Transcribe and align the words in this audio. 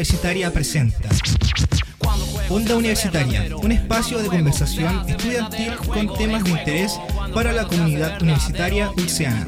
Universitaria 0.00 0.50
presenta 0.50 1.10
Onda 2.48 2.74
Universitaria, 2.74 3.54
un 3.54 3.70
espacio 3.70 4.18
de 4.18 4.28
conversación 4.28 5.06
estudiantil 5.06 5.76
con 5.76 6.14
temas 6.16 6.42
de 6.42 6.50
interés 6.52 6.98
para 7.34 7.52
la 7.52 7.66
comunidad 7.66 8.22
universitaria 8.22 8.90
ulceana. 8.96 9.46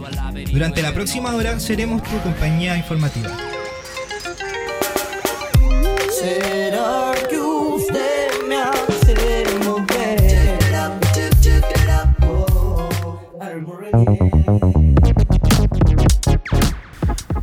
Durante 0.52 0.82
la 0.82 0.92
próxima 0.92 1.34
hora 1.34 1.59
seremos 1.59 2.02
tu 2.02 2.20
compañía 2.20 2.77
informativa. 2.77 3.34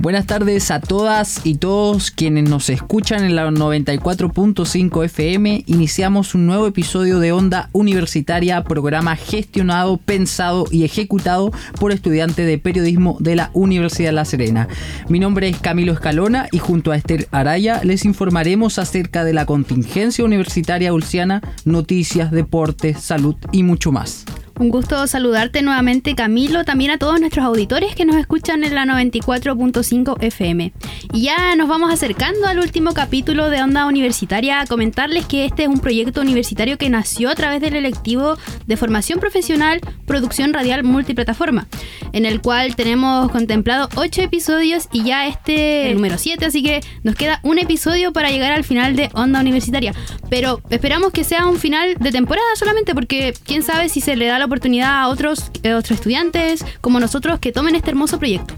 Buenas 0.09 0.25
tardes 0.25 0.71
a 0.71 0.79
todas 0.79 1.41
y 1.43 1.57
todos 1.57 2.09
quienes 2.09 2.49
nos 2.49 2.71
escuchan 2.71 3.23
en 3.23 3.35
la 3.35 3.47
94.5 3.47 5.05
FM. 5.05 5.65
Iniciamos 5.67 6.33
un 6.33 6.47
nuevo 6.47 6.65
episodio 6.65 7.19
de 7.19 7.31
Onda 7.31 7.69
Universitaria, 7.73 8.63
programa 8.63 9.15
gestionado, 9.15 9.97
pensado 9.97 10.65
y 10.71 10.83
ejecutado 10.83 11.51
por 11.79 11.91
estudiantes 11.91 12.47
de 12.47 12.57
periodismo 12.57 13.17
de 13.19 13.35
la 13.35 13.51
Universidad 13.53 14.09
de 14.09 14.13
La 14.13 14.25
Serena. 14.25 14.67
Mi 15.09 15.19
nombre 15.19 15.47
es 15.47 15.59
Camilo 15.59 15.93
Escalona 15.93 16.47
y 16.51 16.57
junto 16.57 16.91
a 16.91 16.97
Esther 16.97 17.27
Araya 17.29 17.83
les 17.83 18.03
informaremos 18.03 18.79
acerca 18.79 19.23
de 19.23 19.33
la 19.33 19.45
contingencia 19.45 20.25
universitaria 20.25 20.91
ulciana, 20.91 21.43
noticias, 21.65 22.31
deportes, 22.31 22.99
salud 22.99 23.35
y 23.51 23.61
mucho 23.61 23.91
más. 23.91 24.25
Un 24.59 24.67
gusto 24.67 25.07
saludarte 25.07 25.61
nuevamente 25.61 26.15
Camilo, 26.15 26.65
también 26.65 26.91
a 26.91 26.97
todos 26.97 27.17
nuestros 27.21 27.45
auditores 27.45 27.95
que 27.95 28.03
nos 28.03 28.17
escuchan 28.17 28.65
en 28.65 28.75
la 28.75 28.83
94.5 28.83 30.21
FM. 30.21 30.73
Y 31.13 31.21
ya 31.21 31.55
nos 31.55 31.69
vamos 31.69 31.93
acercando 31.93 32.45
al 32.45 32.59
último 32.59 32.93
capítulo 32.93 33.49
de 33.49 33.63
Onda 33.63 33.85
Universitaria 33.85 34.59
a 34.59 34.65
comentarles 34.65 35.25
que 35.27 35.45
este 35.45 35.63
es 35.63 35.69
un 35.69 35.79
proyecto 35.79 36.19
universitario 36.19 36.77
que 36.77 36.89
nació 36.89 37.29
a 37.29 37.35
través 37.35 37.61
del 37.61 37.77
electivo 37.77 38.37
de 38.67 38.75
formación 38.75 39.21
profesional 39.21 39.79
Producción 40.05 40.53
Radial 40.53 40.83
Multiplataforma, 40.83 41.69
en 42.11 42.25
el 42.25 42.41
cual 42.41 42.75
tenemos 42.75 43.31
contemplado 43.31 43.87
8 43.95 44.23
episodios 44.23 44.89
y 44.91 45.05
ya 45.05 45.25
este 45.25 45.93
número 45.93 46.17
7, 46.17 46.45
así 46.45 46.63
que 46.63 46.81
nos 47.03 47.15
queda 47.15 47.39
un 47.43 47.59
episodio 47.59 48.11
para 48.11 48.29
llegar 48.29 48.51
al 48.51 48.65
final 48.65 48.97
de 48.97 49.09
Onda 49.13 49.39
Universitaria. 49.39 49.93
Pero 50.29 50.61
esperamos 50.69 51.13
que 51.13 51.23
sea 51.23 51.45
un 51.45 51.59
final 51.59 51.95
de 51.97 52.11
temporada 52.11 52.47
solamente 52.57 52.93
porque 52.93 53.33
quién 53.45 53.63
sabe 53.63 53.87
si 53.87 54.01
se 54.01 54.17
le 54.17 54.25
da 54.25 54.37
la 54.37 54.48
oportunidad 54.49 55.03
a 55.03 55.07
otros, 55.07 55.51
eh, 55.63 55.73
otros 55.73 55.91
estudiantes 55.91 56.65
como 56.81 56.99
nosotros 56.99 57.39
que 57.39 57.51
tomen 57.51 57.75
este 57.75 57.91
hermoso 57.91 58.19
proyecto. 58.19 58.55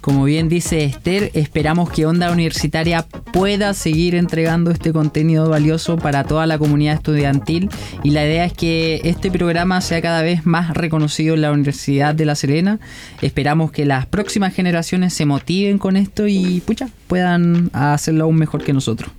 Como 0.00 0.24
bien 0.24 0.48
dice 0.48 0.84
Esther, 0.84 1.30
esperamos 1.34 1.90
que 1.90 2.06
Onda 2.06 2.30
Universitaria 2.30 3.02
pueda 3.32 3.74
seguir 3.74 4.14
entregando 4.14 4.70
este 4.70 4.92
contenido 4.92 5.48
valioso 5.48 5.96
para 5.96 6.24
toda 6.24 6.46
la 6.46 6.58
comunidad 6.58 6.94
estudiantil 6.94 7.68
y 8.02 8.10
la 8.10 8.24
idea 8.24 8.44
es 8.44 8.52
que 8.52 9.00
este 9.04 9.30
programa 9.30 9.80
sea 9.80 10.00
cada 10.02 10.22
vez 10.22 10.46
más 10.46 10.74
reconocido 10.74 11.34
en 11.34 11.42
la 11.42 11.52
Universidad 11.52 12.14
de 12.14 12.24
La 12.26 12.34
Serena. 12.34 12.78
Esperamos 13.22 13.72
que 13.72 13.84
las 13.84 14.06
próximas 14.06 14.54
generaciones 14.54 15.14
se 15.14 15.26
motiven 15.26 15.78
con 15.78 15.96
esto 15.96 16.26
y 16.26 16.60
pucha, 16.60 16.88
puedan 17.06 17.70
hacerlo 17.72 18.24
aún 18.24 18.36
mejor 18.36 18.62
que 18.62 18.72
nosotros. 18.72 19.10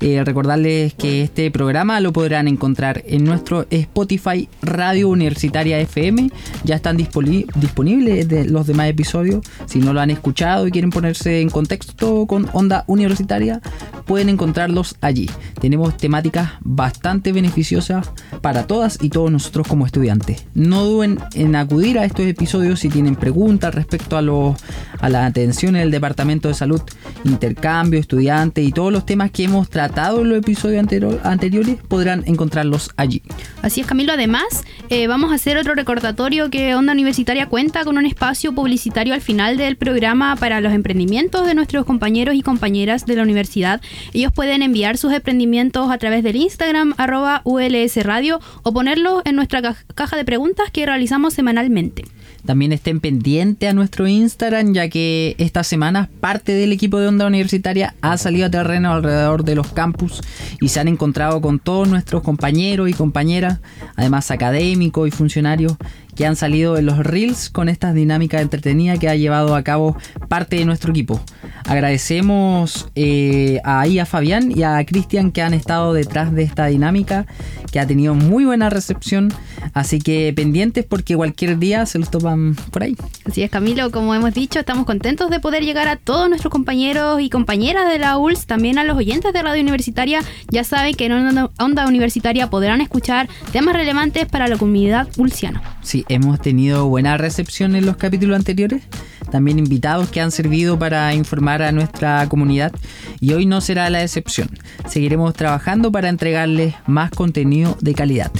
Eh, 0.00 0.22
recordarles 0.24 0.94
que 0.94 1.22
este 1.22 1.50
programa 1.50 2.00
lo 2.00 2.12
podrán 2.12 2.46
encontrar 2.46 3.02
en 3.06 3.24
nuestro 3.24 3.66
Spotify 3.70 4.48
Radio 4.62 5.08
Universitaria 5.08 5.80
FM. 5.80 6.30
Ya 6.62 6.76
están 6.76 6.96
disponibles 6.96 8.28
de 8.28 8.44
los 8.44 8.68
demás 8.68 8.88
episodios. 8.88 9.44
Si 9.66 9.80
no 9.80 9.92
lo 9.92 10.00
han 10.00 10.10
escuchado 10.10 10.68
y 10.68 10.70
quieren 10.70 10.90
ponerse 10.90 11.40
en 11.40 11.50
contexto 11.50 12.26
con 12.26 12.48
Onda 12.52 12.84
Universitaria, 12.86 13.60
pueden 14.08 14.30
encontrarlos 14.30 14.96
allí. 15.02 15.30
Tenemos 15.60 15.96
temáticas 15.96 16.52
bastante 16.60 17.30
beneficiosas 17.30 18.10
para 18.40 18.66
todas 18.66 18.98
y 19.00 19.10
todos 19.10 19.30
nosotros 19.30 19.68
como 19.68 19.86
estudiantes. 19.86 20.46
No 20.54 20.82
duden 20.84 21.18
en 21.34 21.54
acudir 21.54 21.98
a 21.98 22.04
estos 22.04 22.26
episodios 22.26 22.80
si 22.80 22.88
tienen 22.88 23.14
preguntas 23.14 23.74
respecto 23.74 24.16
a, 24.16 24.22
los, 24.22 24.56
a 25.00 25.08
la 25.10 25.26
atención 25.26 25.76
en 25.76 25.82
el 25.82 25.90
Departamento 25.90 26.48
de 26.48 26.54
Salud, 26.54 26.80
intercambio, 27.24 28.00
estudiantes 28.00 28.66
y 28.66 28.72
todos 28.72 28.92
los 28.92 29.04
temas 29.04 29.30
que 29.30 29.44
hemos 29.44 29.68
tratado 29.68 30.22
en 30.22 30.30
los 30.30 30.38
episodios 30.38 30.86
anteriores 31.22 31.76
podrán 31.86 32.24
encontrarlos 32.26 32.90
allí. 32.96 33.22
Así 33.60 33.82
es, 33.82 33.86
Camilo. 33.86 34.14
Además, 34.14 34.64
eh, 34.88 35.06
vamos 35.06 35.32
a 35.32 35.34
hacer 35.34 35.58
otro 35.58 35.74
recordatorio 35.74 36.48
que 36.48 36.74
Onda 36.74 36.94
Universitaria 36.94 37.46
cuenta 37.46 37.84
con 37.84 37.98
un 37.98 38.06
espacio 38.06 38.54
publicitario 38.54 39.12
al 39.12 39.20
final 39.20 39.58
del 39.58 39.76
programa 39.76 40.34
para 40.36 40.62
los 40.62 40.72
emprendimientos 40.72 41.46
de 41.46 41.54
nuestros 41.54 41.84
compañeros 41.84 42.34
y 42.34 42.42
compañeras 42.42 43.04
de 43.04 43.16
la 43.16 43.22
universidad. 43.22 43.82
Ellos 44.12 44.32
pueden 44.32 44.62
enviar 44.62 44.96
sus 44.96 45.12
emprendimientos 45.12 45.90
a 45.90 45.98
través 45.98 46.22
del 46.22 46.36
Instagram 46.36 46.94
arroba 46.96 47.42
ULS 47.44 47.96
Radio 48.04 48.40
o 48.62 48.72
ponerlos 48.72 49.22
en 49.24 49.36
nuestra 49.36 49.76
caja 49.94 50.16
de 50.16 50.24
preguntas 50.24 50.70
que 50.70 50.86
realizamos 50.86 51.34
semanalmente. 51.34 52.04
También 52.44 52.72
estén 52.72 53.00
pendientes 53.00 53.68
a 53.68 53.72
nuestro 53.72 54.06
Instagram, 54.06 54.72
ya 54.72 54.88
que 54.88 55.34
esta 55.38 55.64
semana 55.64 56.08
parte 56.20 56.52
del 56.52 56.72
equipo 56.72 56.98
de 56.98 57.08
Onda 57.08 57.26
Universitaria 57.26 57.94
ha 58.00 58.16
salido 58.16 58.46
a 58.46 58.50
terreno 58.50 58.92
alrededor 58.92 59.44
de 59.44 59.54
los 59.54 59.66
campus 59.68 60.22
y 60.60 60.68
se 60.68 60.80
han 60.80 60.88
encontrado 60.88 61.40
con 61.40 61.58
todos 61.58 61.88
nuestros 61.88 62.22
compañeros 62.22 62.88
y 62.88 62.94
compañeras, 62.94 63.58
además 63.96 64.30
académicos 64.30 65.08
y 65.08 65.10
funcionarios 65.10 65.76
que 66.18 66.26
han 66.26 66.34
salido 66.34 66.76
en 66.76 66.84
los 66.84 66.98
reels 66.98 67.48
con 67.48 67.68
estas 67.68 67.94
dinámicas 67.94 68.42
entretenidas 68.42 68.98
que 68.98 69.08
ha 69.08 69.14
llevado 69.14 69.54
a 69.54 69.62
cabo 69.62 69.96
parte 70.26 70.56
de 70.56 70.64
nuestro 70.64 70.90
equipo. 70.90 71.20
Agradecemos 71.64 72.88
eh, 72.96 73.60
ahí 73.62 74.00
a 74.00 74.04
Fabián 74.04 74.50
y 74.50 74.64
a 74.64 74.84
Cristian 74.84 75.30
que 75.30 75.42
han 75.42 75.54
estado 75.54 75.92
detrás 75.92 76.34
de 76.34 76.42
esta 76.42 76.66
dinámica, 76.66 77.26
que 77.70 77.78
ha 77.78 77.86
tenido 77.86 78.16
muy 78.16 78.44
buena 78.44 78.68
recepción, 78.68 79.32
así 79.74 80.00
que 80.00 80.32
pendientes 80.34 80.84
porque 80.84 81.14
cualquier 81.14 81.56
día 81.56 81.86
se 81.86 82.00
los 82.00 82.10
topan 82.10 82.56
por 82.72 82.82
ahí. 82.82 82.96
Así 83.24 83.44
es, 83.44 83.50
Camilo, 83.50 83.92
como 83.92 84.12
hemos 84.12 84.34
dicho, 84.34 84.58
estamos 84.58 84.86
contentos 84.86 85.30
de 85.30 85.38
poder 85.38 85.62
llegar 85.62 85.86
a 85.86 85.94
todos 85.94 86.28
nuestros 86.28 86.50
compañeros 86.50 87.20
y 87.20 87.30
compañeras 87.30 87.88
de 87.92 88.00
la 88.00 88.18
ULS, 88.18 88.46
también 88.46 88.80
a 88.80 88.82
los 88.82 88.96
oyentes 88.96 89.32
de 89.32 89.40
Radio 89.40 89.62
Universitaria. 89.62 90.22
Ya 90.50 90.64
saben 90.64 90.96
que 90.96 91.06
en 91.06 91.48
Onda 91.60 91.86
Universitaria 91.86 92.50
podrán 92.50 92.80
escuchar 92.80 93.28
temas 93.52 93.76
relevantes 93.76 94.26
para 94.26 94.48
la 94.48 94.56
comunidad 94.56 95.06
ulsiana. 95.16 95.62
Sí, 95.82 96.04
hemos 96.08 96.40
tenido 96.40 96.88
buena 96.88 97.16
recepción 97.16 97.76
en 97.76 97.86
los 97.86 97.96
capítulos 97.96 98.36
anteriores, 98.36 98.82
también 99.30 99.58
invitados 99.58 100.08
que 100.10 100.20
han 100.20 100.30
servido 100.30 100.78
para 100.78 101.14
informar 101.14 101.62
a 101.62 101.72
nuestra 101.72 102.26
comunidad 102.28 102.72
y 103.20 103.32
hoy 103.32 103.46
no 103.46 103.60
será 103.60 103.90
la 103.90 104.02
excepción. 104.02 104.48
Seguiremos 104.88 105.34
trabajando 105.34 105.92
para 105.92 106.08
entregarles 106.08 106.74
más 106.86 107.10
contenido 107.10 107.76
de 107.80 107.94
calidad. 107.94 108.32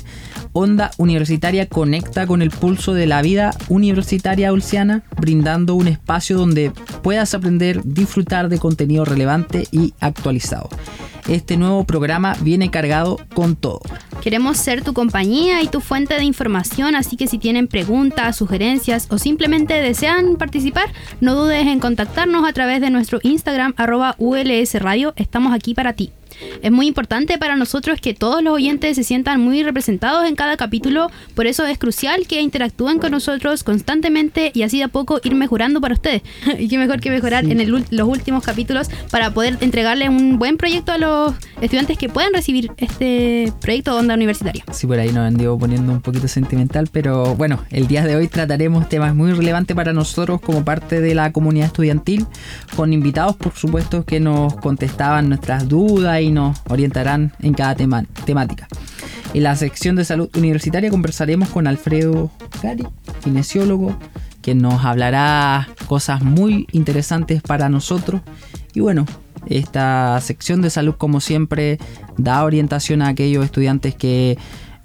Onda 0.53 0.91
Universitaria 0.97 1.67
conecta 1.67 2.27
con 2.27 2.43
el 2.43 2.51
pulso 2.51 2.95
de 2.95 3.07
la 3.07 3.23
vida 3.23 3.53
universitaria 3.69 4.53
ulciana, 4.53 5.03
brindando 5.17 5.75
un 5.75 5.89
espacio 5.89 6.37
donde 6.37 6.73
puedas 7.03 7.35
aprender, 7.35 7.83
disfrutar 7.85 8.49
de 8.49 8.59
contenido 8.59 9.05
relevante 9.05 9.69
y 9.71 9.95
actualizado. 10.01 10.69
Este 11.29 11.59
nuevo 11.59 11.85
programa 11.85 12.35
viene 12.41 12.71
cargado 12.71 13.19
con 13.35 13.55
todo. 13.55 13.81
Queremos 14.23 14.57
ser 14.57 14.83
tu 14.83 14.95
compañía 14.95 15.63
y 15.63 15.69
tu 15.69 15.81
fuente 15.81 16.15
de 16.15 16.25
información, 16.25 16.95
así 16.95 17.17
que 17.17 17.27
si 17.27 17.39
tienen 17.39 17.69
preguntas, 17.69 18.37
sugerencias 18.37 19.09
o 19.11 19.19
simplemente 19.19 19.75
desean 19.75 20.37
participar, 20.37 20.87
no 21.21 21.35
dudes 21.35 21.67
en 21.67 21.81
contactarnos 21.81 22.49
a 22.49 22.53
través 22.55 22.81
de 22.81 22.89
nuestro 22.89 23.21
Instagram 23.23 23.75
arroba 23.77 24.17
ULS 24.19 24.75
Radio. 24.81 25.13
Estamos 25.17 25.53
aquí 25.53 25.75
para 25.75 25.93
ti. 25.93 26.13
Es 26.63 26.71
muy 26.71 26.87
importante 26.87 27.39
para 27.39 27.57
nosotros 27.57 28.01
que 28.01 28.15
todos 28.15 28.43
los 28.43 28.55
oyentes 28.55 28.97
se 28.97 29.05
sientan 29.05 29.41
muy 29.41 29.63
representados 29.63 30.27
en 30.27 30.37
cada 30.37 30.57
capítulo, 30.57 31.11
por 31.35 31.47
eso 31.47 31.67
es 31.67 31.79
crucial 31.79 32.27
que 32.27 32.41
interactúen 32.41 32.99
con 32.99 33.11
nosotros 33.11 33.65
constantemente 33.65 34.51
y 34.55 34.63
así 34.63 34.79
de 34.79 34.85
a 34.85 34.89
poco 34.89 35.21
ir 35.23 35.35
mejorando 35.35 35.81
para 35.81 35.95
ustedes. 35.95 36.23
y 36.59 36.69
qué 36.69 36.79
mejor 36.79 37.01
que 37.01 37.11
mejorar 37.11 37.45
en 37.45 37.71
los 37.71 38.09
últimos 38.09 38.43
capítulos 38.43 38.89
para 39.11 39.33
poder 39.33 39.59
entregarle 39.61 40.09
un 40.09 40.39
buen 40.39 40.57
proyecto 40.57 40.93
a 40.93 40.99
los 40.99 41.35
estudiantes 41.61 41.99
que 41.99 42.09
puedan 42.09 42.33
recibir 42.33 42.71
este 42.77 43.53
proyecto 43.61 43.95
de 43.95 44.01
onda 44.01 44.15
universitaria. 44.15 44.65
Sí, 44.73 44.87
por 44.87 44.99
ahí 44.99 45.13
nos 45.13 45.33
ido 45.39 45.59
poniendo 45.59 45.93
un 45.93 46.01
poquito 46.01 46.29
sentimental, 46.29 46.89
pero 46.91 47.35
bueno, 47.35 47.61
el 47.71 47.87
día 47.87 48.05
de 48.05 48.17
hoy 48.17 48.29
trataremos 48.29 48.89
temas 48.89 49.15
muy 49.15 49.33
relevantes 49.33 49.77
para 49.77 49.93
nosotros 49.93 50.41
como 50.41 50.65
parte 50.65 51.01
de 51.01 51.15
la 51.15 51.33
comunidad 51.33 51.67
estudiantil, 51.67 52.27
con 52.77 52.93
invitados 52.93 53.37
por 53.37 53.55
supuesto 53.55 54.05
que 54.05 54.21
nos 54.21 54.55
contestaban 54.57 55.29
nuestras 55.29 55.69
dudas 55.69 56.18
y 56.21 56.31
nos 56.31 56.61
orientarán 56.69 57.33
en 57.41 57.55
cada 57.55 57.75
tema, 57.75 58.05
temática. 58.25 58.69
En 59.35 59.43
la 59.43 59.57
sección 59.57 59.97
de 59.97 60.05
salud 60.05 60.31
universitaria 60.37 60.91
conversaremos 60.91 61.49
con 61.51 61.67
Alfredo 61.67 62.31
Gari, 62.63 62.87
kinesiólogo, 63.23 63.97
que 64.43 64.55
nos 64.55 64.85
hablará 64.85 65.69
cosas 65.87 66.23
muy 66.23 66.67
interesantes 66.73 67.43
para 67.43 67.69
nosotros. 67.69 68.23
Y 68.75 68.81
bueno, 68.81 69.07
esta 69.47 70.21
sección 70.21 70.63
de 70.63 70.71
salud 70.71 70.95
como 70.97 71.21
siempre 71.21 71.79
da 72.17 72.45
orientación 72.45 73.03
a 73.03 73.09
aquellos 73.09 73.45
estudiantes 73.45 73.95
que 73.95 74.39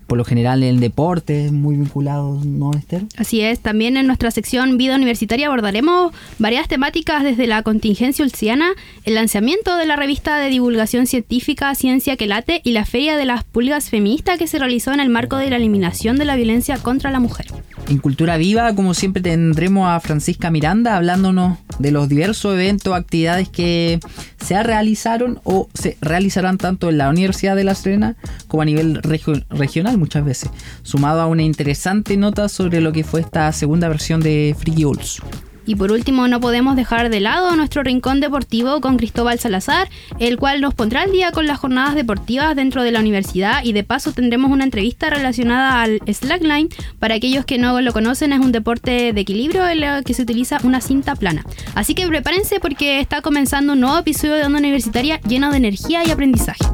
por 0.07 0.17
lo 0.17 0.25
general 0.25 0.63
el 0.63 0.79
deporte, 0.79 1.51
muy 1.51 1.75
vinculado, 1.75 2.39
¿no, 2.43 2.71
Esther? 2.73 3.03
Así 3.17 3.41
es, 3.41 3.59
también 3.59 3.97
en 3.97 4.07
nuestra 4.07 4.31
sección 4.31 4.77
Vida 4.77 4.95
Universitaria 4.95 5.47
abordaremos 5.47 6.13
varias 6.39 6.67
temáticas 6.67 7.23
desde 7.23 7.47
la 7.47 7.63
contingencia 7.63 8.23
ulciana, 8.23 8.71
el 9.05 9.15
lanzamiento 9.15 9.77
de 9.77 9.85
la 9.85 9.95
revista 9.95 10.37
de 10.37 10.49
divulgación 10.49 11.07
científica 11.07 11.73
Ciencia 11.75 12.17
que 12.17 12.27
Late 12.27 12.61
y 12.63 12.71
la 12.71 12.85
Feria 12.85 13.17
de 13.17 13.25
las 13.25 13.43
Pulgas 13.43 13.89
Feministas 13.89 14.37
que 14.37 14.47
se 14.47 14.59
realizó 14.59 14.93
en 14.93 14.99
el 14.99 15.09
marco 15.09 15.37
de 15.37 15.49
la 15.49 15.57
eliminación 15.57 16.17
de 16.17 16.25
la 16.25 16.35
violencia 16.35 16.77
contra 16.77 17.11
la 17.11 17.19
mujer. 17.19 17.47
En 17.89 17.97
Cultura 17.97 18.37
Viva, 18.37 18.73
como 18.75 18.93
siempre, 18.93 19.21
tendremos 19.21 19.89
a 19.89 19.99
Francisca 19.99 20.49
Miranda 20.49 20.95
hablándonos 20.95 21.57
de 21.79 21.91
los 21.91 22.07
diversos 22.07 22.53
eventos, 22.53 22.93
actividades 22.95 23.49
que 23.49 23.99
se 24.41 24.61
realizaron 24.63 25.39
o 25.43 25.67
se 25.73 25.97
realizarán 26.01 26.57
tanto 26.57 26.89
en 26.89 26.97
la 26.97 27.09
Universidad 27.09 27.55
de 27.55 27.63
La 27.63 27.75
Serena 27.75 28.15
como 28.47 28.61
a 28.61 28.65
nivel 28.65 29.01
regio- 29.01 29.43
regional 29.49 29.92
muchas 29.97 30.25
veces, 30.25 30.49
sumado 30.83 31.21
a 31.21 31.27
una 31.27 31.43
interesante 31.43 32.17
nota 32.17 32.49
sobre 32.49 32.81
lo 32.81 32.91
que 32.91 33.03
fue 33.03 33.21
esta 33.21 33.51
segunda 33.51 33.87
versión 33.87 34.21
de 34.21 34.55
Freaky 34.59 34.85
Olds. 34.85 35.21
Y 35.65 35.75
por 35.75 35.91
último, 35.91 36.27
no 36.27 36.39
podemos 36.39 36.75
dejar 36.75 37.09
de 37.09 37.19
lado 37.19 37.55
nuestro 37.55 37.83
rincón 37.83 38.19
deportivo 38.19 38.81
con 38.81 38.97
Cristóbal 38.97 39.39
Salazar, 39.39 39.89
el 40.19 40.37
cual 40.37 40.61
nos 40.61 40.73
pondrá 40.73 41.03
al 41.03 41.11
día 41.11 41.31
con 41.31 41.47
las 41.47 41.59
jornadas 41.59 41.95
deportivas 41.95 42.55
dentro 42.55 42.83
de 42.83 42.91
la 42.91 42.99
universidad 42.99 43.63
y 43.63 43.71
de 43.71 43.83
paso 43.83 44.11
tendremos 44.11 44.51
una 44.51 44.65
entrevista 44.65 45.09
relacionada 45.09 45.81
al 45.81 46.01
slackline. 46.05 46.69
Para 46.99 47.15
aquellos 47.15 47.45
que 47.45 47.57
no 47.57 47.79
lo 47.79 47.93
conocen, 47.93 48.33
es 48.33 48.39
un 48.39 48.51
deporte 48.51 49.13
de 49.13 49.21
equilibrio 49.21 49.67
en 49.67 49.83
el 49.83 50.03
que 50.03 50.13
se 50.13 50.23
utiliza 50.23 50.59
una 50.63 50.81
cinta 50.81 51.15
plana. 51.15 51.45
Así 51.75 51.95
que 51.95 52.07
prepárense 52.07 52.59
porque 52.59 52.99
está 52.99 53.21
comenzando 53.21 53.73
un 53.73 53.79
nuevo 53.79 53.97
episodio 53.99 54.35
de 54.35 54.45
Onda 54.45 54.59
Universitaria 54.59 55.21
lleno 55.21 55.51
de 55.51 55.57
energía 55.57 56.05
y 56.05 56.11
aprendizaje. 56.11 56.65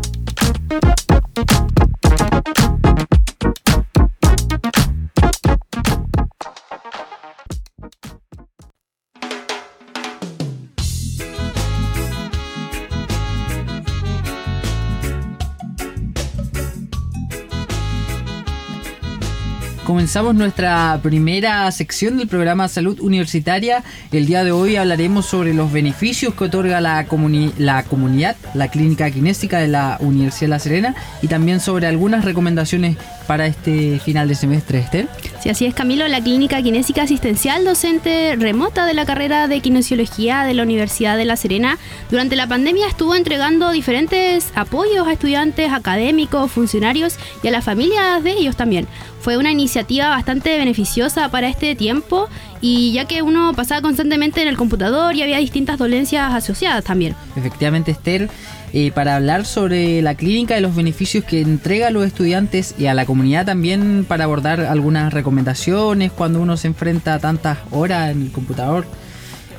Comenzamos 19.89 20.36
nuestra 20.36 21.00
primera 21.01 21.71
sección 21.71 22.19
del 22.19 22.27
programa 22.27 22.68
Salud 22.68 23.00
Universitaria. 23.00 23.83
El 24.12 24.27
día 24.27 24.44
de 24.44 24.51
hoy 24.51 24.75
hablaremos 24.75 25.25
sobre 25.25 25.56
los 25.56 25.71
beneficios 25.71 26.36
que 26.36 26.44
otorga 26.44 26.80
la, 26.80 27.07
comuni- 27.07 27.51
la 27.57 27.81
comunidad, 27.81 28.36
la 28.53 28.68
clínica 28.68 29.09
kinésica 29.09 29.57
de 29.57 29.68
la 29.68 29.97
Universidad 30.00 30.41
de 30.41 30.47
La 30.50 30.59
Serena 30.59 30.95
y 31.24 31.27
también 31.27 31.59
sobre 31.59 31.88
algunas 31.88 32.24
recomendaciones 32.24 32.97
para 33.25 33.47
este 33.47 34.00
final 34.00 34.27
de 34.27 34.36
semestre, 34.36 34.77
Esther. 34.77 35.07
Si 35.41 35.50
así 35.50 35.65
es, 35.65 35.74
Camilo, 35.74 36.07
la 36.07 36.21
clínica 36.21 36.62
kinésica 36.62 37.03
asistencial 37.03 37.65
docente 37.65 38.35
remota 38.38 38.85
de 38.85 38.94
la 38.94 39.06
carrera 39.06 39.47
de 39.47 39.59
kinesiología 39.59 40.44
de 40.44 40.53
la 40.53 40.63
Universidad 40.63 41.18
de 41.18 41.25
La 41.25 41.35
Serena, 41.35 41.80
durante 42.12 42.35
la 42.35 42.45
pandemia 42.45 42.88
estuvo 42.88 43.15
entregando 43.15 43.71
diferentes 43.71 44.51
apoyos 44.53 45.07
a 45.07 45.13
estudiantes, 45.13 45.71
académicos, 45.71 46.51
funcionarios 46.51 47.18
y 47.42 47.47
a 47.47 47.51
las 47.51 47.65
familias 47.65 48.24
de 48.24 48.31
ellos 48.31 48.56
también. 48.56 48.88
Fue 49.21 49.38
una 49.38 49.51
iniciativa 49.51 50.10
bastante 50.10 50.57
beneficiosa 50.57 51.30
para 51.30 51.50
este 51.50 51.75
tiempo 51.75 52.30
y 52.62 52.94
ya 52.94 53.06
que 53.06 53.21
uno 53.21 53.54
pasaba 53.54 53.81
constantemente 53.81 54.42
en 54.42 54.48
el 54.48 54.56
computador 54.56 55.13
y 55.16 55.21
había 55.21 55.38
distintas 55.38 55.77
dolencias 55.77 56.33
asociadas 56.33 56.86
también. 56.86 57.16
Efectivamente, 57.36 57.92
Esther, 57.92 58.30
eh, 58.71 58.92
para 58.92 59.18
hablar 59.18 59.45
sobre 59.45 60.01
la 60.01 60.16
clínica 60.16 60.57
y 60.57 60.62
los 60.62 60.75
beneficios 60.75 61.25
que 61.25 61.42
entrega 61.42 61.88
a 61.88 61.89
los 61.92 62.06
estudiantes 62.06 62.75
y 62.77 62.86
a 62.86 62.94
la 62.94 63.06
comunidad 63.06 63.45
también 63.45 64.06
para 64.07 64.24
abordar 64.24 64.62
algunas 64.62 65.13
recomendaciones 65.13 66.12
cuando 66.13 66.39
uno 66.39 66.56
se 66.56 66.68
enfrenta 66.68 67.16
a 67.16 67.19
tantas 67.19 67.57
horas 67.71 68.12
en 68.12 68.21
el 68.21 68.31
computador. 68.31 68.86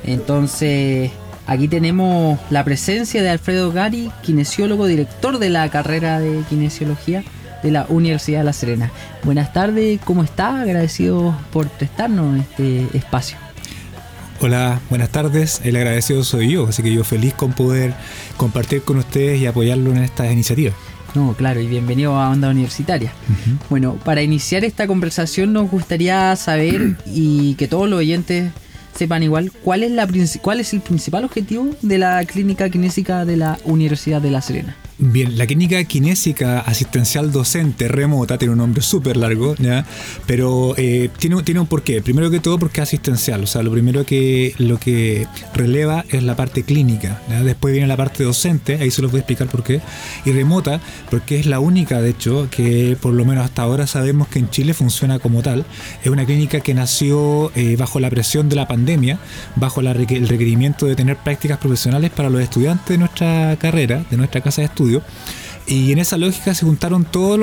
Entonces, 0.03 1.11
aquí 1.45 1.67
tenemos 1.67 2.39
la 2.49 2.63
presencia 2.63 3.21
de 3.21 3.29
Alfredo 3.29 3.71
Gari, 3.71 4.09
kinesiólogo, 4.23 4.87
director 4.87 5.37
de 5.37 5.49
la 5.49 5.69
carrera 5.69 6.19
de 6.19 6.41
kinesiología 6.49 7.23
de 7.63 7.71
la 7.71 7.85
Universidad 7.89 8.39
de 8.39 8.45
La 8.45 8.53
Serena. 8.53 8.91
Buenas 9.23 9.53
tardes, 9.53 9.99
¿cómo 10.03 10.23
está? 10.23 10.61
Agradecido 10.61 11.35
por 11.51 11.67
prestarnos 11.69 12.39
este 12.39 12.87
espacio. 12.93 13.37
Hola, 14.39 14.79
buenas 14.89 15.09
tardes. 15.09 15.61
El 15.63 15.75
agradecido 15.75 16.23
soy 16.23 16.51
yo, 16.53 16.67
así 16.67 16.81
que 16.81 16.91
yo 16.91 17.03
feliz 17.03 17.33
con 17.35 17.53
poder 17.53 17.93
compartir 18.37 18.81
con 18.81 18.97
ustedes 18.97 19.39
y 19.39 19.45
apoyarlo 19.45 19.91
en 19.91 19.99
estas 19.99 20.31
iniciativas. 20.31 20.73
No, 21.13 21.33
claro, 21.33 21.59
y 21.59 21.67
bienvenido 21.67 22.15
a 22.15 22.29
Onda 22.29 22.49
Universitaria. 22.49 23.11
Bueno, 23.69 23.99
para 24.03 24.21
iniciar 24.21 24.63
esta 24.63 24.87
conversación 24.87 25.53
nos 25.53 25.69
gustaría 25.69 26.35
saber 26.37 26.95
y 27.05 27.55
que 27.55 27.67
todos 27.67 27.89
los 27.89 27.99
oyentes 27.99 28.51
sepan 28.95 29.21
igual 29.21 29.51
cuál 29.63 29.83
es 29.83 29.91
la 29.91 30.07
cuál 30.41 30.59
es 30.59 30.73
el 30.73 30.81
principal 30.81 31.25
objetivo 31.25 31.69
de 31.81 31.97
la 31.97 32.23
clínica 32.25 32.69
kinésica 32.69 33.25
de 33.25 33.37
la 33.37 33.57
Universidad 33.65 34.21
de 34.21 34.31
La 34.31 34.41
Serena. 34.41 34.75
Bien, 35.03 35.35
la 35.35 35.47
clínica 35.47 35.83
kinésica 35.83 36.59
asistencial 36.59 37.31
docente 37.31 37.87
remota 37.87 38.37
tiene 38.37 38.51
un 38.51 38.59
nombre 38.59 38.83
súper 38.83 39.17
largo, 39.17 39.55
¿ya? 39.55 39.83
pero 40.27 40.75
eh, 40.77 41.09
tiene, 41.17 41.41
tiene 41.41 41.59
un 41.59 41.65
porqué. 41.65 42.03
Primero 42.03 42.29
que 42.29 42.39
todo 42.39 42.59
porque 42.59 42.81
es 42.81 42.87
asistencial, 42.87 43.43
o 43.43 43.47
sea, 43.47 43.63
lo 43.63 43.71
primero 43.71 44.05
que 44.05 44.53
lo 44.59 44.77
que 44.77 45.25
releva 45.55 46.05
es 46.09 46.21
la 46.21 46.35
parte 46.35 46.61
clínica. 46.61 47.19
¿ya? 47.31 47.41
Después 47.41 47.71
viene 47.71 47.87
la 47.87 47.97
parte 47.97 48.23
docente, 48.23 48.77
ahí 48.79 48.91
se 48.91 49.01
los 49.01 49.09
voy 49.09 49.17
a 49.17 49.21
explicar 49.21 49.47
por 49.47 49.63
qué. 49.63 49.81
Y 50.23 50.33
remota, 50.33 50.79
porque 51.09 51.39
es 51.39 51.47
la 51.47 51.59
única, 51.59 51.99
de 51.99 52.11
hecho, 52.11 52.47
que 52.51 52.95
por 53.01 53.15
lo 53.15 53.25
menos 53.25 53.43
hasta 53.43 53.63
ahora 53.63 53.87
sabemos 53.87 54.27
que 54.27 54.37
en 54.37 54.51
Chile 54.51 54.75
funciona 54.75 55.17
como 55.17 55.41
tal. 55.41 55.65
Es 56.03 56.11
una 56.11 56.27
clínica 56.27 56.59
que 56.59 56.75
nació 56.75 57.51
eh, 57.55 57.75
bajo 57.75 57.99
la 57.99 58.11
presión 58.11 58.49
de 58.49 58.55
la 58.55 58.67
pandemia, 58.67 59.17
bajo 59.55 59.81
la 59.81 59.93
el 59.93 60.27
requerimiento 60.27 60.85
de 60.85 60.95
tener 60.95 61.17
prácticas 61.17 61.57
profesionales 61.57 62.11
para 62.11 62.29
los 62.29 62.39
estudiantes 62.39 62.87
de 62.87 62.97
nuestra 62.99 63.57
carrera, 63.59 64.05
de 64.11 64.17
nuestra 64.17 64.41
casa 64.41 64.61
de 64.61 64.67
estudio. 64.67 64.90
Y 65.67 65.91
en 65.91 65.99
esa 65.99 66.17
lógica 66.17 66.53
se 66.53 66.65
juntaron 66.65 67.05
todas 67.05 67.39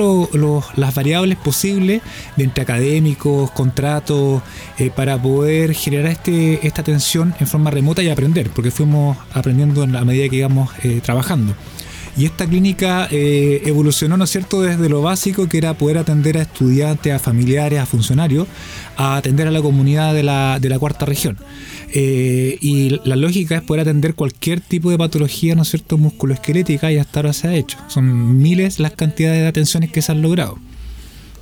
las 0.75 0.93
variables 0.93 1.37
posibles 1.37 2.01
de 2.35 2.43
entre 2.43 2.61
académicos, 2.61 3.49
contratos, 3.51 4.43
eh, 4.77 4.91
para 4.93 5.19
poder 5.19 5.73
generar 5.73 6.11
este, 6.11 6.65
esta 6.67 6.81
atención 6.81 7.33
en 7.39 7.47
forma 7.47 7.71
remota 7.71 8.03
y 8.03 8.09
aprender, 8.09 8.49
porque 8.49 8.71
fuimos 8.71 9.17
aprendiendo 9.33 9.83
en 9.83 9.93
la 9.93 10.05
medida 10.05 10.29
que 10.29 10.35
íbamos 10.35 10.69
eh, 10.83 11.01
trabajando. 11.03 11.55
Y 12.19 12.25
esta 12.25 12.45
clínica 12.45 13.07
eh, 13.11 13.61
evolucionó, 13.63 14.17
¿no 14.17 14.25
es 14.25 14.29
cierto?, 14.29 14.61
desde 14.61 14.89
lo 14.89 15.01
básico, 15.01 15.47
que 15.47 15.57
era 15.57 15.73
poder 15.75 15.97
atender 15.97 16.37
a 16.37 16.41
estudiantes, 16.41 17.13
a 17.13 17.17
familiares, 17.17 17.79
a 17.79 17.85
funcionarios, 17.85 18.45
a 18.97 19.15
atender 19.15 19.47
a 19.47 19.51
la 19.51 19.61
comunidad 19.61 20.13
de 20.13 20.23
la, 20.23 20.59
de 20.59 20.67
la 20.67 20.77
cuarta 20.77 21.05
región. 21.05 21.37
Eh, 21.93 22.57
y 22.59 22.99
la 23.05 23.15
lógica 23.15 23.55
es 23.55 23.61
poder 23.61 23.83
atender 23.83 24.15
cualquier 24.15 24.59
tipo 24.59 24.91
de 24.91 24.97
patología, 24.97 25.55
¿no 25.55 25.61
es 25.61 25.69
cierto?, 25.69 25.97
musculoesquelética 25.97 26.91
y 26.91 26.97
hasta 26.97 27.21
ahora 27.21 27.31
se 27.31 27.47
ha 27.47 27.55
hecho. 27.55 27.77
Son 27.87 28.37
miles 28.41 28.79
las 28.79 28.91
cantidades 28.91 29.39
de 29.39 29.47
atenciones 29.47 29.89
que 29.89 30.01
se 30.01 30.11
han 30.11 30.21
logrado. 30.21 30.59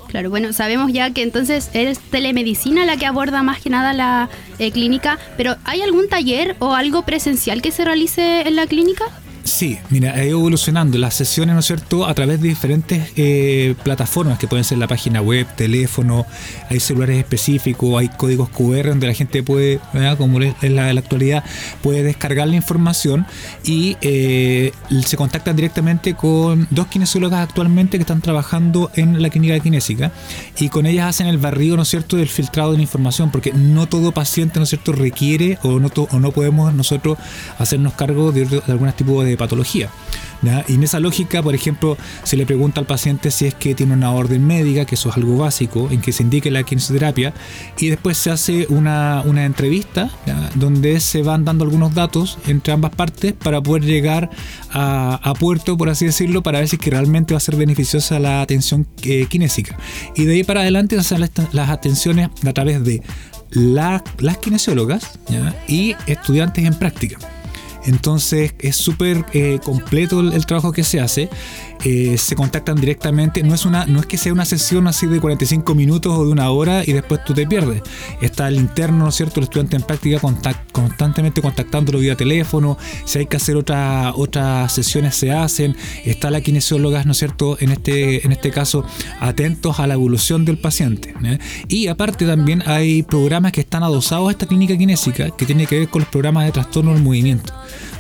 Claro, 0.10 0.30
bueno, 0.30 0.54
sabemos 0.54 0.94
ya 0.94 1.10
que 1.10 1.24
entonces 1.24 1.72
es 1.74 1.98
telemedicina 1.98 2.86
la 2.86 2.98
que 2.98 3.08
aborda 3.08 3.42
más 3.42 3.62
que 3.62 3.72
nada 3.72 3.94
la 3.94 4.30
eh, 4.60 4.70
clínica, 4.72 5.18
pero 5.38 5.56
¿hay 5.64 5.82
algún 5.82 6.08
taller 6.08 6.56
o 6.60 6.76
algo 6.76 7.02
presencial 7.02 7.64
que 7.64 7.72
se 7.72 7.84
realice 7.84 8.42
en 8.42 8.56
la 8.56 8.68
clínica? 8.68 9.06
Sí, 9.48 9.80
mira, 9.90 10.12
ha 10.12 10.26
ido 10.26 10.40
evolucionando 10.40 10.98
las 10.98 11.14
sesiones, 11.14 11.54
¿no 11.54 11.62
es 11.62 11.66
cierto?, 11.68 12.06
a 12.06 12.14
través 12.14 12.42
de 12.42 12.50
diferentes 12.50 13.12
eh, 13.16 13.76
plataformas 13.82 14.38
que 14.38 14.46
pueden 14.46 14.66
ser 14.66 14.78
la 14.78 14.88
página 14.88 15.22
web, 15.22 15.48
teléfono, 15.56 16.26
hay 16.70 16.82
celulares 16.82 17.18
específicos, 17.20 17.98
hay 17.98 18.10
códigos 18.10 18.50
QR 18.50 18.90
donde 18.90 19.08
la 19.08 19.14
gente 19.14 19.44
puede, 19.44 19.80
¿verdad? 19.94 20.18
como 20.18 20.42
es 20.42 20.54
la, 20.64 20.92
la 20.94 21.00
actualidad, 21.00 21.46
puede 21.82 22.04
descargar 22.04 22.50
la 22.50 22.58
información 22.58 23.26
y 23.64 23.96
eh, 24.02 24.74
se 25.06 25.16
contactan 25.16 25.56
directamente 25.56 26.14
con 26.14 26.68
dos 26.70 26.88
kinesiólogas 26.88 27.40
actualmente 27.48 27.98
que 27.98 28.02
están 28.02 28.20
trabajando 28.20 28.92
en 28.96 29.22
la 29.22 29.30
clínica 29.30 29.58
kinésica 29.62 30.12
y 30.60 30.68
con 30.68 30.86
ellas 30.86 31.08
hacen 31.08 31.28
el 31.28 31.38
barrido, 31.38 31.78
¿no 31.78 31.84
es 31.84 31.88
cierto?, 31.88 32.18
del 32.18 32.28
filtrado 32.28 32.72
de 32.72 32.78
la 32.80 32.84
información, 32.84 33.32
porque 33.32 33.54
no 33.54 33.88
todo 33.88 34.12
paciente, 34.12 34.60
¿no 34.60 34.64
es 34.64 34.70
cierto?, 34.70 34.92
requiere 34.92 35.58
o 35.64 35.80
no, 35.80 35.90
to- 35.90 36.10
o 36.12 36.20
no 36.20 36.32
podemos 36.32 36.74
nosotros 36.74 37.18
hacernos 37.58 37.94
cargo 37.94 38.34
de, 38.34 38.44
de 38.46 38.62
algún 38.68 38.92
tipo 38.92 39.24
de 39.24 39.37
patología. 39.38 39.90
Y 40.68 40.76
en 40.76 40.84
esa 40.84 41.00
lógica, 41.00 41.42
por 41.42 41.56
ejemplo, 41.56 41.98
se 42.24 42.38
le 42.38 42.46
pregunta 42.46 42.80
al 42.80 42.86
paciente 42.86 43.32
si 43.32 43.48
es 43.48 43.56
que 43.56 43.74
tiene 43.74 43.94
una 43.94 44.12
orden 44.12 44.46
médica, 44.46 44.86
que 44.86 44.96
eso 44.96 45.10
es 45.10 45.18
algo 45.18 45.38
básico, 45.38 45.90
en 45.92 46.00
que 46.00 46.12
se 46.12 46.22
indique 46.24 46.52
la 46.52 46.62
kinesioterapia, 46.64 47.34
y 47.80 47.88
después 47.88 48.18
se 48.18 48.30
hace 48.30 48.68
una, 48.70 49.24
una 49.26 49.46
entrevista 49.46 50.12
donde 50.56 51.00
se 51.00 51.24
van 51.24 51.44
dando 51.44 51.64
algunos 51.64 51.94
datos 51.96 52.38
entre 52.48 52.72
ambas 52.74 52.92
partes 52.92 53.34
para 53.34 53.62
poder 53.62 53.84
llegar 53.84 54.30
a, 54.72 55.34
puerto, 55.40 55.76
por 55.76 55.90
así 55.90 56.06
decirlo, 56.06 56.44
para 56.44 56.60
ver 56.60 56.68
si 56.68 56.76
es 56.76 56.82
que 56.82 56.92
realmente 56.92 57.34
va 57.34 57.38
a 57.38 57.42
ser 57.42 57.56
beneficiosa 57.56 58.20
la 58.20 58.42
atención 58.42 58.88
eh, 59.04 59.26
kinésica. 59.28 59.78
Y 60.16 60.26
de 60.26 60.34
ahí 60.36 60.44
para 60.44 60.62
adelante 60.62 60.96
se 61.02 61.16
hacen 61.16 61.30
las, 61.52 61.70
atenciones 61.70 62.30
a 62.46 62.54
través 62.54 62.84
de 62.84 63.02
la- 63.52 64.04
las 64.20 64.38
kinesiólogas 64.38 65.20
y 65.68 65.96
estudiantes 66.06 66.66
en 66.66 66.74
práctica. 66.76 67.18
Entonces 67.88 68.54
es 68.60 68.76
súper 68.76 69.26
eh, 69.34 69.60
completo 69.64 70.20
el, 70.20 70.34
el 70.34 70.46
trabajo 70.46 70.72
que 70.72 70.84
se 70.84 71.00
hace. 71.00 71.30
Eh, 71.84 72.18
se 72.18 72.36
contactan 72.36 72.76
directamente. 72.80 73.44
No 73.44 73.54
es, 73.56 73.66
una, 73.66 73.86
no 73.86 74.00
es 74.00 74.06
que 74.06 74.18
sea 74.18 74.34
una 74.34 74.46
sesión 74.46 74.88
así 74.88 75.08
de 75.08 75.20
45 75.20 75.76
minutos 75.76 76.14
o 76.18 76.26
de 76.26 76.32
una 76.32 76.50
hora 76.50 76.84
y 76.86 76.94
después 76.94 77.24
tú 77.24 77.34
te 77.34 77.46
pierdes. 77.48 77.82
Está 78.22 78.48
el 78.48 78.56
interno, 78.56 79.00
¿no 79.04 79.10
es 79.10 79.16
cierto? 79.16 79.40
El 79.40 79.46
estudiante 79.46 79.76
en 79.76 79.84
práctica 79.84 80.20
contact- 80.20 80.72
constantemente 80.72 81.42
contactándolo 81.42 82.00
vía 82.00 82.16
teléfono. 82.16 82.78
Si 83.06 83.20
hay 83.20 83.26
que 83.26 83.38
hacer 83.38 83.56
otra, 83.58 84.14
otras 84.16 84.72
sesiones, 84.74 85.16
se 85.16 85.32
hacen. 85.32 85.76
Está 86.06 86.32
la 86.32 86.42
kinesióloga, 86.42 87.04
¿no 87.04 87.12
es 87.12 87.18
cierto? 87.18 87.58
En 87.60 87.72
este, 87.72 88.26
en 88.26 88.32
este 88.32 88.52
caso, 88.52 88.86
atentos 89.20 89.80
a 89.80 89.88
la 89.88 89.94
evolución 89.94 90.46
del 90.46 90.58
paciente. 90.58 91.14
¿eh? 91.24 91.40
Y 91.68 91.88
aparte 91.88 92.26
también 92.26 92.64
hay 92.66 93.04
programas 93.04 93.52
que 93.52 93.62
están 93.62 93.84
adosados 93.84 94.30
a 94.30 94.32
esta 94.32 94.46
clínica 94.48 94.78
kinésica 94.78 95.30
que 95.32 95.46
tiene 95.46 95.68
que 95.68 95.80
ver 95.80 95.90
con 95.90 96.02
los 96.02 96.10
programas 96.10 96.46
de 96.46 96.52
trastorno 96.52 96.94
del 96.94 97.04
movimiento 97.04 97.54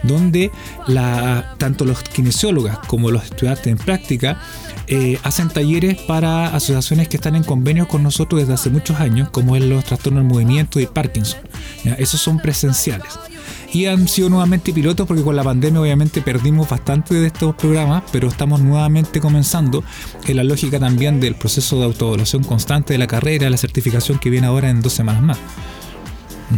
donde 0.03 0.51
la, 0.87 1.55
tanto 1.57 1.83
los 1.83 2.03
kinesiólogas 2.03 2.77
como 2.87 3.09
los 3.09 3.23
estudiantes 3.25 3.66
en 3.71 3.77
práctica 3.77 4.39
eh, 4.87 5.19
hacen 5.23 5.49
talleres 5.49 5.97
para 6.01 6.47
asociaciones 6.47 7.07
que 7.07 7.17
están 7.17 7.35
en 7.35 7.43
convenio 7.43 7.87
con 7.87 8.03
nosotros 8.03 8.41
desde 8.41 8.53
hace 8.53 8.69
muchos 8.69 8.99
años, 8.99 9.29
como 9.29 9.55
es 9.55 9.63
los 9.63 9.83
trastornos 9.83 10.23
del 10.23 10.31
movimiento 10.31 10.79
y 10.79 10.85
Parkinson. 10.85 11.41
Esos 11.97 12.21
son 12.21 12.39
presenciales. 12.39 13.19
Y 13.73 13.85
han 13.85 14.07
sido 14.07 14.29
nuevamente 14.29 14.71
pilotos 14.71 15.05
porque 15.05 15.23
con 15.23 15.35
la 15.35 15.43
pandemia 15.43 15.81
obviamente 15.81 16.21
perdimos 16.21 16.69
bastante 16.69 17.15
de 17.15 17.27
estos 17.27 17.53
programas, 17.55 18.03
pero 18.11 18.29
estamos 18.29 18.61
nuevamente 18.61 19.19
comenzando 19.19 19.83
en 20.25 20.37
la 20.37 20.43
lógica 20.43 20.79
también 20.79 21.19
del 21.19 21.35
proceso 21.35 21.77
de 21.77 21.85
autoevaluación 21.85 22.43
constante 22.43 22.93
de 22.93 22.99
la 22.99 23.07
carrera, 23.07 23.49
la 23.49 23.57
certificación 23.57 24.19
que 24.19 24.29
viene 24.29 24.47
ahora 24.47 24.69
en 24.69 24.81
dos 24.81 24.93
semanas 24.93 25.21
más. 25.21 25.37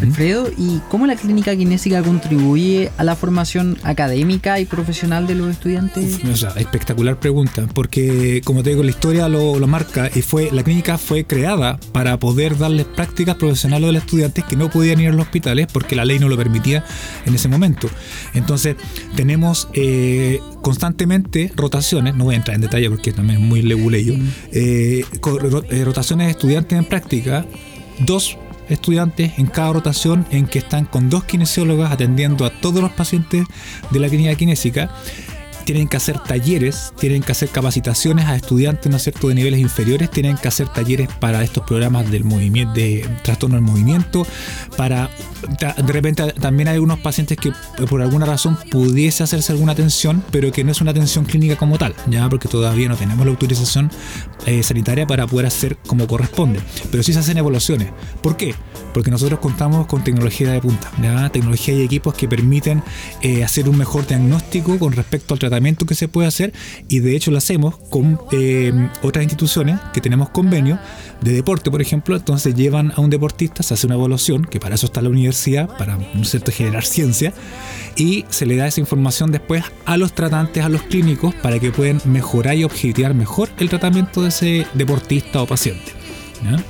Alfredo, 0.01 0.49
¿y 0.57 0.79
cómo 0.89 1.07
la 1.07 1.15
clínica 1.15 1.55
kinésica 1.55 2.03
contribuye 2.03 2.91
a 2.97 3.03
la 3.03 3.15
formación 3.15 3.77
académica 3.83 4.59
y 4.59 4.65
profesional 4.65 5.27
de 5.27 5.35
los 5.35 5.49
estudiantes? 5.49 6.19
O 6.31 6.35
sea, 6.35 6.49
espectacular 6.51 7.19
pregunta, 7.19 7.67
porque 7.73 8.41
como 8.45 8.63
te 8.63 8.71
digo, 8.71 8.83
la 8.83 8.91
historia 8.91 9.27
lo, 9.27 9.57
lo 9.57 9.67
marca 9.67 10.09
y 10.13 10.21
fue 10.21 10.49
la 10.51 10.63
clínica 10.63 10.97
fue 10.97 11.25
creada 11.25 11.79
para 11.91 12.17
poder 12.19 12.57
darles 12.57 12.85
prácticas 12.85 13.35
profesionales 13.35 13.89
a 13.89 13.91
los 13.93 14.03
estudiantes 14.03 14.43
que 14.45 14.55
no 14.55 14.69
podían 14.69 14.99
ir 14.99 15.09
a 15.09 15.11
los 15.11 15.21
hospitales 15.21 15.67
porque 15.71 15.95
la 15.95 16.05
ley 16.05 16.19
no 16.19 16.29
lo 16.29 16.37
permitía 16.37 16.83
en 17.25 17.33
ese 17.35 17.47
momento. 17.47 17.89
Entonces, 18.33 18.75
tenemos 19.15 19.69
eh, 19.73 20.39
constantemente 20.61 21.51
rotaciones, 21.55 22.15
no 22.15 22.25
voy 22.25 22.35
a 22.35 22.37
entrar 22.37 22.55
en 22.55 22.61
detalle 22.61 22.89
porque 22.89 23.11
también 23.11 23.41
es 23.41 23.47
muy 23.47 23.61
leguleyo, 23.61 24.13
eh, 24.51 25.03
eh, 25.69 25.85
rotaciones 25.85 26.27
de 26.27 26.31
estudiantes 26.31 26.77
en 26.77 26.85
práctica, 26.85 27.45
dos 27.99 28.37
estudiantes 28.69 29.37
en 29.37 29.47
cada 29.47 29.73
rotación 29.73 30.25
en 30.31 30.47
que 30.47 30.59
están 30.59 30.85
con 30.85 31.09
dos 31.09 31.23
kinesiólogas 31.23 31.91
atendiendo 31.91 32.45
a 32.45 32.49
todos 32.49 32.81
los 32.81 32.91
pacientes 32.91 33.45
de 33.91 33.99
la 33.99 34.07
clínica 34.07 34.35
kinésica. 34.35 34.89
Tienen 35.69 35.87
que 35.87 35.97
hacer 35.97 36.17
talleres, 36.17 36.93
tienen 36.99 37.21
que 37.21 37.31
hacer 37.31 37.49
capacitaciones 37.49 38.25
a 38.25 38.35
estudiantes, 38.35 38.89
¿no 38.89 38.97
es 38.97 39.05
de 39.05 39.35
niveles 39.35 39.59
inferiores, 39.59 40.09
tienen 40.09 40.35
que 40.35 40.47
hacer 40.47 40.67
talleres 40.67 41.09
para 41.19 41.43
estos 41.43 41.63
programas 41.63 42.09
del 42.09 42.23
movimiento, 42.23 42.73
de 42.73 43.07
trastorno 43.23 43.55
del 43.55 43.63
movimiento, 43.63 44.25
para 44.75 45.11
de 45.57 45.93
repente 45.93 46.33
también 46.33 46.69
hay 46.69 46.73
algunos 46.73 46.97
pacientes 46.97 47.37
que 47.37 47.49
eh, 47.49 47.53
por 47.87 48.01
alguna 48.01 48.25
razón 48.25 48.57
pudiese 48.71 49.21
hacerse 49.21 49.51
alguna 49.51 49.73
atención, 49.73 50.23
pero 50.31 50.51
que 50.51 50.63
no 50.63 50.71
es 50.71 50.81
una 50.81 50.89
atención 50.89 51.23
clínica 51.25 51.55
como 51.55 51.77
tal, 51.77 51.93
ya 52.07 52.27
porque 52.27 52.47
todavía 52.47 52.89
no 52.89 52.95
tenemos 52.95 53.23
la 53.23 53.31
autorización 53.31 53.91
eh, 54.47 54.63
sanitaria 54.63 55.05
para 55.05 55.27
poder 55.27 55.45
hacer 55.45 55.77
como 55.85 56.07
corresponde. 56.07 56.61
Pero 56.89 57.03
sí 57.03 57.13
se 57.13 57.19
hacen 57.19 57.37
evaluaciones. 57.37 57.91
¿Por 58.23 58.37
qué? 58.37 58.55
Porque 58.93 59.11
nosotros 59.11 59.39
contamos 59.39 59.87
con 59.87 60.03
tecnología 60.03 60.51
de 60.51 60.61
punta, 60.61 60.91
tecnología 61.31 61.73
y 61.73 61.81
equipos 61.81 62.13
que 62.13 62.27
permiten 62.27 62.83
eh, 63.21 63.43
hacer 63.43 63.69
un 63.69 63.77
mejor 63.77 64.07
diagnóstico 64.07 64.77
con 64.79 64.93
respecto 64.93 65.33
al 65.33 65.39
tratamiento 65.39 65.85
que 65.85 65.95
se 65.95 66.07
puede 66.07 66.27
hacer 66.27 66.53
y 66.87 66.99
de 66.99 67.15
hecho 67.15 67.31
lo 67.31 67.37
hacemos 67.37 67.77
con 67.89 68.19
eh, 68.31 68.89
otras 69.01 69.23
instituciones 69.23 69.79
que 69.93 70.01
tenemos 70.01 70.29
convenio 70.29 70.79
de 71.21 71.33
deporte, 71.33 71.69
por 71.69 71.81
ejemplo, 71.81 72.15
entonces 72.15 72.55
llevan 72.55 72.93
a 72.95 73.01
un 73.01 73.09
deportista, 73.09 73.63
se 73.63 73.73
hace 73.73 73.87
una 73.87 73.95
evaluación, 73.95 74.45
que 74.45 74.59
para 74.59 74.75
eso 74.75 74.85
está 74.85 75.01
la 75.01 75.09
universidad, 75.09 75.67
para 75.77 75.97
¿no 75.97 76.21
es 76.21 76.29
cierto? 76.29 76.51
generar 76.51 76.85
ciencia, 76.85 77.33
y 77.95 78.25
se 78.29 78.45
le 78.45 78.55
da 78.55 78.67
esa 78.67 78.79
información 78.79 79.31
después 79.31 79.63
a 79.85 79.97
los 79.97 80.13
tratantes, 80.13 80.63
a 80.63 80.69
los 80.69 80.83
clínicos, 80.83 81.35
para 81.35 81.59
que 81.59 81.71
puedan 81.71 82.01
mejorar 82.05 82.55
y 82.55 82.63
objetivar 82.63 83.13
mejor 83.13 83.49
el 83.57 83.69
tratamiento 83.69 84.21
de 84.21 84.29
ese 84.29 84.67
deportista 84.73 85.41
o 85.41 85.47
paciente. 85.47 85.98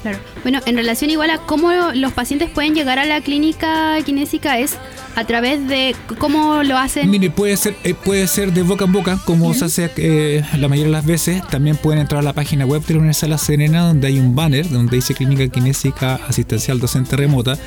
Claro. 0.02 0.18
Bueno, 0.44 0.60
en 0.66 0.76
relación 0.76 1.10
igual 1.10 1.30
a 1.30 1.38
cómo 1.40 1.72
los 1.94 2.14
pacientes 2.14 2.50
pueden 2.50 2.76
llegar 2.76 3.00
a 3.00 3.06
la 3.06 3.22
clínica 3.22 3.98
kinésica 4.04 4.60
es 4.60 4.78
a 5.16 5.26
través 5.26 5.68
de 5.68 5.96
cómo 6.18 6.64
lo 6.64 6.78
hacen. 6.78 7.10
Mire, 7.10 7.30
puede 7.30 7.58
ser, 7.58 7.76
eh, 7.84 7.94
puede 7.94 8.28
ser 8.28 8.54
de 8.54 8.64
boca 8.64 8.86
en 8.86 8.94
boca, 8.94 9.20
como 9.26 9.54
se 9.54 9.66
hace 9.66 9.92
eh, 9.98 10.44
la 10.58 10.68
mayoría 10.68 10.86
de 10.86 10.92
las 10.92 11.06
veces. 11.06 11.46
También 11.48 11.76
pueden 11.78 12.00
entrar 12.00 12.20
a 12.20 12.24
la 12.24 12.34
página 12.34 12.66
web 12.66 12.84
de 12.86 12.94
la 12.94 13.00
Universidad 13.00 13.28
de 13.28 13.32
La 13.32 13.38
Serena, 13.38 13.82
donde 13.88 14.08
hay 14.08 14.20
un 14.20 14.36
banner 14.36 14.70
donde 14.70 14.96
dice 14.96 15.14
Clínica 15.14 15.48
Kinésica 15.48 16.20
Asistencial 16.28 16.80
Docente 16.80 17.16
Remota. 17.16 17.58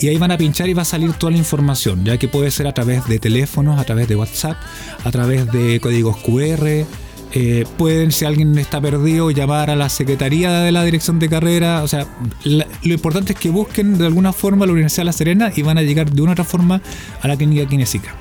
Y 0.00 0.08
ahí 0.08 0.18
van 0.18 0.32
a 0.32 0.38
pinchar 0.38 0.68
y 0.68 0.74
va 0.74 0.82
a 0.82 0.84
salir 0.84 1.12
toda 1.14 1.32
la 1.32 1.38
información, 1.38 2.04
ya 2.04 2.18
que 2.18 2.28
puede 2.28 2.50
ser 2.50 2.66
a 2.66 2.74
través 2.74 3.06
de 3.06 3.18
teléfonos, 3.18 3.80
a 3.80 3.84
través 3.84 4.08
de 4.08 4.16
WhatsApp, 4.16 4.56
a 5.04 5.10
través 5.10 5.50
de 5.50 5.80
códigos 5.80 6.16
QR. 6.18 6.86
Eh, 7.32 7.64
pueden, 7.76 8.10
si 8.12 8.24
alguien 8.24 8.56
está 8.58 8.80
perdido, 8.80 9.30
llamar 9.30 9.70
a 9.70 9.76
la 9.76 9.88
Secretaría 9.88 10.50
de 10.60 10.72
la 10.72 10.84
Dirección 10.84 11.18
de 11.18 11.28
Carrera. 11.28 11.82
O 11.82 11.88
sea, 11.88 12.06
la- 12.44 12.66
lo 12.82 12.94
importante 12.94 13.32
es 13.34 13.38
que 13.38 13.50
busquen 13.50 13.98
de 13.98 14.06
alguna 14.06 14.32
forma 14.32 14.66
la 14.66 14.72
Universidad 14.72 15.02
de 15.02 15.06
La 15.06 15.12
Serena 15.12 15.52
y 15.54 15.62
van 15.62 15.78
a 15.78 15.82
llegar 15.82 16.10
de 16.10 16.22
una 16.22 16.30
u 16.30 16.32
otra 16.32 16.44
forma 16.44 16.80
a 17.22 17.28
la 17.28 17.36
clínica 17.36 17.66
kinésica. 17.68 18.14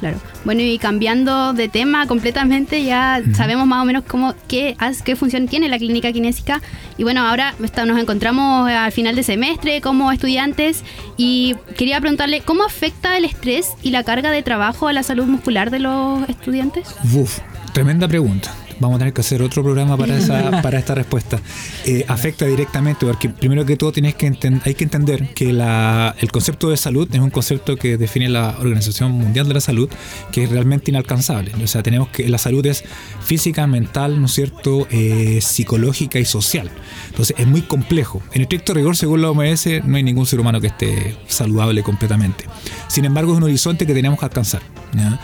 Claro. 0.00 0.18
Bueno, 0.44 0.60
y 0.60 0.76
cambiando 0.76 1.54
de 1.54 1.70
tema 1.70 2.06
completamente, 2.06 2.84
ya 2.84 3.22
sabemos 3.34 3.66
más 3.66 3.80
o 3.82 3.86
menos 3.86 4.04
cómo, 4.06 4.34
qué, 4.46 4.76
qué 5.06 5.16
función 5.16 5.48
tiene 5.48 5.70
la 5.70 5.78
clínica 5.78 6.12
kinésica. 6.12 6.60
Y 6.98 7.02
bueno, 7.02 7.26
ahora 7.26 7.54
está- 7.64 7.86
nos 7.86 7.98
encontramos 7.98 8.68
al 8.70 8.92
final 8.92 9.16
de 9.16 9.22
semestre 9.22 9.80
como 9.80 10.12
estudiantes 10.12 10.84
y 11.16 11.54
quería 11.78 11.98
preguntarle, 11.98 12.42
¿cómo 12.42 12.62
afecta 12.62 13.16
el 13.16 13.24
estrés 13.24 13.70
y 13.82 13.88
la 13.90 14.02
carga 14.04 14.30
de 14.30 14.42
trabajo 14.42 14.86
a 14.86 14.92
la 14.92 15.02
salud 15.02 15.24
muscular 15.24 15.70
de 15.70 15.78
los 15.78 16.28
estudiantes? 16.28 16.94
Uf, 17.14 17.38
tremenda 17.76 18.08
pregunta. 18.08 18.54
Vamos 18.80 18.96
a 18.96 18.98
tener 19.00 19.12
que 19.12 19.20
hacer 19.20 19.42
otro 19.42 19.62
programa 19.62 19.98
para 19.98 20.16
esa, 20.18 20.62
para 20.62 20.78
esta 20.78 20.94
respuesta. 20.94 21.38
Eh, 21.84 22.06
afecta 22.08 22.46
directamente, 22.46 23.04
porque 23.04 23.28
primero 23.28 23.66
que 23.66 23.76
todo 23.76 23.92
tienes 23.92 24.14
que 24.14 24.32
hay 24.64 24.74
que 24.74 24.84
entender 24.84 25.28
que 25.34 25.52
la- 25.52 26.14
el 26.18 26.32
concepto 26.32 26.70
de 26.70 26.78
salud 26.78 27.06
es 27.12 27.20
un 27.20 27.28
concepto 27.28 27.76
que 27.76 27.98
define 27.98 28.30
la 28.30 28.56
Organización 28.60 29.12
Mundial 29.12 29.46
de 29.48 29.52
la 29.54 29.60
Salud, 29.60 29.90
que 30.32 30.44
es 30.44 30.50
realmente 30.50 30.90
inalcanzable. 30.90 31.52
O 31.62 31.66
sea, 31.66 31.82
tenemos 31.82 32.08
que 32.08 32.26
la 32.30 32.38
salud 32.38 32.64
es 32.64 32.82
física, 33.22 33.66
mental, 33.66 34.20
¿no 34.20 34.24
es 34.26 34.32
cierto?, 34.32 34.86
Eh, 34.90 35.40
psicológica 35.42 36.18
y 36.18 36.24
social. 36.24 36.70
Entonces 37.10 37.36
es 37.38 37.46
muy 37.46 37.60
complejo. 37.60 38.22
En 38.32 38.40
estricto 38.40 38.72
rigor, 38.72 38.96
según 38.96 39.20
la 39.20 39.28
OMS, 39.30 39.66
no 39.84 39.96
hay 39.98 40.02
ningún 40.02 40.24
ser 40.24 40.40
humano 40.40 40.62
que 40.62 40.68
esté 40.68 41.14
saludable 41.28 41.82
completamente. 41.82 42.46
Sin 42.88 43.04
embargo, 43.04 43.32
es 43.32 43.36
un 43.36 43.42
horizonte 43.44 43.86
que 43.86 43.92
tenemos 43.92 44.18
que 44.18 44.24
alcanzar. 44.24 44.62
¿ya? 44.94 45.20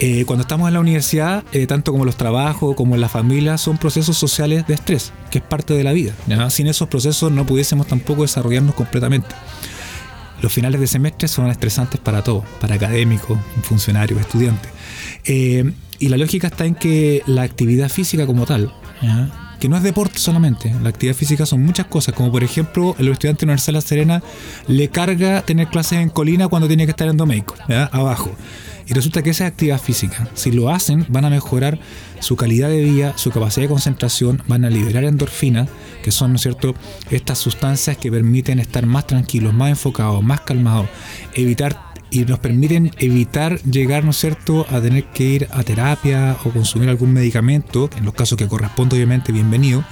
Eh, 0.00 0.24
cuando 0.26 0.42
estamos 0.42 0.68
en 0.68 0.74
la 0.74 0.80
universidad, 0.80 1.42
eh, 1.52 1.66
tanto 1.66 1.90
como 1.90 2.04
los 2.04 2.16
trabajos 2.16 2.76
como 2.76 2.94
en 2.94 3.00
la 3.00 3.08
familia, 3.08 3.58
son 3.58 3.78
procesos 3.78 4.16
sociales 4.16 4.64
de 4.66 4.74
estrés, 4.74 5.12
que 5.30 5.38
es 5.38 5.44
parte 5.44 5.74
de 5.74 5.82
la 5.82 5.92
vida. 5.92 6.12
¿ya? 6.28 6.48
Sin 6.50 6.68
esos 6.68 6.88
procesos 6.88 7.32
no 7.32 7.44
pudiésemos 7.44 7.88
tampoco 7.88 8.22
desarrollarnos 8.22 8.76
completamente. 8.76 9.34
Los 10.40 10.52
finales 10.52 10.80
de 10.80 10.86
semestre 10.86 11.26
son 11.26 11.48
estresantes 11.48 12.00
para 12.00 12.22
todos, 12.22 12.44
para 12.60 12.76
académicos, 12.76 13.38
funcionarios, 13.62 14.20
estudiantes. 14.20 14.70
Eh, 15.24 15.72
y 15.98 16.08
la 16.08 16.16
lógica 16.16 16.46
está 16.46 16.64
en 16.64 16.76
que 16.76 17.22
la 17.26 17.42
actividad 17.42 17.88
física 17.88 18.24
como 18.24 18.46
tal. 18.46 18.72
Que 19.58 19.68
no 19.68 19.76
es 19.76 19.82
deporte 19.82 20.18
solamente, 20.18 20.74
la 20.82 20.90
actividad 20.90 21.16
física 21.16 21.46
son 21.46 21.62
muchas 21.62 21.86
cosas, 21.86 22.14
como 22.14 22.30
por 22.30 22.44
ejemplo, 22.44 22.94
el 22.98 23.08
estudiante 23.08 23.40
de 23.40 23.46
Universidad 23.46 23.72
de 23.72 23.72
La 23.72 23.80
Serena 23.80 24.22
le 24.66 24.88
carga 24.88 25.42
tener 25.42 25.68
clases 25.68 25.98
en 26.00 26.10
colina 26.10 26.48
cuando 26.48 26.68
tiene 26.68 26.84
que 26.86 26.90
estar 26.90 27.08
en 27.08 27.16
Domeico, 27.16 27.54
abajo. 27.92 28.30
Y 28.86 28.94
resulta 28.94 29.22
que 29.22 29.30
esa 29.30 29.44
es 29.46 29.52
actividad 29.52 29.78
física. 29.78 30.28
Si 30.32 30.50
lo 30.50 30.70
hacen, 30.70 31.04
van 31.10 31.26
a 31.26 31.30
mejorar 31.30 31.78
su 32.20 32.36
calidad 32.36 32.70
de 32.70 32.82
vida, 32.82 33.12
su 33.18 33.30
capacidad 33.30 33.64
de 33.64 33.68
concentración, 33.68 34.42
van 34.46 34.64
a 34.64 34.70
liberar 34.70 35.04
endorfinas, 35.04 35.68
que 36.02 36.10
son, 36.10 36.30
¿no 36.30 36.36
es 36.36 36.42
cierto?, 36.42 36.74
estas 37.10 37.36
sustancias 37.36 37.98
que 37.98 38.10
permiten 38.10 38.60
estar 38.60 38.86
más 38.86 39.06
tranquilos, 39.06 39.52
más 39.52 39.68
enfocados, 39.68 40.22
más 40.22 40.40
calmados, 40.40 40.88
evitar 41.34 41.87
y 42.10 42.24
nos 42.24 42.38
permiten 42.38 42.90
evitar 42.98 43.60
llegar, 43.62 44.04
¿no 44.04 44.12
cierto?, 44.12 44.66
a 44.70 44.80
tener 44.80 45.04
que 45.04 45.24
ir 45.24 45.48
a 45.50 45.62
terapia 45.62 46.36
o 46.44 46.50
consumir 46.50 46.88
algún 46.88 47.12
medicamento, 47.12 47.90
en 47.96 48.04
los 48.04 48.14
casos 48.14 48.38
que 48.38 48.48
corresponde, 48.48 48.96
obviamente, 48.96 49.32
bienvenido, 49.32 49.84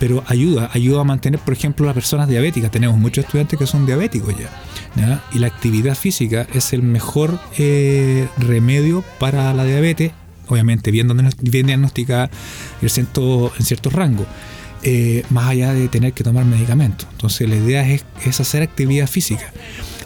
pero 0.00 0.24
ayuda, 0.26 0.70
ayuda 0.72 1.02
a 1.02 1.04
mantener, 1.04 1.38
por 1.40 1.54
ejemplo, 1.54 1.86
las 1.86 1.94
personas 1.94 2.28
diabéticas. 2.28 2.70
Tenemos 2.70 2.98
muchos 2.98 3.24
estudiantes 3.24 3.58
que 3.58 3.66
son 3.66 3.86
diabéticos 3.86 4.34
ya. 4.36 5.22
Y 5.32 5.38
la 5.38 5.46
actividad 5.46 5.94
física 5.94 6.46
es 6.52 6.72
el 6.72 6.82
mejor 6.82 7.38
eh, 7.58 8.28
remedio 8.36 9.04
para 9.18 9.54
la 9.54 9.64
diabetes, 9.64 10.12
obviamente 10.48 10.90
bien, 10.90 11.08
bien 11.40 11.66
diagnosticada 11.66 12.28
en, 12.82 12.88
cierto, 12.88 13.52
ciertos 13.60 13.92
rangos. 13.92 14.26
eh, 14.84 15.24
más 15.30 15.48
allá 15.48 15.72
de 15.72 15.88
tener 15.88 16.12
que 16.12 16.22
tomar 16.22 16.44
medicamentos. 16.44 17.08
Entonces 17.12 17.48
la 17.48 17.56
idea 17.56 17.88
es, 17.88 18.04
es 18.24 18.40
hacer 18.40 18.62
actividad 18.62 19.08
física. 19.08 19.52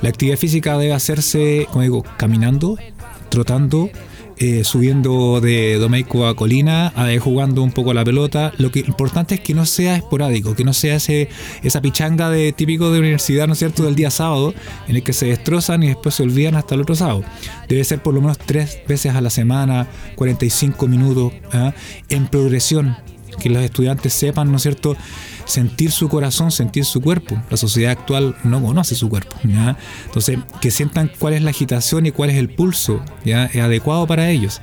La 0.02 0.08
actividad 0.08 0.36
física 0.36 0.78
debe 0.78 0.92
hacerse, 0.92 1.66
como 1.70 1.82
digo, 1.82 2.04
caminando, 2.16 2.76
trotando, 3.28 3.90
eh, 4.40 4.62
subiendo 4.62 5.40
de 5.40 5.78
Domeico 5.78 6.28
a 6.28 6.36
Colina, 6.36 6.92
jugando 7.20 7.60
un 7.60 7.72
poco 7.72 7.92
la 7.92 8.04
pelota. 8.04 8.52
Lo 8.58 8.70
que 8.70 8.78
importante 8.80 9.34
es 9.34 9.40
que 9.40 9.52
no 9.52 9.66
sea 9.66 9.96
esporádico, 9.96 10.54
que 10.54 10.62
no 10.62 10.72
sea 10.72 10.96
ese, 10.96 11.28
esa 11.64 11.80
pichanga 11.80 12.30
de 12.30 12.52
típico 12.52 12.92
de 12.92 13.00
universidad, 13.00 13.48
¿no 13.48 13.54
es 13.54 13.58
cierto?, 13.58 13.82
del 13.82 13.96
día 13.96 14.12
sábado, 14.12 14.54
en 14.86 14.94
el 14.94 15.02
que 15.02 15.12
se 15.12 15.26
destrozan 15.26 15.82
y 15.82 15.88
después 15.88 16.14
se 16.14 16.22
olvidan 16.22 16.54
hasta 16.54 16.76
el 16.76 16.82
otro 16.82 16.94
sábado. 16.94 17.24
Debe 17.68 17.82
ser 17.82 18.00
por 18.00 18.14
lo 18.14 18.20
menos 18.20 18.38
tres 18.38 18.78
veces 18.86 19.16
a 19.16 19.20
la 19.20 19.30
semana, 19.30 19.88
45 20.14 20.86
minutos, 20.86 21.32
¿ah? 21.52 21.74
en 22.08 22.28
progresión, 22.28 22.96
que 23.40 23.50
los 23.50 23.62
estudiantes 23.62 24.12
sepan, 24.12 24.52
¿no 24.52 24.58
es 24.58 24.62
cierto?, 24.62 24.96
sentir 25.48 25.90
su 25.90 26.08
corazón, 26.08 26.52
sentir 26.52 26.84
su 26.84 27.00
cuerpo. 27.00 27.42
La 27.50 27.56
sociedad 27.56 27.92
actual 27.92 28.36
no 28.44 28.62
conoce 28.62 28.94
su 28.94 29.08
cuerpo. 29.08 29.34
¿ya? 29.42 29.76
Entonces, 30.06 30.38
que 30.60 30.70
sientan 30.70 31.10
cuál 31.18 31.34
es 31.34 31.42
la 31.42 31.50
agitación 31.50 32.06
y 32.06 32.12
cuál 32.12 32.30
es 32.30 32.36
el 32.36 32.50
pulso 32.50 33.02
¿ya? 33.24 33.46
es 33.46 33.56
adecuado 33.56 34.06
para 34.06 34.30
ellos. 34.30 34.60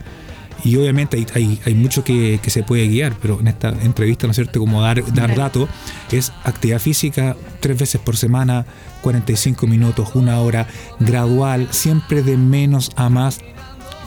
Y 0.63 0.77
obviamente 0.77 1.17
hay, 1.17 1.27
hay, 1.35 1.59
hay 1.65 1.75
mucho 1.75 2.03
que, 2.03 2.39
que, 2.41 2.49
se 2.49 2.63
puede 2.63 2.87
guiar, 2.87 3.13
pero 3.21 3.39
en 3.39 3.47
esta 3.47 3.69
entrevista, 3.69 4.25
¿no 4.25 4.31
es 4.31 4.37
cierto?, 4.37 4.59
como 4.59 4.81
dar, 4.81 5.03
dar 5.13 5.35
datos, 5.35 5.67
es 6.11 6.31
actividad 6.43 6.79
física 6.79 7.35
tres 7.59 7.77
veces 7.77 7.99
por 8.01 8.15
semana, 8.15 8.65
45 9.01 9.67
minutos, 9.67 10.09
una 10.15 10.39
hora, 10.39 10.67
gradual, 10.99 11.67
siempre 11.71 12.23
de 12.23 12.37
menos 12.37 12.91
a 12.95 13.09
más. 13.09 13.41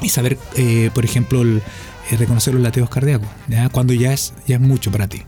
Y 0.01 0.09
saber, 0.09 0.39
eh, 0.57 0.91
por 0.95 1.05
ejemplo, 1.05 1.43
el, 1.43 1.63
eh, 2.11 2.17
reconocer 2.17 2.55
los 2.55 2.63
latidos 2.63 2.89
cardíacos, 2.89 3.29
¿ya? 3.49 3.69
cuando 3.69 3.93
ya 3.93 4.13
es, 4.13 4.33
ya 4.47 4.57
es 4.57 4.61
mucho 4.61 4.91
para 4.91 5.07
ti. 5.07 5.23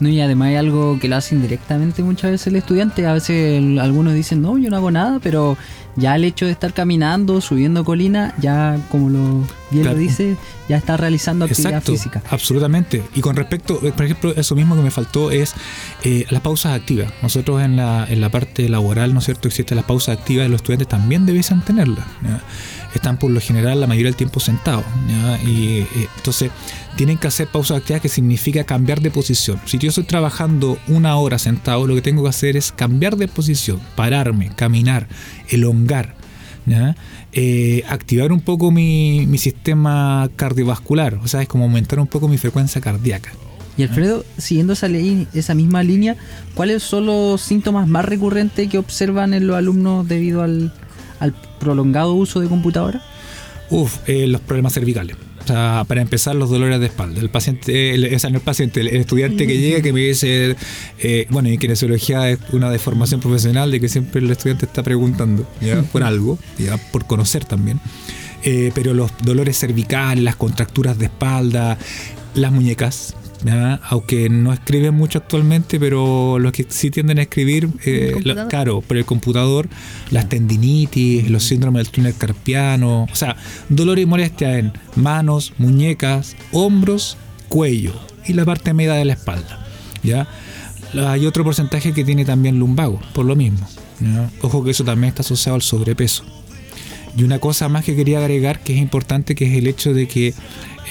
No, 0.00 0.08
y 0.08 0.20
además 0.20 0.48
hay 0.48 0.56
algo 0.56 0.98
que 0.98 1.08
lo 1.08 1.16
hace 1.16 1.34
indirectamente 1.36 2.02
muchas 2.02 2.32
veces 2.32 2.48
el 2.48 2.56
estudiante. 2.56 3.06
A 3.06 3.12
veces 3.12 3.58
el- 3.62 3.78
algunos 3.78 4.12
dicen, 4.14 4.42
no, 4.42 4.58
yo 4.58 4.68
no 4.70 4.76
hago 4.76 4.90
nada, 4.90 5.20
pero 5.22 5.56
ya 5.96 6.16
el 6.16 6.24
hecho 6.24 6.46
de 6.46 6.52
estar 6.52 6.72
caminando, 6.74 7.40
subiendo 7.40 7.84
colina, 7.84 8.34
ya 8.40 8.76
como 8.90 9.08
lo 9.08 9.18
bien 9.70 9.82
Claro. 9.84 9.92
lo 9.92 10.02
dice, 10.02 10.36
ya 10.68 10.76
está 10.76 10.96
realizando 10.96 11.44
actividad 11.44 11.70
Exacto, 11.74 11.92
física. 11.92 12.22
absolutamente. 12.28 13.04
Y 13.14 13.20
con 13.20 13.36
respecto, 13.36 13.78
eh, 13.84 13.92
por 13.92 14.04
ejemplo, 14.04 14.34
eso 14.36 14.56
mismo 14.56 14.74
que 14.74 14.82
me 14.82 14.90
faltó 14.90 15.30
es 15.30 15.54
eh, 16.02 16.26
las 16.30 16.40
pausas 16.42 16.72
activas. 16.74 17.12
Nosotros 17.22 17.62
en 17.62 17.76
la, 17.76 18.04
en 18.08 18.20
la 18.20 18.30
parte 18.30 18.68
laboral, 18.68 19.14
¿no 19.14 19.20
es 19.20 19.26
cierto?, 19.26 19.46
existen 19.46 19.76
las 19.76 19.84
pausas 19.86 20.18
activas 20.18 20.46
y 20.46 20.50
los 20.50 20.56
estudiantes 20.60 20.88
también 20.88 21.24
debiesen 21.26 21.60
tenerlas. 21.60 22.04
¿ya? 22.22 22.40
Están 22.94 23.18
por 23.18 23.30
lo 23.30 23.40
general 23.40 23.80
la 23.80 23.86
mayoría 23.86 24.06
del 24.10 24.16
tiempo 24.16 24.40
sentados. 24.40 24.84
¿ya? 25.08 25.42
Y 25.42 25.80
eh, 25.80 26.08
entonces 26.16 26.50
tienen 26.96 27.18
que 27.18 27.26
hacer 27.26 27.48
pausas 27.48 27.78
activas 27.78 28.00
que 28.00 28.08
significa 28.08 28.64
cambiar 28.64 29.00
de 29.00 29.10
posición. 29.10 29.60
Si 29.66 29.78
yo 29.78 29.88
estoy 29.88 30.04
trabajando 30.04 30.78
una 30.88 31.16
hora 31.16 31.38
sentado, 31.38 31.86
lo 31.86 31.94
que 31.94 32.02
tengo 32.02 32.22
que 32.22 32.28
hacer 32.28 32.56
es 32.56 32.72
cambiar 32.72 33.16
de 33.16 33.26
posición, 33.28 33.80
pararme, 33.96 34.50
caminar, 34.54 35.08
elongar. 35.48 36.14
¿ya? 36.66 36.96
Eh, 37.32 37.82
activar 37.88 38.32
un 38.32 38.40
poco 38.40 38.70
mi, 38.70 39.26
mi 39.26 39.38
sistema 39.38 40.30
cardiovascular, 40.36 41.14
o 41.22 41.26
sea, 41.28 41.42
es 41.42 41.48
como 41.48 41.64
aumentar 41.64 41.98
un 41.98 42.06
poco 42.06 42.28
mi 42.28 42.38
frecuencia 42.38 42.80
cardíaca. 42.80 43.32
Y 43.76 43.82
Alfredo, 43.82 44.24
siguiendo 44.38 44.74
esa, 44.74 44.86
ley- 44.86 45.26
esa 45.34 45.52
misma 45.52 45.82
línea, 45.82 46.16
¿cuáles 46.54 46.84
son 46.84 47.06
los 47.06 47.40
síntomas 47.40 47.88
más 47.88 48.04
recurrentes 48.04 48.68
que 48.70 48.78
observan 48.78 49.34
en 49.34 49.48
los 49.48 49.56
alumnos 49.56 50.06
debido 50.06 50.42
al, 50.42 50.72
al 51.24 51.34
prolongado 51.58 52.12
uso 52.12 52.40
de 52.40 52.48
computadora? 52.48 53.02
Uf, 53.70 53.96
eh, 54.06 54.26
los 54.26 54.40
problemas 54.40 54.74
cervicales. 54.74 55.16
O 55.42 55.46
sea, 55.46 55.84
para 55.86 56.00
empezar, 56.00 56.34
los 56.34 56.48
dolores 56.48 56.80
de 56.80 56.86
espalda. 56.86 57.20
El 57.20 57.28
paciente, 57.28 57.94
el, 57.94 58.14
o 58.14 58.18
sea, 58.18 58.30
no 58.30 58.36
el 58.36 58.42
paciente, 58.42 58.80
el, 58.80 58.88
el 58.88 59.00
estudiante 59.00 59.46
que 59.46 59.58
llega 59.58 59.82
que 59.82 59.92
me 59.92 60.00
dice, 60.00 60.56
eh, 60.98 61.26
bueno, 61.30 61.50
y 61.50 61.58
kinesiología 61.58 62.30
es 62.30 62.38
una 62.52 62.70
deformación 62.70 63.20
profesional 63.20 63.70
de 63.70 63.80
que 63.80 63.88
siempre 63.88 64.20
el 64.20 64.30
estudiante 64.30 64.66
está 64.66 64.82
preguntando, 64.82 65.46
¿ya? 65.60 65.82
Por 65.82 66.02
algo, 66.02 66.38
¿ya? 66.58 66.76
Por 66.92 67.06
conocer 67.06 67.44
también. 67.44 67.80
Eh, 68.42 68.72
pero 68.74 68.94
los 68.94 69.10
dolores 69.22 69.58
cervicales, 69.58 70.22
las 70.22 70.36
contracturas 70.36 70.98
de 70.98 71.06
espalda, 71.06 71.78
las 72.34 72.52
muñecas, 72.52 73.14
¿ya? 73.44 73.80
aunque 73.88 74.28
no 74.30 74.52
escriben 74.52 74.94
mucho 74.94 75.18
actualmente, 75.18 75.78
pero 75.78 76.38
los 76.38 76.52
que 76.52 76.66
sí 76.68 76.90
tienden 76.90 77.18
a 77.18 77.22
escribir, 77.22 77.68
eh, 77.84 78.12
lo- 78.24 78.48
claro, 78.48 78.80
por 78.80 78.96
el 78.96 79.04
computador, 79.04 79.68
las 80.10 80.28
tendinitis, 80.28 81.28
los 81.30 81.44
síndromes 81.44 81.84
del 81.84 81.92
túnel 81.92 82.14
carpiano, 82.16 83.04
o 83.10 83.14
sea, 83.14 83.36
dolor 83.68 83.98
y 83.98 84.06
molestia 84.06 84.58
en 84.58 84.72
manos, 84.96 85.52
muñecas, 85.58 86.36
hombros, 86.52 87.16
cuello 87.48 87.92
y 88.26 88.32
la 88.32 88.44
parte 88.44 88.72
media 88.72 88.94
de 88.94 89.04
la 89.04 89.12
espalda, 89.12 89.66
¿ya? 90.02 90.26
Hay 91.08 91.26
otro 91.26 91.42
porcentaje 91.44 91.92
que 91.92 92.04
tiene 92.04 92.24
también 92.24 92.58
lumbago, 92.58 93.00
por 93.14 93.26
lo 93.26 93.34
mismo. 93.36 93.68
¿ya? 94.00 94.30
Ojo 94.42 94.62
que 94.64 94.70
eso 94.70 94.84
también 94.84 95.08
está 95.08 95.22
asociado 95.22 95.56
al 95.56 95.62
sobrepeso. 95.62 96.24
Y 97.16 97.22
una 97.22 97.38
cosa 97.38 97.68
más 97.68 97.84
que 97.84 97.94
quería 97.94 98.18
agregar 98.18 98.60
que 98.60 98.74
es 98.74 98.78
importante, 98.80 99.34
que 99.34 99.46
es 99.46 99.56
el 99.56 99.66
hecho 99.66 99.94
de 99.94 100.08
que 100.08 100.34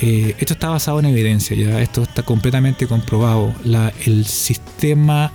eh, 0.01 0.35
esto 0.39 0.53
está 0.53 0.69
basado 0.69 0.99
en 0.99 1.05
evidencia, 1.05 1.55
ya 1.55 1.81
esto 1.81 2.03
está 2.03 2.23
completamente 2.23 2.87
comprobado. 2.87 3.53
El 4.05 4.25
sistema 4.25 5.31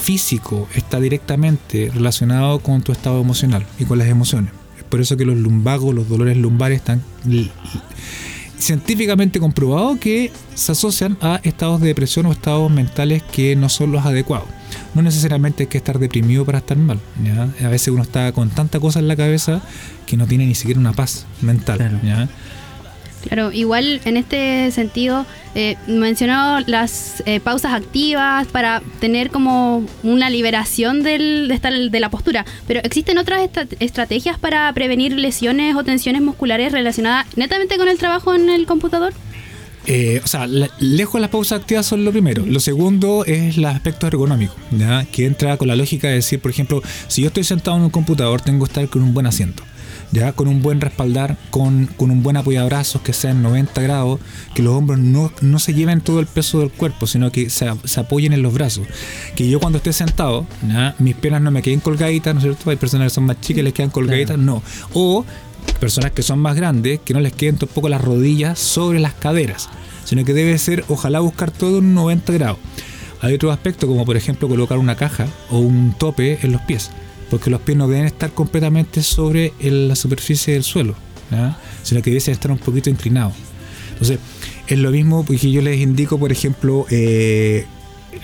físico 0.00 0.68
está 0.74 0.98
directamente 0.98 1.90
relacionado 1.94 2.60
con 2.60 2.82
tu 2.82 2.92
estado 2.92 3.20
emocional 3.20 3.64
y 3.78 3.84
con 3.84 3.98
las 3.98 4.08
emociones. 4.08 4.52
Es 4.78 4.84
por 4.84 5.00
eso 5.00 5.16
que 5.16 5.24
los 5.24 5.36
lumbagos, 5.36 5.94
los 5.94 6.08
dolores 6.08 6.36
lumbares 6.36 6.78
están 6.78 7.02
científicamente 8.60 9.40
comprobado 9.40 9.98
que 9.98 10.32
se 10.54 10.72
asocian 10.72 11.16
a 11.20 11.40
estados 11.42 11.80
de 11.80 11.88
depresión 11.88 12.26
o 12.26 12.32
estados 12.32 12.70
mentales 12.70 13.22
que 13.22 13.56
no 13.56 13.68
son 13.68 13.92
los 13.92 14.04
adecuados. 14.04 14.48
No 14.94 15.02
necesariamente 15.02 15.64
hay 15.64 15.66
que 15.68 15.78
estar 15.78 15.98
deprimido 15.98 16.44
para 16.44 16.58
estar 16.58 16.76
mal. 16.76 17.00
¿ya? 17.24 17.48
A 17.66 17.70
veces 17.70 17.88
uno 17.88 18.02
está 18.02 18.32
con 18.32 18.50
tanta 18.50 18.80
cosa 18.80 18.98
en 18.98 19.08
la 19.08 19.16
cabeza 19.16 19.62
que 20.06 20.16
no 20.16 20.26
tiene 20.26 20.46
ni 20.46 20.54
siquiera 20.54 20.80
una 20.80 20.92
paz 20.92 21.26
mental. 21.42 21.78
Claro. 21.78 21.98
¿ya? 22.02 22.28
Claro, 23.22 23.52
igual 23.52 24.00
en 24.04 24.16
este 24.16 24.70
sentido, 24.72 25.26
eh, 25.54 25.76
mencionó 25.86 26.60
las 26.66 27.22
eh, 27.26 27.38
pausas 27.40 27.72
activas 27.74 28.46
para 28.46 28.82
tener 29.00 29.30
como 29.30 29.84
una 30.02 30.30
liberación 30.30 31.02
del, 31.02 31.46
de, 31.48 31.54
esta- 31.54 31.70
de 31.70 32.00
la 32.00 32.08
postura, 32.10 32.44
pero 32.66 32.80
¿existen 32.82 33.18
otras 33.18 33.48
estrategias 33.78 34.38
para 34.38 34.72
prevenir 34.72 35.12
lesiones 35.12 35.76
o 35.76 35.84
tensiones 35.84 36.22
musculares 36.22 36.72
relacionadas 36.72 37.26
netamente 37.36 37.76
con 37.76 37.88
el 37.88 37.98
trabajo 37.98 38.34
en 38.34 38.48
el 38.48 38.66
computador? 38.66 39.12
Eh, 39.86 40.20
o 40.22 40.26
sea, 40.26 40.46
la- 40.46 40.70
lejos 40.78 41.14
de 41.14 41.20
las 41.22 41.30
pausas 41.30 41.60
activas 41.60 41.86
son 41.86 42.04
lo 42.04 42.12
primero. 42.12 42.44
Lo 42.46 42.60
segundo 42.60 43.24
es 43.24 43.56
el 43.56 43.64
aspecto 43.64 44.06
ergonómico, 44.06 44.54
¿ya? 44.70 45.04
que 45.06 45.26
entra 45.26 45.56
con 45.56 45.68
la 45.68 45.76
lógica 45.76 46.08
de 46.08 46.14
decir, 46.14 46.38
por 46.40 46.50
ejemplo, 46.50 46.82
si 47.08 47.22
yo 47.22 47.28
estoy 47.28 47.44
sentado 47.44 47.76
en 47.76 47.84
un 47.84 47.90
computador, 47.90 48.40
tengo 48.40 48.64
que 48.64 48.70
estar 48.70 48.88
con 48.88 49.02
un 49.02 49.14
buen 49.14 49.26
asiento. 49.26 49.62
¿Ya? 50.12 50.32
Con 50.32 50.48
un 50.48 50.60
buen 50.60 50.80
respaldar, 50.80 51.36
con, 51.50 51.86
con 51.86 52.10
un 52.10 52.22
buen 52.22 52.36
apoyabrazos 52.36 53.00
que 53.02 53.12
sea 53.12 53.30
en 53.30 53.42
90 53.42 53.80
grados, 53.80 54.18
que 54.54 54.62
los 54.62 54.74
hombros 54.74 54.98
no, 54.98 55.32
no 55.40 55.58
se 55.60 55.72
lleven 55.72 56.00
todo 56.00 56.18
el 56.18 56.26
peso 56.26 56.58
del 56.60 56.70
cuerpo, 56.70 57.06
sino 57.06 57.30
que 57.30 57.48
se, 57.48 57.70
se 57.84 58.00
apoyen 58.00 58.32
en 58.32 58.42
los 58.42 58.52
brazos. 58.52 58.86
Que 59.36 59.48
yo 59.48 59.60
cuando 59.60 59.78
esté 59.78 59.92
sentado, 59.92 60.46
¿ya? 60.66 60.96
mis 60.98 61.14
piernas 61.14 61.42
no 61.42 61.50
me 61.52 61.62
queden 61.62 61.80
colgaditas, 61.80 62.34
¿no 62.34 62.40
es 62.40 62.44
cierto? 62.44 62.70
Hay 62.70 62.76
personas 62.76 63.06
que 63.06 63.14
son 63.14 63.24
más 63.24 63.40
chicas 63.40 63.60
y 63.60 63.62
les 63.62 63.72
quedan 63.72 63.90
colgaditas, 63.90 64.36
no. 64.36 64.62
O 64.94 65.24
personas 65.78 66.12
que 66.12 66.22
son 66.22 66.38
más 66.38 66.56
grandes, 66.56 67.00
que 67.04 67.14
no 67.14 67.20
les 67.20 67.32
queden 67.32 67.56
tampoco 67.56 67.88
las 67.88 68.00
rodillas 68.00 68.58
sobre 68.58 69.00
las 69.00 69.14
caderas, 69.14 69.68
sino 70.04 70.24
que 70.24 70.34
debe 70.34 70.56
ser, 70.58 70.84
ojalá 70.88 71.20
buscar 71.20 71.50
todo 71.50 71.78
en 71.78 71.94
90 71.94 72.32
grados. 72.32 72.58
Hay 73.22 73.34
otro 73.34 73.52
aspecto, 73.52 73.86
como 73.86 74.04
por 74.04 74.16
ejemplo 74.16 74.48
colocar 74.48 74.78
una 74.78 74.96
caja 74.96 75.26
o 75.50 75.58
un 75.58 75.94
tope 75.98 76.38
en 76.42 76.52
los 76.52 76.60
pies, 76.62 76.90
porque 77.30 77.48
los 77.48 77.60
pies 77.60 77.78
no 77.78 77.88
deben 77.88 78.06
estar 78.06 78.32
completamente 78.32 79.02
sobre 79.02 79.52
la 79.60 79.94
superficie 79.94 80.54
del 80.54 80.64
suelo, 80.64 80.94
sino 81.82 82.02
que 82.02 82.10
deben 82.10 82.30
estar 82.30 82.50
un 82.50 82.58
poquito 82.58 82.90
inclinados. 82.90 83.34
Entonces, 83.92 84.18
es 84.66 84.78
lo 84.78 84.90
mismo 84.90 85.24
porque 85.24 85.50
yo 85.50 85.62
les 85.62 85.78
indico, 85.80 86.18
por 86.18 86.32
ejemplo, 86.32 86.86
eh, 86.90 87.66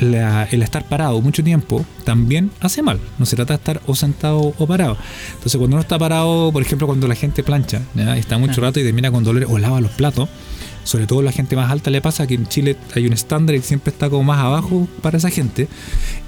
la- 0.01 0.45
el 0.45 0.63
estar 0.63 0.85
parado 0.85 1.21
mucho 1.21 1.43
tiempo 1.45 1.85
también 2.05 2.51
hace 2.61 2.83
mal. 2.83 3.01
No 3.19 3.27
se 3.27 3.37
trata 3.37 3.55
de 3.55 3.59
estar 3.59 3.81
o 3.87 3.95
sentado 3.95 4.55
o 4.59 4.67
parado. 4.67 4.97
Entonces, 5.35 5.57
cuando 5.57 5.77
uno 5.77 5.81
está 5.83 5.99
parado, 5.99 6.53
por 6.53 6.63
ejemplo, 6.63 6.87
cuando 6.87 7.09
la 7.09 7.15
gente 7.15 7.43
plancha, 7.43 7.83
¿ya? 7.95 8.17
está 8.17 8.39
mucho 8.39 8.61
rato 8.61 8.81
y 8.81 8.85
termina 8.85 9.11
con 9.11 9.25
dolores 9.25 9.49
o 9.51 9.59
lava 9.59 9.81
los 9.81 9.93
platos, 9.93 10.29
sobre 10.85 11.07
todo 11.09 11.21
la 11.21 11.33
gente 11.33 11.57
más 11.57 11.69
alta 11.73 11.91
le 11.91 12.01
pasa 12.01 12.29
que 12.29 12.35
en 12.35 12.47
Chile 12.47 12.77
hay 12.95 13.07
un 13.07 13.13
estándar 13.13 13.57
y 13.57 13.63
siempre 13.63 13.91
está 13.91 14.09
como 14.09 14.23
más 14.23 14.39
abajo 14.39 14.87
para 15.03 15.19
esa 15.19 15.31
gente. 15.31 15.67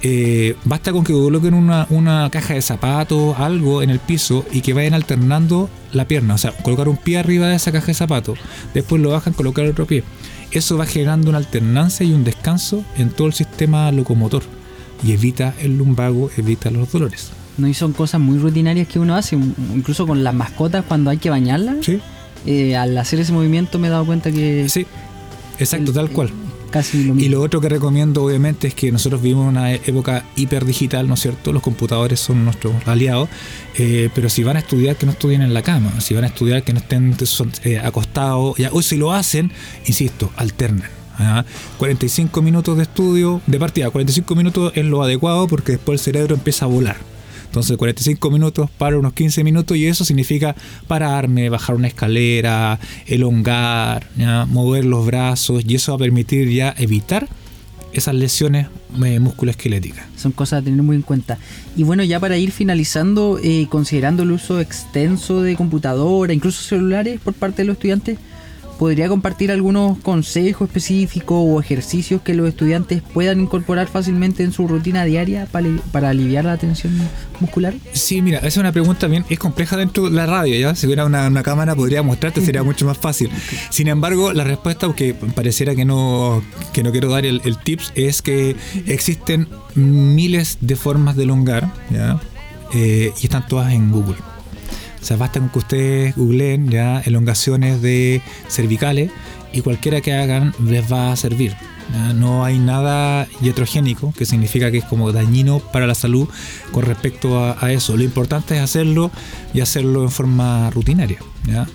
Eh, 0.02 0.56
basta 0.64 0.90
con 0.92 1.04
que 1.04 1.12
coloquen 1.12 1.54
una, 1.54 1.86
una 1.90 2.28
caja 2.30 2.54
de 2.54 2.62
zapatos, 2.62 3.38
algo 3.38 3.82
en 3.82 3.90
el 3.90 4.00
piso 4.00 4.44
y 4.50 4.60
que 4.60 4.72
vayan 4.74 4.94
alternando 4.94 5.70
la 5.92 6.06
pierna. 6.06 6.34
O 6.34 6.38
sea, 6.38 6.52
colocar 6.52 6.88
un 6.88 6.96
pie 6.96 7.18
arriba 7.18 7.46
de 7.46 7.54
esa 7.56 7.70
caja 7.70 7.86
de 7.86 7.94
zapatos, 7.94 8.38
después 8.74 9.00
lo 9.00 9.10
bajan, 9.10 9.32
colocar 9.32 9.64
otro 9.66 9.86
pie. 9.86 10.02
Eso 10.50 10.76
va 10.78 10.86
generando 10.86 11.28
una 11.28 11.38
alternancia 11.38 12.04
y 12.06 12.12
un 12.12 12.24
descanso 12.24 12.82
en 12.96 13.10
todo 13.10 13.26
el 13.26 13.32
sistema 13.34 13.90
locomotor 13.92 14.42
y 15.04 15.12
evita 15.12 15.54
el 15.60 15.76
lumbago, 15.78 16.30
evita 16.36 16.70
los 16.70 16.90
dolores. 16.90 17.30
No, 17.58 17.68
y 17.68 17.74
son 17.74 17.92
cosas 17.92 18.20
muy 18.20 18.38
rutinarias 18.38 18.88
que 18.88 18.98
uno 18.98 19.14
hace, 19.14 19.36
incluso 19.36 20.06
con 20.06 20.24
las 20.24 20.32
mascotas 20.34 20.84
cuando 20.86 21.10
hay 21.10 21.18
que 21.18 21.28
bañarlas. 21.28 21.76
Sí, 21.84 22.00
eh, 22.46 22.76
al 22.76 22.96
hacer 22.96 23.20
ese 23.20 23.32
movimiento 23.32 23.78
me 23.78 23.88
he 23.88 23.90
dado 23.90 24.06
cuenta 24.06 24.30
que 24.30 24.68
sí, 24.68 24.86
exacto, 25.58 25.90
el- 25.90 25.94
tal 25.96 26.10
cual. 26.10 26.30
Casi 26.70 27.04
lo 27.04 27.14
Y 27.18 27.28
lo 27.28 27.40
otro 27.40 27.60
que 27.60 27.68
recomiendo, 27.68 28.24
obviamente, 28.24 28.68
es 28.68 28.74
que 28.74 28.92
nosotros 28.92 29.22
vivimos 29.22 29.48
una 29.48 29.74
época 29.74 30.24
hiperdigital, 30.36 31.08
¿no 31.08 31.14
es 31.14 31.20
cierto? 31.20 31.52
Los 31.52 31.62
computadores 31.62 32.20
son 32.20 32.44
nuestros 32.44 32.74
aliados, 32.86 33.28
eh, 33.76 34.10
pero 34.14 34.28
si 34.28 34.42
van 34.44 34.56
a 34.56 34.60
estudiar, 34.60 34.96
que 34.96 35.06
no 35.06 35.12
estudien 35.12 35.42
en 35.42 35.54
la 35.54 35.62
cama. 35.62 36.00
Si 36.00 36.14
van 36.14 36.24
a 36.24 36.28
estudiar, 36.28 36.62
que 36.62 36.72
no 36.72 36.80
estén 36.80 37.16
eh, 37.64 37.78
acostados. 37.78 38.56
Ya, 38.56 38.70
o 38.72 38.82
si 38.82 38.96
lo 38.96 39.12
hacen, 39.12 39.52
insisto, 39.86 40.30
alternen. 40.36 40.88
¿ah? 41.18 41.44
45 41.78 42.42
minutos 42.42 42.76
de 42.76 42.84
estudio, 42.84 43.40
de 43.46 43.58
partida, 43.58 43.90
45 43.90 44.34
minutos 44.34 44.72
es 44.74 44.84
lo 44.84 45.02
adecuado 45.02 45.46
porque 45.48 45.72
después 45.72 46.00
el 46.00 46.04
cerebro 46.04 46.34
empieza 46.34 46.64
a 46.64 46.68
volar. 46.68 46.96
Entonces 47.48 47.76
45 47.76 48.30
minutos 48.30 48.70
para 48.70 48.98
unos 48.98 49.14
15 49.14 49.42
minutos 49.42 49.76
y 49.76 49.86
eso 49.86 50.04
significa 50.04 50.54
pararme, 50.86 51.48
bajar 51.48 51.76
una 51.76 51.88
escalera, 51.88 52.78
elongar, 53.06 54.06
¿ya? 54.16 54.44
mover 54.44 54.84
los 54.84 55.06
brazos 55.06 55.64
y 55.66 55.74
eso 55.74 55.92
va 55.92 55.96
a 55.96 55.98
permitir 55.98 56.50
ya 56.50 56.74
evitar 56.78 57.26
esas 57.92 58.14
lesiones 58.14 58.66
eh, 59.04 59.18
musculoesqueléticas. 59.18 60.06
Son 60.16 60.32
cosas 60.32 60.60
a 60.60 60.64
tener 60.64 60.82
muy 60.82 60.96
en 60.96 61.02
cuenta. 61.02 61.38
Y 61.74 61.84
bueno, 61.84 62.04
ya 62.04 62.20
para 62.20 62.36
ir 62.36 62.52
finalizando, 62.52 63.38
eh, 63.42 63.66
considerando 63.70 64.22
el 64.22 64.32
uso 64.32 64.60
extenso 64.60 65.42
de 65.42 65.56
computadora, 65.56 66.32
incluso 66.32 66.62
celulares 66.62 67.18
por 67.20 67.34
parte 67.34 67.62
de 67.62 67.66
los 67.66 67.76
estudiantes, 67.76 68.18
¿podría 68.78 69.08
compartir 69.08 69.50
algunos 69.50 69.98
consejos 69.98 70.68
específicos 70.68 71.36
o 71.40 71.60
ejercicios 71.60 72.22
que 72.22 72.34
los 72.34 72.48
estudiantes 72.48 73.02
puedan 73.02 73.40
incorporar 73.40 73.88
fácilmente 73.88 74.44
en 74.44 74.52
su 74.52 74.68
rutina 74.68 75.04
diaria 75.04 75.46
para, 75.50 75.68
para 75.92 76.10
aliviar 76.10 76.44
la 76.44 76.56
tensión 76.56 76.94
muscular? 77.40 77.74
Sí, 77.92 78.22
mira, 78.22 78.38
esa 78.38 78.48
es 78.48 78.56
una 78.56 78.72
pregunta 78.72 79.06
bien, 79.06 79.24
es 79.28 79.38
compleja 79.38 79.76
dentro 79.76 80.04
de 80.04 80.10
la 80.10 80.26
radio, 80.26 80.58
¿ya? 80.58 80.74
Si 80.74 80.86
hubiera 80.86 81.04
una, 81.04 81.26
una 81.26 81.42
cámara 81.42 81.74
podría 81.74 82.02
mostrarte, 82.02 82.40
sería 82.40 82.62
mucho 82.62 82.86
más 82.86 82.98
fácil. 82.98 83.30
Sin 83.70 83.88
embargo, 83.88 84.32
la 84.32 84.44
respuesta, 84.44 84.86
porque 84.86 85.14
pareciera 85.14 85.74
que 85.74 85.84
no, 85.84 86.42
que 86.72 86.82
no 86.82 86.92
quiero 86.92 87.10
dar 87.10 87.26
el, 87.26 87.40
el 87.44 87.58
tips, 87.58 87.92
es 87.94 88.22
que 88.22 88.56
existen 88.86 89.48
miles 89.74 90.58
de 90.60 90.76
formas 90.76 91.16
de 91.16 91.24
elongar, 91.24 91.72
¿ya? 91.90 92.20
Eh, 92.74 93.12
y 93.20 93.24
están 93.24 93.46
todas 93.46 93.72
en 93.72 93.90
Google. 93.90 94.16
Sea, 95.08 95.16
basta 95.16 95.40
con 95.40 95.48
que 95.48 95.58
ustedes 95.58 96.16
googleen 96.16 96.68
ya 96.68 97.00
elongaciones 97.00 97.80
de 97.80 98.20
cervicales 98.46 99.10
y 99.54 99.62
cualquiera 99.62 100.02
que 100.02 100.12
hagan 100.12 100.52
les 100.62 100.92
va 100.92 101.12
a 101.12 101.16
servir. 101.16 101.54
No 102.14 102.44
hay 102.44 102.58
nada 102.58 103.26
iatrogénico, 103.40 104.12
que 104.12 104.26
significa 104.26 104.70
que 104.70 104.76
es 104.76 104.84
como 104.84 105.10
dañino 105.10 105.60
para 105.60 105.86
la 105.86 105.94
salud 105.94 106.28
con 106.72 106.84
respecto 106.84 107.42
a, 107.42 107.56
a 107.58 107.72
eso. 107.72 107.96
Lo 107.96 108.04
importante 108.04 108.56
es 108.56 108.60
hacerlo 108.60 109.10
y 109.54 109.62
hacerlo 109.62 110.02
en 110.02 110.10
forma 110.10 110.68
rutinaria. 110.68 111.20
¿ya? 111.46 111.66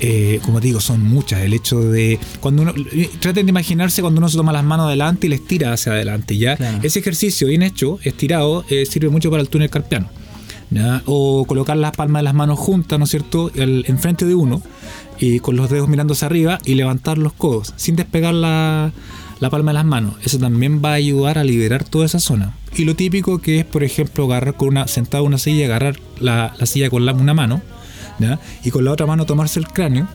Eh, 0.00 0.40
como 0.42 0.58
te 0.62 0.68
digo, 0.68 0.80
son 0.80 1.02
muchas. 1.02 1.42
El 1.42 1.52
hecho 1.52 1.82
de. 1.82 2.18
cuando 2.40 2.62
uno 2.62 2.72
Traten 3.20 3.44
de 3.44 3.50
imaginarse 3.50 4.00
cuando 4.00 4.18
uno 4.18 4.30
se 4.30 4.38
toma 4.38 4.50
las 4.50 4.64
manos 4.64 4.86
adelante 4.86 5.26
y 5.26 5.30
les 5.30 5.46
tira 5.46 5.74
hacia 5.74 5.92
adelante. 5.92 6.38
¿ya? 6.38 6.56
Claro. 6.56 6.78
Ese 6.82 7.00
ejercicio 7.00 7.48
bien 7.48 7.62
hecho, 7.62 7.98
estirado, 8.02 8.64
eh, 8.70 8.86
sirve 8.86 9.10
mucho 9.10 9.30
para 9.30 9.42
el 9.42 9.50
túnel 9.50 9.68
carpiano. 9.68 10.08
¿Ya? 10.70 11.02
O 11.06 11.44
colocar 11.46 11.76
las 11.76 11.92
palmas 11.92 12.20
de 12.20 12.24
las 12.24 12.34
manos 12.34 12.58
juntas, 12.58 12.98
¿no 12.98 13.04
es 13.04 13.10
cierto?, 13.10 13.50
el- 13.54 13.84
enfrente 13.88 14.24
de 14.24 14.34
uno 14.34 14.62
y 15.18 15.40
con 15.40 15.56
los 15.56 15.68
dedos 15.70 15.88
mirando 15.88 16.12
hacia 16.14 16.26
arriba 16.26 16.58
y 16.64 16.74
levantar 16.74 17.18
los 17.18 17.32
codos 17.32 17.72
sin 17.76 17.96
despegar 17.96 18.34
la, 18.34 18.92
la 19.40 19.50
palma 19.50 19.70
de 19.70 19.74
las 19.74 19.84
manos. 19.84 20.14
Eso 20.24 20.38
también 20.38 20.80
va 20.84 20.90
a 20.90 20.94
ayudar 20.94 21.38
a 21.38 21.44
liberar 21.44 21.84
toda 21.84 22.06
esa 22.06 22.20
zona. 22.20 22.54
Y 22.76 22.84
lo 22.84 22.94
típico 22.94 23.38
que 23.38 23.60
es, 23.60 23.64
por 23.64 23.82
ejemplo, 23.82 24.24
agarrar 24.26 24.54
con 24.56 24.68
una, 24.68 24.86
sentado 24.88 25.24
en 25.24 25.28
una 25.28 25.38
silla, 25.38 25.64
agarrar 25.66 25.98
la, 26.20 26.54
la 26.58 26.66
silla 26.66 26.90
con 26.90 27.04
la- 27.06 27.12
una 27.14 27.34
mano 27.34 27.62
¿ya? 28.18 28.38
y 28.64 28.70
con 28.70 28.84
la 28.84 28.92
otra 28.92 29.06
mano 29.06 29.26
tomarse 29.26 29.58
el 29.58 29.66
cráneo. 29.68 30.06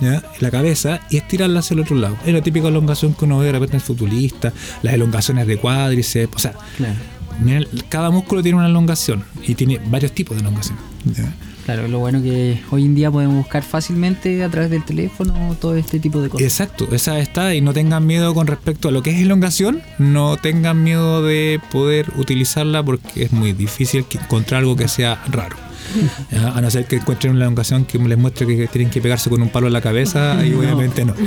¿ya? 0.00 0.22
la 0.38 0.50
cabeza 0.52 1.00
y 1.10 1.16
estirarla 1.16 1.58
hacia 1.60 1.74
el 1.74 1.80
otro 1.80 1.96
lado. 1.96 2.16
Es 2.24 2.32
la 2.32 2.40
típica 2.40 2.68
elongación 2.68 3.14
que 3.14 3.24
uno 3.24 3.38
ve 3.38 3.46
de 3.46 3.52
repente 3.52 3.76
en 3.76 3.80
futbolista, 3.82 4.52
las 4.82 4.94
elongaciones 4.94 5.46
de 5.48 5.56
cuádriceps, 5.56 6.36
o 6.36 6.38
sea, 6.38 6.52
Claro. 6.76 6.94
Mira, 7.40 7.66
cada 7.88 8.10
músculo 8.10 8.42
tiene 8.42 8.58
una 8.58 8.68
elongación 8.68 9.24
y 9.46 9.54
tiene 9.54 9.80
varios 9.86 10.12
tipos 10.12 10.36
de 10.36 10.42
elongación. 10.42 10.76
¿ya? 11.04 11.32
Claro, 11.68 11.86
lo 11.86 11.98
bueno 11.98 12.22
que 12.22 12.58
hoy 12.70 12.86
en 12.86 12.94
día 12.94 13.10
podemos 13.10 13.36
buscar 13.36 13.62
fácilmente 13.62 14.42
a 14.42 14.48
través 14.48 14.70
del 14.70 14.84
teléfono 14.86 15.54
todo 15.60 15.76
este 15.76 16.00
tipo 16.00 16.18
de 16.22 16.30
cosas. 16.30 16.42
Exacto, 16.42 16.88
esa 16.92 17.18
está 17.18 17.54
y 17.54 17.60
no 17.60 17.74
tengan 17.74 18.06
miedo 18.06 18.32
con 18.32 18.46
respecto 18.46 18.88
a 18.88 18.90
lo 18.90 19.02
que 19.02 19.10
es 19.10 19.20
elongación, 19.20 19.82
no 19.98 20.38
tengan 20.38 20.82
miedo 20.82 21.22
de 21.22 21.60
poder 21.70 22.10
utilizarla 22.16 22.82
porque 22.82 23.24
es 23.24 23.32
muy 23.32 23.52
difícil 23.52 24.06
que 24.06 24.16
encontrar 24.16 24.60
algo 24.60 24.76
que 24.76 24.88
sea 24.88 25.22
raro. 25.30 25.67
A 26.54 26.60
no 26.60 26.70
ser 26.70 26.86
que 26.86 26.96
encuentren 26.96 27.32
una 27.34 27.44
elongación 27.44 27.84
que 27.84 27.98
les 27.98 28.18
muestre 28.18 28.46
que 28.46 28.66
tienen 28.68 28.90
que 28.90 29.00
pegarse 29.00 29.30
con 29.30 29.42
un 29.42 29.48
palo 29.48 29.66
en 29.66 29.72
la 29.72 29.80
cabeza 29.80 30.36
y 30.46 30.54
obviamente 30.54 31.04
no. 31.04 31.14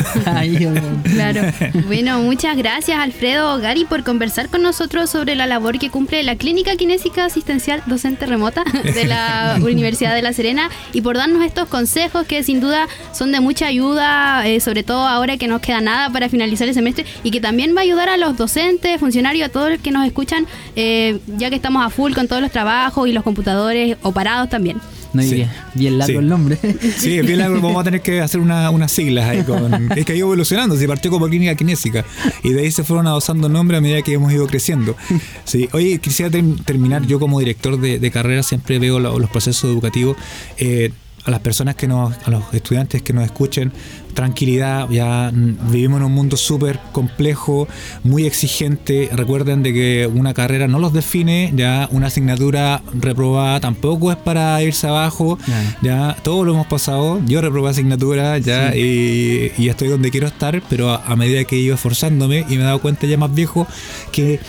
Claro. 1.03 1.41
Bueno, 1.87 2.19
muchas 2.21 2.57
gracias 2.57 2.97
Alfredo 2.97 3.57
Gary 3.59 3.85
por 3.85 4.03
conversar 4.03 4.49
con 4.49 4.61
nosotros 4.61 5.09
sobre 5.09 5.35
la 5.35 5.47
labor 5.47 5.79
que 5.79 5.89
cumple 5.89 6.23
la 6.23 6.35
Clínica 6.35 6.75
Kinésica 6.75 7.25
Asistencial 7.25 7.83
Docente 7.85 8.25
Remota 8.25 8.63
de 8.83 9.05
la 9.05 9.57
Universidad 9.61 10.15
de 10.15 10.21
La 10.21 10.33
Serena 10.33 10.69
y 10.93 11.01
por 11.01 11.17
darnos 11.17 11.43
estos 11.45 11.67
consejos 11.67 12.25
que 12.25 12.43
sin 12.43 12.59
duda 12.59 12.87
son 13.13 13.31
de 13.31 13.39
mucha 13.39 13.67
ayuda, 13.67 14.47
eh, 14.47 14.59
sobre 14.59 14.83
todo 14.83 15.07
ahora 15.07 15.37
que 15.37 15.47
nos 15.47 15.61
queda 15.61 15.81
nada 15.81 16.09
para 16.09 16.29
finalizar 16.29 16.67
el 16.67 16.73
semestre 16.73 17.05
y 17.23 17.31
que 17.31 17.41
también 17.41 17.75
va 17.75 17.81
a 17.81 17.83
ayudar 17.83 18.09
a 18.09 18.17
los 18.17 18.37
docentes, 18.37 18.99
funcionarios, 18.99 19.49
a 19.49 19.51
todos 19.51 19.69
los 19.71 19.79
que 19.79 19.91
nos 19.91 20.05
escuchan, 20.05 20.45
eh, 20.75 21.19
ya 21.37 21.49
que 21.49 21.55
estamos 21.55 21.85
a 21.85 21.89
full 21.89 22.13
con 22.13 22.27
todos 22.27 22.41
los 22.41 22.51
trabajos 22.51 23.07
y 23.07 23.11
los 23.11 23.23
computadores 23.23 23.97
o 24.01 24.11
parados 24.11 24.49
también. 24.51 24.77
No, 25.13 25.21
y 25.23 25.27
Sí. 25.27 25.35
bien, 25.35 25.49
bien 25.73 25.97
largo 25.97 26.13
Sí. 26.13 26.17
el 26.19 26.27
nombre. 26.29 26.57
Sí, 26.97 27.17
es 27.17 27.25
bien 27.25 27.39
largo, 27.39 27.59
vamos 27.59 27.81
a 27.81 27.83
tener 27.83 28.01
que 28.01 28.21
hacer 28.21 28.39
una- 28.39 28.69
unas 28.69 28.91
siglas 28.91 29.25
ahí 29.25 29.43
con. 29.43 29.91
Es 29.97 30.05
que 30.05 30.13
ha 30.13 30.15
ido 30.15 30.27
evolucionando, 30.27 30.77
se 30.77 30.87
partió 30.87 31.09
como 31.11 31.27
clínica 31.27 31.55
kinésica. 31.55 32.05
Y 32.43 32.49
de 32.53 32.61
ahí 32.61 32.71
se 32.71 32.83
fueron 32.83 33.07
adosando 33.07 33.49
nombres 33.49 33.79
a 33.79 33.81
medida 33.81 34.01
que 34.03 34.13
hemos 34.13 34.31
ido 34.31 34.45
creciendo. 34.47 34.95
Sí, 35.43 35.67
oye, 35.73 35.97
quisiera 35.99 36.29
ter- 36.31 36.43
terminar, 36.63 37.05
yo 37.07 37.19
como 37.19 37.39
director 37.39 37.79
de, 37.81 37.99
de 37.99 38.11
carrera 38.11 38.43
siempre 38.43 38.77
veo 38.79 38.99
lo- 38.99 39.17
los 39.19 39.29
procesos 39.29 39.65
educativos. 39.71 40.15
eh, 40.57 40.91
a 41.25 41.31
las 41.31 41.39
personas 41.39 41.75
que 41.75 41.87
nos, 41.87 42.13
a 42.25 42.29
los 42.29 42.53
estudiantes 42.53 43.01
que 43.01 43.13
nos 43.13 43.23
escuchen, 43.25 43.71
tranquilidad, 44.13 44.89
ya 44.89 45.31
vivimos 45.33 45.99
en 45.99 46.05
un 46.05 46.11
mundo 46.11 46.35
súper 46.35 46.79
complejo, 46.91 47.67
muy 48.03 48.25
exigente. 48.25 49.09
Recuerden 49.13 49.63
de 49.63 49.73
que 49.73 50.09
una 50.13 50.33
carrera 50.33 50.67
no 50.67 50.79
los 50.79 50.93
define, 50.93 51.51
ya 51.55 51.87
una 51.91 52.07
asignatura 52.07 52.81
reprobada 52.93 53.59
tampoco 53.59 54.11
es 54.11 54.17
para 54.17 54.61
irse 54.63 54.87
abajo, 54.87 55.37
ya 55.81 56.15
todos 56.23 56.45
lo 56.45 56.53
hemos 56.53 56.67
pasado. 56.67 57.21
Yo 57.25 57.41
reprobé 57.41 57.69
asignatura 57.69 58.37
ya 58.39 58.75
y, 58.75 59.51
y 59.57 59.69
estoy 59.69 59.87
donde 59.87 60.11
quiero 60.11 60.27
estar, 60.27 60.61
pero 60.69 60.89
a, 60.89 61.03
a 61.05 61.15
medida 61.15 61.43
que 61.43 61.55
he 61.55 61.59
ido 61.59 61.75
esforzándome 61.75 62.45
y 62.49 62.55
me 62.57 62.63
he 62.63 62.65
dado 62.65 62.81
cuenta 62.81 63.07
ya 63.07 63.17
más 63.17 63.33
viejo 63.33 63.67
que, 64.11 64.39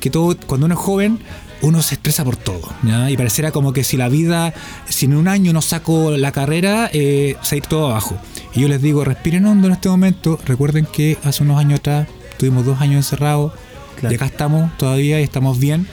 que 0.00 0.10
todo, 0.10 0.36
cuando 0.46 0.66
uno 0.66 0.74
es 0.74 0.80
joven, 0.80 1.18
uno 1.62 1.80
se 1.82 1.94
estresa 1.94 2.24
por 2.24 2.36
todo, 2.36 2.68
¿ya? 2.82 3.10
Y 3.10 3.16
pareciera 3.16 3.52
como 3.52 3.72
que 3.72 3.84
si 3.84 3.96
la 3.96 4.08
vida, 4.08 4.52
si 4.88 5.06
en 5.06 5.14
un 5.14 5.28
año 5.28 5.52
no 5.52 5.62
saco 5.62 6.10
la 6.16 6.32
carrera, 6.32 6.90
eh, 6.92 7.36
se 7.42 7.56
ir 7.56 7.62
todo 7.66 7.90
abajo. 7.90 8.18
Y 8.54 8.60
yo 8.62 8.68
les 8.68 8.82
digo, 8.82 9.04
respiren 9.04 9.46
hondo 9.46 9.68
en 9.68 9.74
este 9.74 9.88
momento. 9.88 10.38
Recuerden 10.44 10.86
que 10.86 11.16
hace 11.24 11.42
unos 11.42 11.58
años 11.58 11.78
atrás 11.80 12.08
tuvimos 12.38 12.66
dos 12.66 12.80
años 12.80 12.96
encerrados 12.96 13.52
Claro. 13.98 14.12
y 14.12 14.16
acá 14.16 14.26
estamos 14.26 14.76
todavía 14.76 15.20
y 15.20 15.22
estamos 15.22 15.58
bien. 15.58 15.86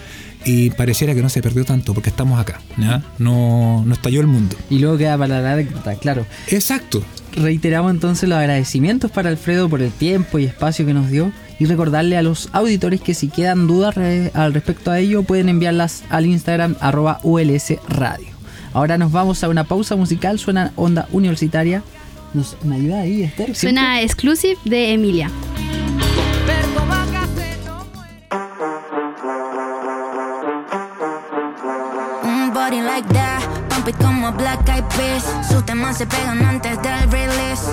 Y 0.45 0.69
pareciera 0.71 1.13
que 1.13 1.21
no 1.21 1.29
se 1.29 1.41
perdió 1.41 1.65
tanto 1.65 1.93
porque 1.93 2.09
estamos 2.09 2.39
acá, 2.39 2.61
¿ya? 2.77 3.03
No, 3.17 3.83
no 3.85 3.93
estalló 3.93 4.21
el 4.21 4.27
mundo. 4.27 4.55
Y 4.69 4.79
luego 4.79 4.97
queda 4.97 5.17
para 5.17 5.41
la 5.41 5.53
anécdota, 5.53 5.95
claro. 5.95 6.25
Exacto. 6.47 7.03
Reiteramos 7.35 7.91
entonces 7.91 8.27
los 8.27 8.37
agradecimientos 8.37 9.11
para 9.11 9.29
Alfredo 9.29 9.69
por 9.69 9.81
el 9.81 9.91
tiempo 9.91 10.39
y 10.39 10.45
espacio 10.45 10.85
que 10.85 10.93
nos 10.93 11.09
dio 11.09 11.31
y 11.59 11.65
recordarle 11.65 12.17
a 12.17 12.21
los 12.21 12.49
auditores 12.53 13.01
que 13.01 13.13
si 13.13 13.27
quedan 13.29 13.67
dudas 13.67 13.95
re- 13.95 14.31
al 14.33 14.53
respecto 14.53 14.91
a 14.91 14.99
ello 14.99 15.23
pueden 15.23 15.49
enviarlas 15.49 16.03
al 16.09 16.25
Instagram 16.25 16.75
arroba 16.79 17.19
ULS 17.23 17.73
Radio. 17.87 18.27
Ahora 18.73 18.97
nos 18.97 19.11
vamos 19.11 19.43
a 19.43 19.49
una 19.49 19.63
pausa 19.63 19.95
musical, 19.95 20.39
suena 20.39 20.71
onda 20.75 21.07
universitaria. 21.11 21.83
¿Nos, 22.33 22.55
¿Me 22.63 22.75
ayuda 22.75 23.01
ahí, 23.01 23.23
Esther? 23.23 23.55
Suena 23.55 24.01
exclusive 24.01 24.57
de 24.65 24.93
Emilia. 24.93 25.31
It 33.87 33.97
como 33.97 34.31
Black 34.31 34.67
Eyed 34.67 34.83
Peas. 34.95 35.23
Sus 35.47 35.65
temas 35.65 35.97
se 35.97 36.05
pegan 36.05 36.43
antes 36.43 36.81
del 36.81 37.11
release. 37.11 37.63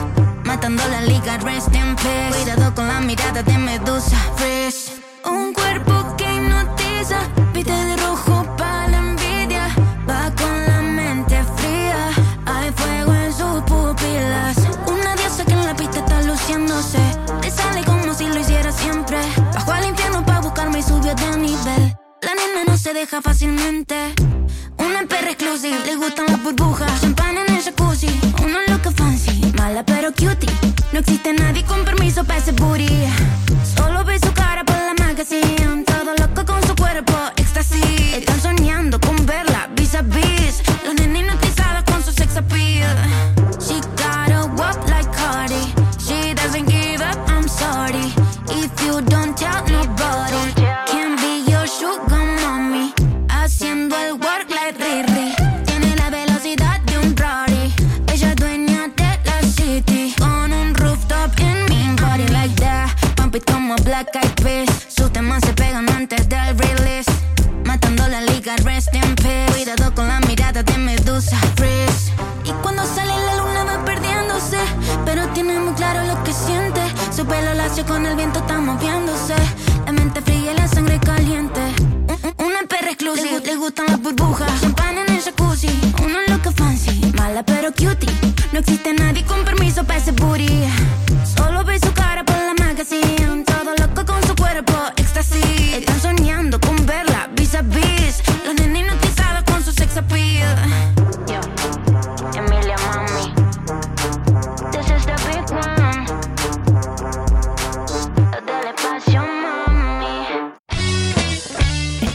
Matando 0.45 0.83
la 0.89 1.01
liga, 1.03 1.39
rest 1.39 1.75
in 1.75 1.97
peace. 1.97 2.45
Cuidado 2.45 2.75
con 2.75 2.87
la 2.87 3.01
mirada 3.01 3.43
de 3.43 3.59
Medusa, 3.59 4.17
fresh. 4.37 5.01
Un 5.25 5.53
cuerpo 5.53 6.17
que 6.17 6.25
hipnotiza, 6.25 7.19
viste 7.53 7.73
de 7.73 7.97
rojo 7.97 8.45
para 8.57 8.89
la 8.89 8.99
envidia. 8.99 9.69
Va 10.09 10.31
con 10.35 10.67
la 10.67 10.83
mente 10.83 11.43
fría, 11.57 12.11
hay 12.47 12.71
fuego 12.73 13.15
en 13.15 13.33
sus 13.33 13.63
pupilas. 13.63 14.57
Una 14.87 15.15
diosa 15.17 15.45
que 15.45 15.53
en 15.53 15.65
la 15.65 15.75
pista 15.75 15.99
está 15.99 16.23
luciéndose. 16.23 16.99
Te 17.41 17.51
sale 17.51 17.85
como 17.85 18.15
si 18.15 18.27
lo 18.27 18.39
hiciera 18.39 18.71
siempre. 18.71 19.19
Bajo 19.55 19.73
al 19.73 19.87
infierno 19.87 20.25
para 20.25 20.41
buscarme 20.41 20.81
y 20.81 20.83
subió 20.83 21.15
de 21.15 21.37
nivel. 21.39 21.97
La 22.23 22.35
nena 22.35 22.65
no 22.67 22.77
se 22.77 22.93
deja 22.93 23.23
fácilmente. 23.23 24.16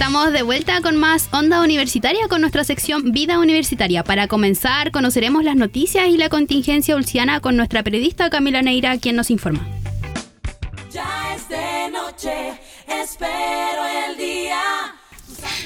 Estamos 0.02 0.34
de 0.34 0.42
vuelta 0.42 0.82
con 0.82 0.98
más 0.98 1.30
Onda 1.32 1.62
Universitaria 1.62 2.28
con 2.28 2.42
nuestra 2.42 2.64
sección 2.64 3.12
Vida 3.12 3.38
Universitaria. 3.38 4.04
Para 4.04 4.28
comenzar, 4.28 4.90
conoceremos 4.90 5.44
las 5.44 5.56
noticias 5.56 6.08
y 6.08 6.18
la 6.18 6.28
contingencia 6.28 6.96
ulciana 6.96 7.40
con 7.40 7.56
nuestra 7.56 7.84
periodista 7.84 8.32
Camila 8.32 8.64
Neira, 8.64 8.98
quien 8.98 9.16
nos 9.16 9.30
informa. 9.30 9.64
Ya 10.92 11.36
es 11.36 11.48
de 11.48 11.92
noche, 11.92 12.34
espero 12.88 13.86
el 14.10 14.18
día. 14.18 14.60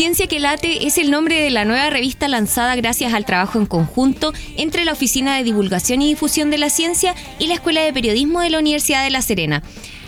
Ciencia 0.00 0.28
que 0.28 0.40
late 0.40 0.86
es 0.86 0.96
el 0.96 1.10
nombre 1.10 1.42
de 1.42 1.50
la 1.50 1.66
nueva 1.66 1.90
revista 1.90 2.26
lanzada 2.26 2.74
gracias 2.74 3.12
al 3.12 3.26
trabajo 3.26 3.58
en 3.58 3.66
conjunto 3.66 4.32
entre 4.56 4.86
la 4.86 4.92
Oficina 4.92 5.36
de 5.36 5.44
Divulgación 5.44 6.00
y 6.00 6.08
Difusión 6.08 6.50
de 6.50 6.56
la 6.56 6.70
Ciencia 6.70 7.14
y 7.38 7.48
la 7.48 7.52
Escuela 7.52 7.82
de 7.82 7.92
Periodismo 7.92 8.40
de 8.40 8.48
la 8.48 8.60
Universidad 8.60 9.04
de 9.04 9.10
La 9.10 9.20
Serena. 9.20 9.62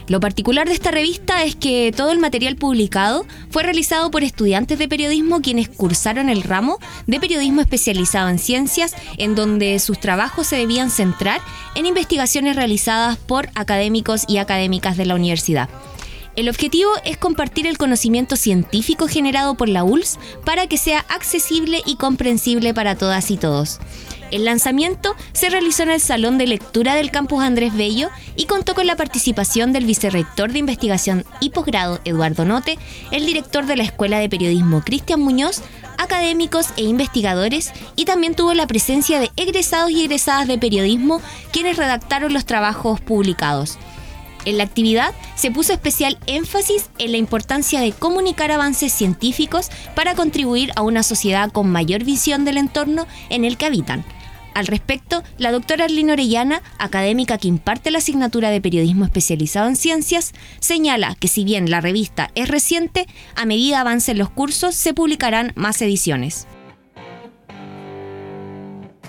Lo 0.09 0.19
particular 0.19 0.67
de 0.67 0.73
esta 0.73 0.93
revista 0.93 1.45
es 1.45 1.57
que 1.57 1.93
todo 1.95 2.11
el 2.11 2.21
material 2.21 2.57
publicado 2.57 3.27
fue 3.51 3.65
realizado 3.65 4.11
por 4.11 4.23
estudiantes 4.23 4.79
de 4.79 4.89
periodismo 4.89 5.43
quienes 5.43 5.69
cursaron 5.69 6.31
el 6.31 6.43
ramo 6.43 6.79
de 7.07 7.21
periodismo 7.21 7.61
especializado 7.61 8.31
en 8.31 8.39
ciencias, 8.39 8.97
en 9.19 9.35
donde 9.35 9.79
sus 9.79 10.01
trabajos 10.01 10.47
se 10.47 10.57
debían 10.57 10.89
centrar 10.89 11.43
en 11.75 11.85
investigaciones 11.85 12.57
realizadas 12.57 13.19
por 13.19 13.51
académicos 13.55 14.25
y 14.27 14.39
académicas 14.39 14.97
de 14.97 15.05
la 15.05 15.17
universidad. 15.17 15.69
El 16.35 16.49
objetivo 16.49 16.91
es 17.05 17.19
compartir 17.19 17.67
el 17.67 17.77
conocimiento 17.77 18.37
científico 18.37 19.07
generado 19.07 19.55
por 19.55 19.69
la 19.69 19.85
ULS 19.85 20.19
para 20.47 20.67
que 20.67 20.79
sea 20.79 21.05
accesible 21.09 21.83
y 21.85 21.97
comprensible 21.97 22.73
para 22.73 22.97
todas 22.97 23.31
y 23.31 23.37
todos. 23.37 23.81
El 24.31 24.47
lanzamiento 24.47 25.15
se 25.35 25.51
realizó 25.51 25.83
en 25.83 25.91
el 25.91 26.01
Salón 26.01 26.39
de 26.39 26.47
Lectura 26.47 26.95
del 26.95 27.11
Campus 27.11 27.43
Andrés 27.43 27.75
Bello 27.75 28.09
y 28.35 28.47
contó 28.47 28.75
con 28.75 28.87
la 28.87 28.97
participación 28.97 29.75
del 29.75 29.85
vicerrector 29.85 30.53
de 30.53 30.59
investigación 30.59 31.27
y 31.39 31.51
posgrado 31.51 32.01
Eduardo 32.07 32.47
Note, 32.47 32.79
el 33.11 33.27
director 33.27 33.67
de 33.67 33.77
la 33.77 33.85
Escuela 33.85 34.19
de 34.19 34.31
Periodismo 34.31 34.81
Cristian 34.81 35.21
Muñoz, 35.21 35.61
académicos 35.99 36.69
e 36.79 36.85
investigadores 36.85 37.73
y 37.95 38.07
también 38.07 38.35
tuvo 38.35 38.55
la 38.55 38.67
presencia 38.67 39.21
de 39.21 39.31
egresados 39.37 39.91
y 39.91 40.03
egresadas 40.03 40.49
de 40.49 40.57
periodismo 40.57 41.21
quienes 41.53 41.77
redactaron 41.77 42.33
los 42.33 42.47
trabajos 42.47 43.03
publicados. 43.03 43.79
En 44.45 44.59
la 44.59 44.65
actividad 44.65 45.15
se 45.37 45.51
puso 45.51 45.73
especial 45.73 46.19
énfasis 46.27 46.91
en 46.99 47.13
la 47.13 47.19
importancia 47.19 47.81
de 47.81 47.93
comunicar 47.93 48.51
avances 48.51 48.93
científicos 48.93 49.71
para 49.95 50.15
contribuir 50.15 50.73
a 50.77 50.83
una 50.83 51.03
sociedad 51.03 51.51
con 51.53 51.71
mayor 51.71 52.05
visión 52.05 52.45
del 52.45 52.59
entorno 52.59 53.07
en 53.31 53.45
el 53.45 53.57
que 53.57 53.67
habitan. 53.67 54.05
Al 54.55 54.67
respecto, 54.67 55.23
la 55.39 55.51
doctora 55.51 55.85
Arlene 55.85 56.13
Orellana, 56.13 56.63
académica 56.79 57.39
que 57.39 57.49
imparte 57.49 57.91
la 57.91 57.99
asignatura 57.99 58.51
de 58.51 58.61
periodismo 58.61 59.05
especializado 59.05 59.69
en 59.69 59.77
ciencias, 59.77 60.33
señala 60.61 61.15
que 61.15 61.29
si 61.29 61.45
bien 61.45 61.71
la 61.71 61.81
revista 61.81 62.31
es 62.35 62.49
reciente, 62.49 63.07
a 63.35 63.47
medida 63.47 63.81
avancen 63.81 64.19
los 64.19 64.29
cursos 64.29 64.75
se 64.75 64.93
publicarán 64.93 65.53
más 65.55 65.81
ediciones. 65.81 66.47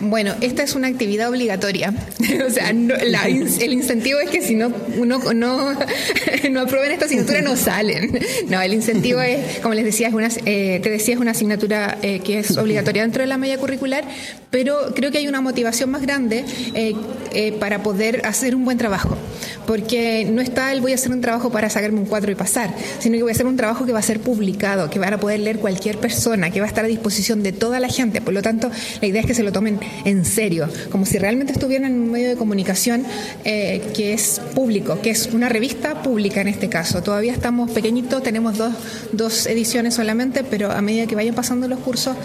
Bueno, 0.03 0.33
esta 0.41 0.63
es 0.63 0.75
una 0.75 0.87
actividad 0.87 1.29
obligatoria. 1.29 1.93
o 2.47 2.49
sea, 2.49 2.73
no- 2.73 2.95
la- 2.95 3.25
el 3.27 3.73
incentivo 3.73 4.19
es 4.19 4.29
que 4.29 4.41
si 4.41 4.55
no 4.55 4.71
uno 4.97 5.19
no, 5.33 5.73
no 6.51 6.61
aprueban 6.61 6.91
esta 6.91 7.05
asignatura 7.05 7.41
no 7.41 7.55
salen. 7.55 8.19
No, 8.49 8.61
el 8.61 8.73
incentivo 8.73 9.21
es, 9.21 9.59
como 9.59 9.73
les 9.73 9.85
decía, 9.85 10.07
es 10.09 10.13
una, 10.13 10.29
eh, 10.45 10.79
te 10.83 10.89
decía, 10.89 11.13
es 11.15 11.19
una 11.21 11.31
asignatura 11.31 11.97
eh, 12.01 12.19
que 12.23 12.39
es 12.39 12.57
obligatoria 12.57 13.01
dentro 13.03 13.21
de 13.21 13.27
la 13.27 13.37
malla 13.37 13.57
curricular, 13.57 14.03
pero 14.49 14.93
creo 14.95 15.11
que 15.11 15.17
hay 15.19 15.27
una 15.27 15.41
motivación 15.41 15.89
más 15.91 16.01
grande 16.01 16.43
eh, 16.75 16.93
eh, 17.33 17.51
para 17.53 17.81
poder 17.83 18.21
hacer 18.25 18.55
un 18.55 18.65
buen 18.65 18.77
trabajo. 18.77 19.17
Porque 19.65 20.25
no 20.29 20.41
está 20.41 20.73
el 20.73 20.81
voy 20.81 20.91
a 20.91 20.95
hacer 20.95 21.11
un 21.11 21.21
trabajo 21.21 21.49
para 21.49 21.69
sacarme 21.69 21.99
un 21.99 22.05
cuadro 22.05 22.31
y 22.31 22.35
pasar, 22.35 22.73
sino 22.99 23.15
que 23.15 23.23
voy 23.23 23.31
a 23.31 23.35
hacer 23.35 23.45
un 23.45 23.55
trabajo 23.55 23.85
que 23.85 23.93
va 23.93 23.99
a 23.99 24.03
ser 24.03 24.19
publicado, 24.19 24.89
que 24.89 24.99
van 24.99 25.13
a 25.13 25.19
poder 25.19 25.39
leer 25.39 25.59
cualquier 25.59 25.97
persona, 25.97 26.51
que 26.51 26.59
va 26.59 26.65
a 26.65 26.69
estar 26.69 26.83
a 26.83 26.87
disposición 26.89 27.43
de 27.43 27.53
toda 27.53 27.79
la 27.79 27.87
gente. 27.87 28.19
Por 28.19 28.33
lo 28.33 28.41
tanto, 28.41 28.69
la 29.01 29.07
idea 29.07 29.21
es 29.21 29.27
que 29.27 29.33
se 29.33 29.41
lo 29.43 29.53
tomen 29.53 29.79
en 30.05 30.25
serio, 30.25 30.69
como 30.91 31.05
si 31.05 31.17
realmente 31.17 31.53
estuvieran 31.53 31.91
en 31.91 32.01
un 32.01 32.11
medio 32.11 32.29
de 32.29 32.35
comunicación 32.35 33.05
eh, 33.43 33.81
que 33.95 34.13
es 34.13 34.41
público, 34.53 34.99
que 35.01 35.09
es 35.09 35.29
una 35.33 35.49
revista 35.49 36.01
pública 36.01 36.41
en 36.41 36.47
este 36.47 36.69
caso. 36.69 37.01
Todavía 37.03 37.33
estamos 37.33 37.71
pequeñitos, 37.71 38.23
tenemos 38.23 38.57
dos, 38.57 38.73
dos 39.11 39.45
ediciones 39.47 39.93
solamente, 39.93 40.43
pero 40.43 40.71
a 40.71 40.81
medida 40.81 41.07
que 41.07 41.15
vayan 41.15 41.35
pasando 41.35 41.67
los 41.67 41.79
cursos 41.79 42.15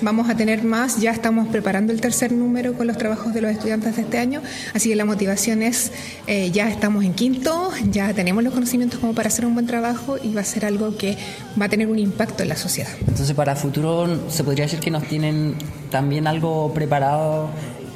vamos 0.00 0.28
a 0.28 0.36
tener 0.36 0.62
más, 0.64 1.00
ya 1.00 1.10
estamos 1.10 1.48
preparando 1.48 1.92
el 1.92 2.00
tercer 2.00 2.32
número 2.32 2.74
con 2.74 2.86
los 2.86 2.98
trabajos 2.98 3.32
de 3.34 3.40
los 3.40 3.50
estudiantes 3.50 3.96
de 3.96 4.02
este 4.02 4.18
año, 4.18 4.42
así 4.74 4.88
que 4.90 4.96
la 4.96 5.04
motivación 5.04 5.62
es, 5.62 5.92
eh, 6.26 6.50
ya 6.50 6.68
estamos 6.68 7.04
en 7.04 7.14
quinto, 7.14 7.70
ya 7.90 8.12
tenemos 8.14 8.44
los 8.44 8.52
conocimientos 8.52 9.00
como 9.00 9.14
para 9.14 9.28
hacer 9.28 9.46
un 9.46 9.54
buen 9.54 9.66
trabajo 9.66 10.16
y 10.22 10.32
va 10.34 10.42
a 10.42 10.44
ser 10.44 10.64
algo 10.64 10.96
que 10.96 11.16
va 11.60 11.66
a 11.66 11.68
tener 11.68 11.88
un 11.88 11.98
impacto 11.98 12.42
en 12.42 12.50
la 12.50 12.56
sociedad. 12.56 12.90
Entonces, 13.06 13.34
para 13.34 13.56
futuro, 13.56 14.30
se 14.30 14.44
podría 14.44 14.64
decir 14.64 14.80
que 14.80 14.90
nos 14.90 15.04
tienen 15.04 15.54
también 15.90 16.26
algo 16.26 16.72
preparado 16.74 17.48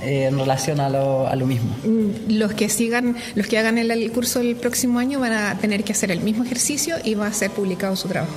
eh, 0.03 0.27
en 0.31 0.39
relación 0.39 0.81
a 0.81 0.89
lo, 0.89 1.29
a 1.29 1.37
lo 1.37 1.47
mismo. 1.47 1.77
Mm, 1.85 2.33
Los 2.39 2.55
que 2.55 2.69
sigan, 2.71 3.17
los 3.35 3.47
que 3.47 3.59
hagan 3.59 3.77
el, 3.77 3.91
el 3.91 4.11
curso 4.13 4.41
el 4.41 4.57
próximo 4.57 4.99
año 4.99 5.21
van 5.21 5.33
a 5.33 5.59
tener 5.59 5.85
que 5.85 5.93
hacer 5.93 6.11
el 6.11 6.21
mismo 6.21 6.45
ejercicio 6.45 6.97
y 7.05 7.15
va 7.15 7.27
a 7.27 7.33
ser 7.33 7.51
publicado 7.51 7.95
su 7.97 8.09
trabajo. 8.09 8.33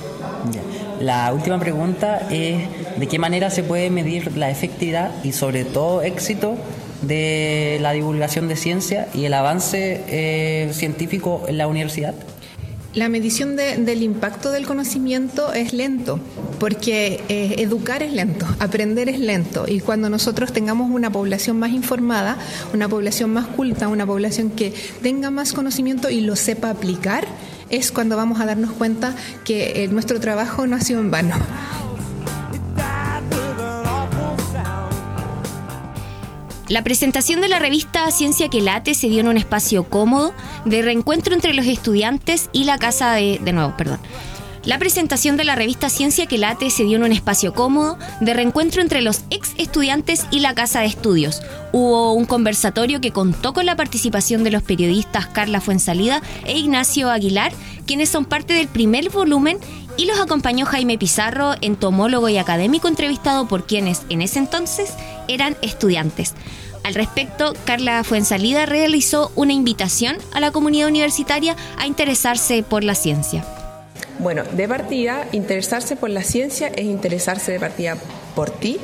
La 1.00 1.32
última 1.32 1.58
pregunta 1.58 2.26
es, 2.30 2.62
¿de 2.98 3.06
qué 3.06 3.18
manera 3.18 3.50
se 3.50 3.62
puede 3.62 3.90
medir 3.90 4.36
la 4.36 4.50
efectividad 4.50 5.10
y 5.24 5.32
sobre 5.32 5.64
todo 5.64 6.02
éxito 6.02 6.56
de 7.02 7.78
la 7.82 7.92
divulgación 7.92 8.48
de 8.48 8.56
ciencia 8.56 9.08
y 9.12 9.24
el 9.26 9.34
avance 9.34 10.02
eh, 10.08 10.70
científico 10.72 11.42
en 11.48 11.58
la 11.58 11.66
universidad? 11.66 12.14
La 12.94 13.08
medición 13.08 13.56
de- 13.56 13.76
del 13.78 14.04
impacto 14.04 14.52
del 14.52 14.66
conocimiento 14.66 15.52
es 15.52 15.72
lento, 15.72 16.20
porque 16.60 17.20
eh, 17.28 17.56
educar 17.58 18.04
es 18.04 18.12
lento, 18.12 18.46
aprender 18.60 19.08
es 19.08 19.18
lento, 19.18 19.64
y 19.66 19.80
cuando 19.80 20.08
nosotros 20.08 20.52
tengamos 20.52 20.90
una 20.92 21.10
población 21.10 21.58
más 21.58 21.72
informada, 21.72 22.38
una 22.72 22.88
población 22.88 23.32
más 23.32 23.48
culta, 23.48 23.88
una 23.88 24.06
población 24.06 24.50
que 24.50 24.72
tenga 25.02 25.30
más 25.32 25.52
conocimiento 25.52 26.08
y 26.08 26.20
lo 26.20 26.36
sepa 26.36 26.70
aplicar, 26.70 27.26
es 27.76 27.92
cuando 27.92 28.16
vamos 28.16 28.40
a 28.40 28.46
darnos 28.46 28.72
cuenta 28.72 29.14
que 29.44 29.84
eh, 29.84 29.88
nuestro 29.88 30.20
trabajo 30.20 30.66
no 30.66 30.76
ha 30.76 30.80
sido 30.80 31.00
en 31.00 31.10
vano. 31.10 31.34
La 36.68 36.82
presentación 36.82 37.42
de 37.42 37.48
la 37.48 37.58
revista 37.58 38.10
Ciencia 38.10 38.48
que 38.48 38.62
Late 38.62 38.94
se 38.94 39.08
dio 39.08 39.20
en 39.20 39.28
un 39.28 39.36
espacio 39.36 39.84
cómodo 39.84 40.32
de 40.64 40.80
reencuentro 40.80 41.34
entre 41.34 41.52
los 41.52 41.66
estudiantes 41.66 42.48
y 42.52 42.64
la 42.64 42.78
casa 42.78 43.12
de... 43.12 43.38
De 43.42 43.52
nuevo, 43.52 43.76
perdón. 43.76 44.00
La 44.66 44.78
presentación 44.78 45.36
de 45.36 45.44
la 45.44 45.56
revista 45.56 45.90
Ciencia 45.90 46.24
que 46.24 46.38
Late 46.38 46.70
se 46.70 46.84
dio 46.84 46.96
en 46.96 47.04
un 47.04 47.12
espacio 47.12 47.52
cómodo 47.52 47.98
de 48.20 48.32
reencuentro 48.32 48.80
entre 48.80 49.02
los 49.02 49.20
ex 49.28 49.52
estudiantes 49.58 50.26
y 50.30 50.40
la 50.40 50.54
casa 50.54 50.80
de 50.80 50.86
estudios. 50.86 51.42
Hubo 51.72 52.14
un 52.14 52.24
conversatorio 52.24 52.98
que 53.02 53.10
contó 53.12 53.52
con 53.52 53.66
la 53.66 53.76
participación 53.76 54.42
de 54.42 54.50
los 54.50 54.62
periodistas 54.62 55.26
Carla 55.26 55.60
Fuensalida 55.60 56.22
e 56.46 56.56
Ignacio 56.56 57.10
Aguilar, 57.10 57.52
quienes 57.86 58.08
son 58.08 58.24
parte 58.24 58.54
del 58.54 58.68
primer 58.68 59.10
volumen, 59.10 59.58
y 59.98 60.06
los 60.06 60.18
acompañó 60.18 60.64
Jaime 60.64 60.96
Pizarro, 60.96 61.54
entomólogo 61.60 62.30
y 62.30 62.38
académico 62.38 62.88
entrevistado 62.88 63.46
por 63.46 63.66
quienes 63.66 64.02
en 64.08 64.22
ese 64.22 64.38
entonces 64.38 64.94
eran 65.28 65.58
estudiantes. 65.60 66.32
Al 66.84 66.94
respecto, 66.94 67.52
Carla 67.66 68.02
Fuensalida 68.02 68.64
realizó 68.64 69.30
una 69.36 69.52
invitación 69.52 70.16
a 70.32 70.40
la 70.40 70.52
comunidad 70.52 70.88
universitaria 70.88 71.54
a 71.78 71.86
interesarse 71.86 72.62
por 72.62 72.82
la 72.82 72.94
ciencia. 72.94 73.44
Bueno, 74.24 74.42
de 74.52 74.66
partida, 74.66 75.28
interesarse 75.32 75.96
por 75.96 76.08
la 76.08 76.22
ciencia 76.22 76.68
es 76.68 76.86
interesarse 76.86 77.52
de 77.52 77.60
partida 77.60 77.98
por 78.34 78.48
ti 78.48 78.78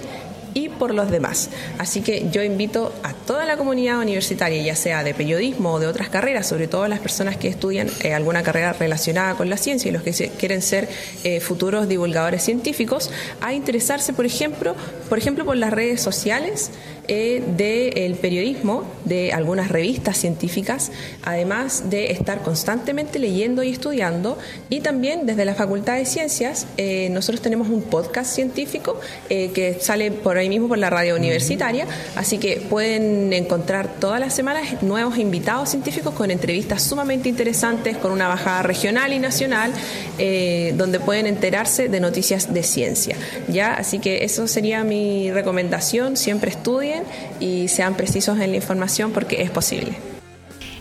y 0.53 0.69
por 0.69 0.93
los 0.93 1.11
demás. 1.11 1.49
Así 1.79 2.03
que 2.03 2.29
yo 2.31 2.43
invito 2.43 2.93
a 3.03 3.15
toda 3.15 3.47
la 3.47 3.57
comunidad 3.57 4.01
universitaria, 4.01 4.63
ya 4.63 4.77
sea 4.77 5.03
de 5.03 5.15
periodismo 5.15 5.73
o 5.73 5.81
de 5.81 5.87
otras 5.87 6.11
carreras, 6.11 6.47
sobre 6.47 6.69
todo 6.69 6.83
a 6.83 6.89
las 6.89 7.01
personas 7.01 7.39
que 7.39 7.49
estudian 7.49 7.89
eh, 8.03 8.13
alguna 8.13 8.43
carrera 8.43 8.75
relacionada 8.75 9.35
con 9.35 9.49
la 9.49 9.57
ciencia 9.57 9.89
y 9.89 9.93
los 9.93 10.03
que 10.03 10.13
quieren 10.13 10.61
ser 10.61 10.91
eh, 11.25 11.41
futuros 11.41 11.89
divulgadores 11.89 12.43
científicos, 12.43 13.11
a 13.41 13.55
interesarse, 13.55 14.13
por 14.13 14.27
ejemplo, 14.27 14.77
por 15.09 15.17
ejemplo, 15.17 15.47
por 15.47 15.57
las 15.57 15.73
redes 15.73 16.03
sociales 16.03 16.71
eh, 17.13 17.43
del 17.57 18.15
periodismo, 18.15 18.85
de 19.05 19.33
algunas 19.33 19.69
revistas 19.69 20.17
científicas, 20.17 20.93
además 21.25 21.91
de 21.91 22.13
estar 22.13 22.43
constantemente 22.43 23.19
leyendo 23.19 23.65
y 23.65 23.71
estudiando. 23.71 24.39
Y 24.69 24.81
también 24.81 25.27
desde 25.27 25.45
la 25.45 25.57
Facultad 25.57 25.97
de 25.97 26.05
Ciencias, 26.07 26.69
eh, 26.77 27.09
nosotros 27.11 27.43
tenemos 27.43 27.69
un 27.69 27.83
podcast 27.83 28.33
científico 28.33 29.01
eh, 29.29 29.51
que 29.53 29.81
sale 29.81 30.13
por 30.13 30.39
ahí 30.39 30.49
mismo 30.49 30.69
por 30.69 30.79
la 30.79 30.89
radio 30.89 31.17
universitaria, 31.17 31.85
así 32.15 32.39
que 32.39 32.59
pueden 32.71 33.33
encontrar 33.33 33.97
todas 33.99 34.21
las 34.21 34.33
semanas 34.33 34.81
nuevos 34.81 35.19
invitados 35.19 35.69
científicos 35.71 36.15
con 36.15 36.31
entrevistas 36.31 36.81
sumamente 36.81 37.29
interesantes, 37.29 37.97
con 37.97 38.13
una 38.13 38.29
bajada 38.29 38.63
regional 38.63 39.13
y 39.13 39.19
nacional, 39.19 39.73
eh, 40.19 40.75
donde 40.77 41.01
pueden 41.01 41.27
enterarse 41.27 41.89
de 41.89 41.99
noticias 41.99 42.55
de 42.55 42.63
ciencia. 42.63 43.17
¿ya? 43.49 43.75
Así 43.75 43.99
que 43.99 44.25
eso 44.25 44.47
sería 44.47 44.85
mi 44.85 45.33
recomendación, 45.33 46.17
siempre 46.17 46.53
estudien 46.53 47.00
y 47.41 47.69
sean 47.69 47.97
precisos 47.97 48.39
en 48.39 48.51
la 48.51 48.57
información 48.57 49.13
porque 49.13 49.43
es 49.43 49.51
posible. 49.51 49.97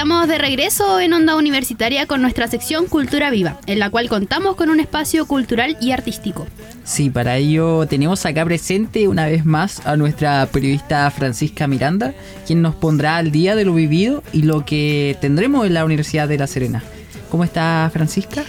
Estamos 0.00 0.28
de 0.28 0.38
regreso 0.38 0.98
en 0.98 1.12
Onda 1.12 1.36
Universitaria 1.36 2.06
con 2.06 2.22
nuestra 2.22 2.48
sección 2.48 2.86
Cultura 2.86 3.28
Viva, 3.28 3.60
en 3.66 3.78
la 3.78 3.90
cual 3.90 4.08
contamos 4.08 4.56
con 4.56 4.70
un 4.70 4.80
espacio 4.80 5.26
cultural 5.26 5.76
y 5.78 5.90
artístico. 5.90 6.46
Sí, 6.84 7.10
para 7.10 7.36
ello 7.36 7.84
tenemos 7.86 8.24
acá 8.24 8.42
presente 8.46 9.08
una 9.08 9.26
vez 9.26 9.44
más 9.44 9.86
a 9.86 9.98
nuestra 9.98 10.48
periodista 10.50 11.10
Francisca 11.10 11.66
Miranda, 11.66 12.14
quien 12.46 12.62
nos 12.62 12.74
pondrá 12.76 13.18
al 13.18 13.30
día 13.30 13.54
de 13.54 13.66
lo 13.66 13.74
vivido 13.74 14.22
y 14.32 14.40
lo 14.40 14.64
que 14.64 15.18
tendremos 15.20 15.66
en 15.66 15.74
la 15.74 15.84
Universidad 15.84 16.26
de 16.28 16.38
La 16.38 16.46
Serena. 16.46 16.82
¿Cómo 17.28 17.44
está 17.44 17.90
Francisca? 17.92 18.42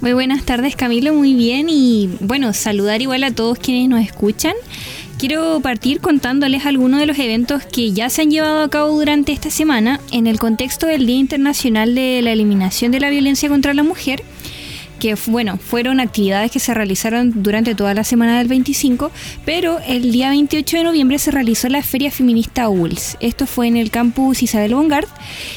Muy 0.00 0.14
buenas 0.14 0.44
tardes 0.44 0.74
Camilo, 0.74 1.12
muy 1.12 1.34
bien 1.34 1.66
y 1.68 2.16
bueno, 2.20 2.54
saludar 2.54 3.02
igual 3.02 3.24
a 3.24 3.30
todos 3.30 3.58
quienes 3.58 3.90
nos 3.90 4.00
escuchan. 4.00 4.54
Quiero 5.18 5.60
partir 5.60 6.00
contándoles 6.00 6.66
algunos 6.66 7.00
de 7.00 7.06
los 7.06 7.18
eventos 7.18 7.64
que 7.64 7.92
ya 7.92 8.10
se 8.10 8.22
han 8.22 8.30
llevado 8.30 8.60
a 8.62 8.68
cabo 8.68 8.98
durante 8.98 9.32
esta 9.32 9.48
semana 9.48 10.00
en 10.12 10.26
el 10.26 10.38
contexto 10.38 10.86
del 10.86 11.06
Día 11.06 11.18
Internacional 11.18 11.94
de 11.94 12.20
la 12.20 12.32
Eliminación 12.32 12.90
de 12.90 13.00
la 13.00 13.10
Violencia 13.10 13.48
contra 13.48 13.74
la 13.74 13.84
Mujer 13.84 14.22
que 14.98 15.16
bueno, 15.26 15.58
fueron 15.58 16.00
actividades 16.00 16.50
que 16.50 16.58
se 16.58 16.74
realizaron 16.74 17.42
durante 17.42 17.74
toda 17.74 17.94
la 17.94 18.04
semana 18.04 18.38
del 18.38 18.48
25, 18.48 19.10
pero 19.44 19.78
el 19.86 20.12
día 20.12 20.30
28 20.30 20.78
de 20.78 20.84
noviembre 20.84 21.18
se 21.18 21.30
realizó 21.30 21.68
la 21.68 21.82
Feria 21.82 22.10
Feminista 22.10 22.68
ULS. 22.68 23.16
Esto 23.20 23.46
fue 23.46 23.68
en 23.68 23.76
el 23.76 23.90
campus 23.90 24.42
Isabel 24.42 24.74
Bongard 24.74 25.08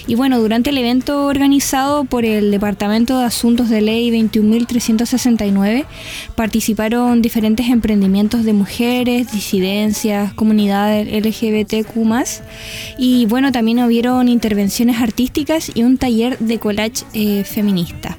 y 0.08 0.16
bueno, 0.16 0.40
durante 0.40 0.70
el 0.70 0.78
evento 0.78 1.26
organizado 1.26 2.06
por 2.06 2.26
el 2.26 2.52
Departamento 2.52 3.20
de 3.20 3.26
Asuntos 3.26 3.70
de 3.70 3.82
Ley 3.82 4.12
21.369 4.12 5.86
participaron 6.36 7.22
diferentes 7.22 7.70
emprendimientos 7.70 8.44
de 8.44 8.54
mujeres, 8.54 9.32
disidencias, 9.32 10.34
comunidades 10.34 11.08
LGBTQ+, 11.26 11.98
y 12.98 13.26
bueno, 13.26 13.52
también 13.52 13.80
hubieron 13.80 14.28
intervenciones 14.28 15.02
artísticas 15.02 15.72
y 15.74 15.84
un 15.84 15.98
taller 15.98 16.38
de 16.40 16.60
collage 16.60 17.06
eh, 17.14 17.44
feminista. 17.44 18.18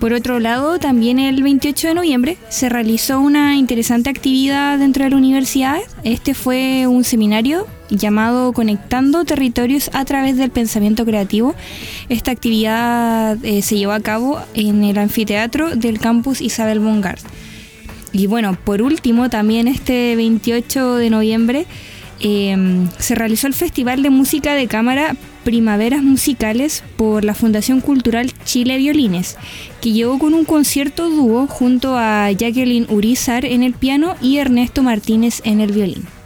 Por 0.00 0.12
otro 0.12 0.38
lado, 0.38 0.78
también 0.78 1.18
el 1.18 1.42
28 1.42 1.88
de 1.88 1.94
noviembre 1.94 2.36
se 2.50 2.68
realizó 2.68 3.20
una 3.20 3.56
interesante 3.56 4.08
actividad 4.08 4.78
dentro 4.78 5.02
de 5.02 5.10
la 5.10 5.16
universidad. 5.16 5.78
Este 6.04 6.34
fue 6.34 6.86
un 6.86 7.02
seminario 7.02 7.66
llamado 7.90 8.52
Conectando 8.52 9.24
Territorios 9.24 9.90
a 9.92 10.04
través 10.04 10.36
del 10.36 10.50
Pensamiento 10.50 11.04
Creativo. 11.04 11.56
Esta 12.08 12.30
actividad 12.30 13.44
eh, 13.44 13.60
se 13.60 13.76
llevó 13.76 13.92
a 13.92 14.00
cabo 14.00 14.40
en 14.54 14.84
el 14.84 14.98
anfiteatro 14.98 15.74
del 15.74 15.98
campus 15.98 16.40
Isabel 16.40 16.78
Bongard. 16.78 17.20
Y 18.12 18.28
bueno, 18.28 18.56
por 18.64 18.82
último, 18.82 19.28
también 19.30 19.66
este 19.66 20.14
28 20.14 20.94
de 20.94 21.10
noviembre 21.10 21.66
eh, 22.20 22.86
se 22.98 23.16
realizó 23.16 23.48
el 23.48 23.54
Festival 23.54 24.02
de 24.04 24.10
Música 24.10 24.54
de 24.54 24.68
Cámara 24.68 25.16
Primaveras 25.48 26.02
Musicales 26.02 26.84
por 26.98 27.24
la 27.24 27.32
Fundación 27.32 27.80
Cultural 27.80 28.30
Chile 28.44 28.76
Violines, 28.76 29.38
que 29.80 29.92
llegó 29.92 30.18
con 30.18 30.34
un 30.34 30.44
concierto 30.44 31.08
dúo 31.08 31.46
junto 31.46 31.96
a 31.96 32.30
Jacqueline 32.30 32.84
Urizar 32.90 33.46
en 33.46 33.62
el 33.62 33.72
piano 33.72 34.14
y 34.20 34.36
Ernesto 34.36 34.82
Martínez 34.82 35.40
en 35.44 35.62
el 35.62 35.72
violín. 35.72 36.17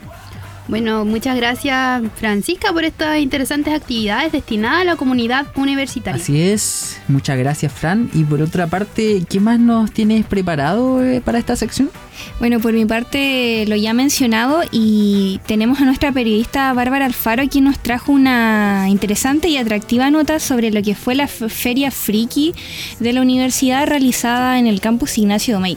Bueno, 0.72 1.04
muchas 1.04 1.36
gracias 1.36 2.02
Francisca 2.16 2.72
por 2.72 2.82
estas 2.84 3.18
interesantes 3.18 3.74
actividades 3.74 4.32
destinadas 4.32 4.80
a 4.80 4.84
la 4.84 4.96
comunidad 4.96 5.46
universitaria. 5.54 6.18
Así 6.18 6.40
es, 6.40 6.98
muchas 7.08 7.36
gracias 7.36 7.70
Fran. 7.70 8.08
Y 8.14 8.24
por 8.24 8.40
otra 8.40 8.66
parte, 8.68 9.22
¿qué 9.28 9.38
más 9.38 9.60
nos 9.60 9.92
tienes 9.92 10.24
preparado 10.24 11.04
eh, 11.04 11.20
para 11.20 11.38
esta 11.38 11.56
sección? 11.56 11.90
Bueno, 12.38 12.58
por 12.58 12.72
mi 12.72 12.86
parte 12.86 13.66
lo 13.66 13.76
ya 13.76 13.92
mencionado 13.92 14.62
y 14.70 15.42
tenemos 15.46 15.78
a 15.82 15.84
nuestra 15.84 16.10
periodista 16.10 16.72
Bárbara 16.72 17.04
Alfaro 17.04 17.46
quien 17.50 17.64
nos 17.64 17.78
trajo 17.78 18.10
una 18.10 18.86
interesante 18.88 19.48
y 19.48 19.58
atractiva 19.58 20.10
nota 20.10 20.38
sobre 20.38 20.70
lo 20.70 20.82
que 20.82 20.94
fue 20.94 21.14
la 21.14 21.28
Feria 21.28 21.90
Friki 21.90 22.54
de 22.98 23.12
la 23.12 23.20
universidad 23.20 23.86
realizada 23.86 24.58
en 24.58 24.66
el 24.66 24.80
campus 24.80 25.18
Ignacio 25.18 25.52
Domey. 25.56 25.76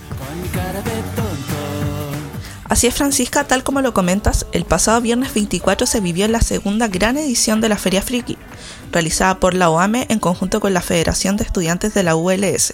Así 2.68 2.88
es 2.88 2.96
Francisca, 2.96 3.44
tal 3.44 3.64
como 3.64 3.82
lo 3.82 3.94
comentas, 3.94 4.48
el 4.52 4.66
pasado 4.66 5.00
viernes 5.00 5.36
24 5.36 5.86
se 5.86 6.00
vivió 6.00 6.28
la 6.28 6.42
segunda 6.42 6.88
gran 6.88 7.16
edición 7.16 7.62
de 7.62 7.70
la 7.70 7.78
Feria 7.78 8.02
Friki, 8.02 8.40
realizada 8.92 9.40
por 9.40 9.54
la 9.54 9.70
OAME 9.70 10.08
en 10.10 10.18
conjunto 10.18 10.60
con 10.60 10.74
la 10.74 10.82
Federación 10.82 11.38
de 11.38 11.44
Estudiantes 11.44 11.94
de 11.94 12.02
la 12.02 12.16
ULS. 12.16 12.74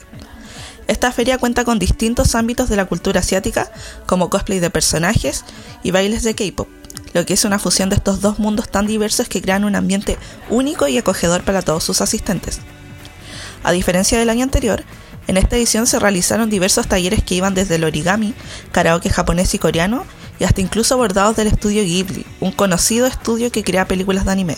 Esta 0.88 1.12
feria 1.12 1.38
cuenta 1.38 1.66
con 1.66 1.78
distintos 1.78 2.36
ámbitos 2.36 2.70
de 2.70 2.78
la 2.78 2.86
cultura 2.86 3.20
asiática, 3.20 3.70
como 4.06 4.30
cosplay 4.30 4.60
de 4.60 4.70
personajes 4.70 5.44
y 5.84 5.92
bailes 5.92 6.24
de 6.24 6.36
K-pop, 6.36 6.70
lo 7.14 7.26
que 7.26 7.34
es 7.34 7.44
una 7.44 7.60
fusión 7.60 7.90
de 7.90 7.98
estos 7.98 8.22
dos 8.22 8.40
mundos 8.40 8.70
tan 8.70 8.88
diversos 8.88 9.28
que 9.28 9.42
crean 9.42 9.66
un 9.66 9.76
ambiente 9.76 10.18
único 10.50 10.88
y 10.88 10.98
acogedor 10.98 11.44
para 11.44 11.64
todos 11.64 11.84
sus 11.84 12.00
asistentes. 12.00 12.62
A 13.64 13.74
diferencia 13.74 14.18
del 14.18 14.30
año 14.30 14.44
anterior, 14.44 14.86
en 15.28 15.38
esta 15.38 15.56
edición 15.56 15.88
se 15.88 16.00
realizaron 16.00 16.50
diversos 16.50 16.88
talleres 16.88 17.24
que 17.24 17.36
iban 17.36 17.54
desde 17.54 17.76
el 17.76 17.84
origami, 17.84 18.34
karaoke 18.72 19.10
japonés 19.10 19.54
y 19.54 19.60
coreano, 19.60 20.06
y 20.40 20.44
hasta 20.44 20.62
incluso 20.62 20.98
bordados 20.98 21.36
del 21.36 21.48
estudio 21.48 21.84
Ghibli, 21.84 22.26
un 22.40 22.52
conocido 22.52 23.06
estudio 23.06 23.52
que 23.52 23.64
crea 23.64 23.88
películas 23.88 24.26
de 24.26 24.32
anime. 24.32 24.58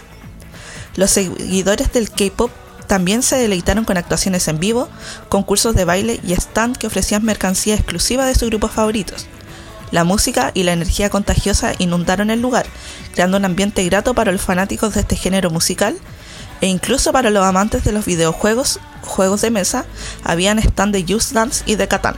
Los 0.95 1.11
seguidores 1.11 1.91
del 1.91 2.09
K-pop 2.09 2.51
también 2.87 3.23
se 3.23 3.37
deleitaron 3.37 3.85
con 3.85 3.97
actuaciones 3.97 4.47
en 4.47 4.59
vivo, 4.59 4.87
concursos 5.29 5.75
de 5.75 5.85
baile 5.85 6.19
y 6.25 6.33
stand 6.33 6.77
que 6.77 6.87
ofrecían 6.87 7.23
mercancía 7.23 7.75
exclusiva 7.75 8.25
de 8.25 8.35
sus 8.35 8.49
grupos 8.49 8.71
favoritos. 8.71 9.27
La 9.91 10.03
música 10.03 10.51
y 10.53 10.63
la 10.63 10.73
energía 10.73 11.09
contagiosa 11.09 11.73
inundaron 11.77 12.31
el 12.31 12.41
lugar, 12.41 12.65
creando 13.13 13.37
un 13.37 13.45
ambiente 13.45 13.83
grato 13.85 14.13
para 14.13 14.31
los 14.31 14.41
fanáticos 14.41 14.93
de 14.93 15.01
este 15.01 15.15
género 15.15 15.49
musical 15.49 15.97
e 16.63 16.67
incluso 16.67 17.11
para 17.11 17.29
los 17.29 17.43
amantes 17.43 17.83
de 17.83 17.91
los 17.91 18.05
videojuegos, 18.05 18.79
juegos 19.01 19.41
de 19.41 19.51
mesa, 19.51 19.83
habían 20.23 20.59
stand 20.59 20.95
de 20.95 21.03
Just 21.05 21.33
Dance 21.33 21.61
y 21.65 21.75
de 21.75 21.89
Catán. 21.89 22.15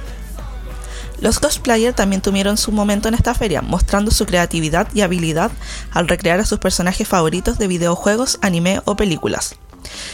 Los 1.20 1.40
cosplayers 1.40 1.96
también 1.96 2.22
tuvieron 2.22 2.56
su 2.56 2.72
momento 2.72 3.08
en 3.08 3.16
esta 3.16 3.34
feria, 3.34 3.64
mostrando 3.64 4.12
su 4.12 4.28
creatividad 4.28 4.88
y 4.94 5.02
habilidad 5.02 5.50
al 5.90 6.08
recrear 6.08 6.40
a 6.40 6.46
sus 6.46 6.60
personajes 6.60 7.08
favoritos 7.08 7.58
de 7.58 7.68
videojuegos, 7.68 8.38
anime 8.44 8.84
o 8.86 8.96
películas 8.96 9.56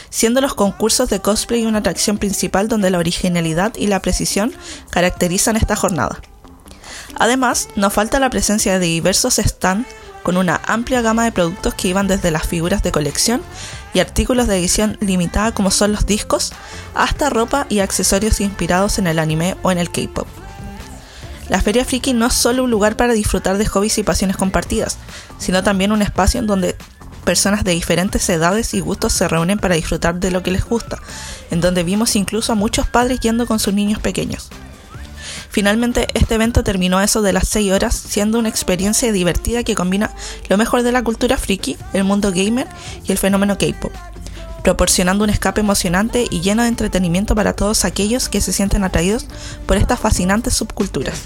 siendo 0.09 0.41
los 0.41 0.53
concursos 0.53 1.09
de 1.09 1.21
cosplay 1.21 1.65
una 1.65 1.79
atracción 1.79 2.17
principal 2.17 2.67
donde 2.67 2.89
la 2.89 2.99
originalidad 2.99 3.73
y 3.75 3.87
la 3.87 4.01
precisión 4.01 4.53
caracterizan 4.89 5.55
esta 5.55 5.77
jornada. 5.77 6.19
Además, 7.15 7.69
no 7.77 7.89
falta 7.89 8.19
la 8.19 8.29
presencia 8.29 8.79
de 8.79 8.85
diversos 8.85 9.35
stands 9.35 9.87
con 10.23 10.37
una 10.37 10.61
amplia 10.65 11.01
gama 11.01 11.23
de 11.23 11.31
productos 11.31 11.73
que 11.73 11.87
iban 11.87 12.07
desde 12.07 12.31
las 12.31 12.47
figuras 12.47 12.83
de 12.83 12.91
colección 12.91 13.41
y 13.93 13.99
artículos 13.99 14.47
de 14.47 14.57
edición 14.57 14.97
limitada 15.01 15.51
como 15.51 15.71
son 15.71 15.91
los 15.91 16.05
discos, 16.05 16.53
hasta 16.95 17.29
ropa 17.29 17.65
y 17.69 17.79
accesorios 17.79 18.41
inspirados 18.41 18.99
en 18.99 19.07
el 19.07 19.19
anime 19.19 19.55
o 19.63 19.71
en 19.71 19.77
el 19.77 19.91
K-pop. 19.91 20.27
La 21.49 21.61
Feria 21.61 21.83
Friki 21.83 22.13
no 22.13 22.27
es 22.27 22.33
solo 22.33 22.63
un 22.63 22.71
lugar 22.71 22.95
para 22.95 23.13
disfrutar 23.13 23.57
de 23.57 23.65
hobbies 23.65 23.97
y 23.97 24.03
pasiones 24.03 24.37
compartidas, 24.37 24.97
sino 25.37 25.63
también 25.63 25.91
un 25.91 26.01
espacio 26.01 26.39
en 26.39 26.47
donde 26.47 26.77
personas 27.25 27.63
de 27.63 27.73
diferentes 27.73 28.27
edades 28.29 28.73
y 28.73 28.79
gustos 28.79 29.13
se 29.13 29.27
reúnen 29.27 29.59
para 29.59 29.75
disfrutar 29.75 30.19
de 30.19 30.31
lo 30.31 30.43
que 30.43 30.51
les 30.51 30.65
gusta, 30.65 30.99
en 31.49 31.61
donde 31.61 31.83
vimos 31.83 32.15
incluso 32.15 32.53
a 32.53 32.55
muchos 32.55 32.87
padres 32.87 33.19
yendo 33.19 33.45
con 33.45 33.59
sus 33.59 33.73
niños 33.73 33.99
pequeños. 33.99 34.49
Finalmente, 35.51 36.07
este 36.13 36.35
evento 36.35 36.63
terminó 36.63 36.97
a 36.97 37.03
eso 37.03 37.21
de 37.21 37.33
las 37.33 37.47
6 37.49 37.73
horas, 37.73 37.93
siendo 37.93 38.39
una 38.39 38.47
experiencia 38.47 39.11
divertida 39.11 39.63
que 39.63 39.75
combina 39.75 40.11
lo 40.47 40.57
mejor 40.57 40.81
de 40.81 40.93
la 40.93 41.03
cultura 41.03 41.35
friki, 41.35 41.75
el 41.91 42.05
mundo 42.05 42.31
gamer 42.33 42.67
y 43.05 43.11
el 43.11 43.17
fenómeno 43.17 43.57
K-pop, 43.57 43.91
proporcionando 44.63 45.25
un 45.25 45.29
escape 45.29 45.59
emocionante 45.59 46.25
y 46.31 46.39
lleno 46.39 46.63
de 46.63 46.69
entretenimiento 46.69 47.35
para 47.35 47.51
todos 47.51 47.83
aquellos 47.83 48.29
que 48.29 48.39
se 48.39 48.53
sienten 48.53 48.85
atraídos 48.85 49.27
por 49.65 49.75
estas 49.75 49.99
fascinantes 49.99 50.53
subculturas. 50.53 51.23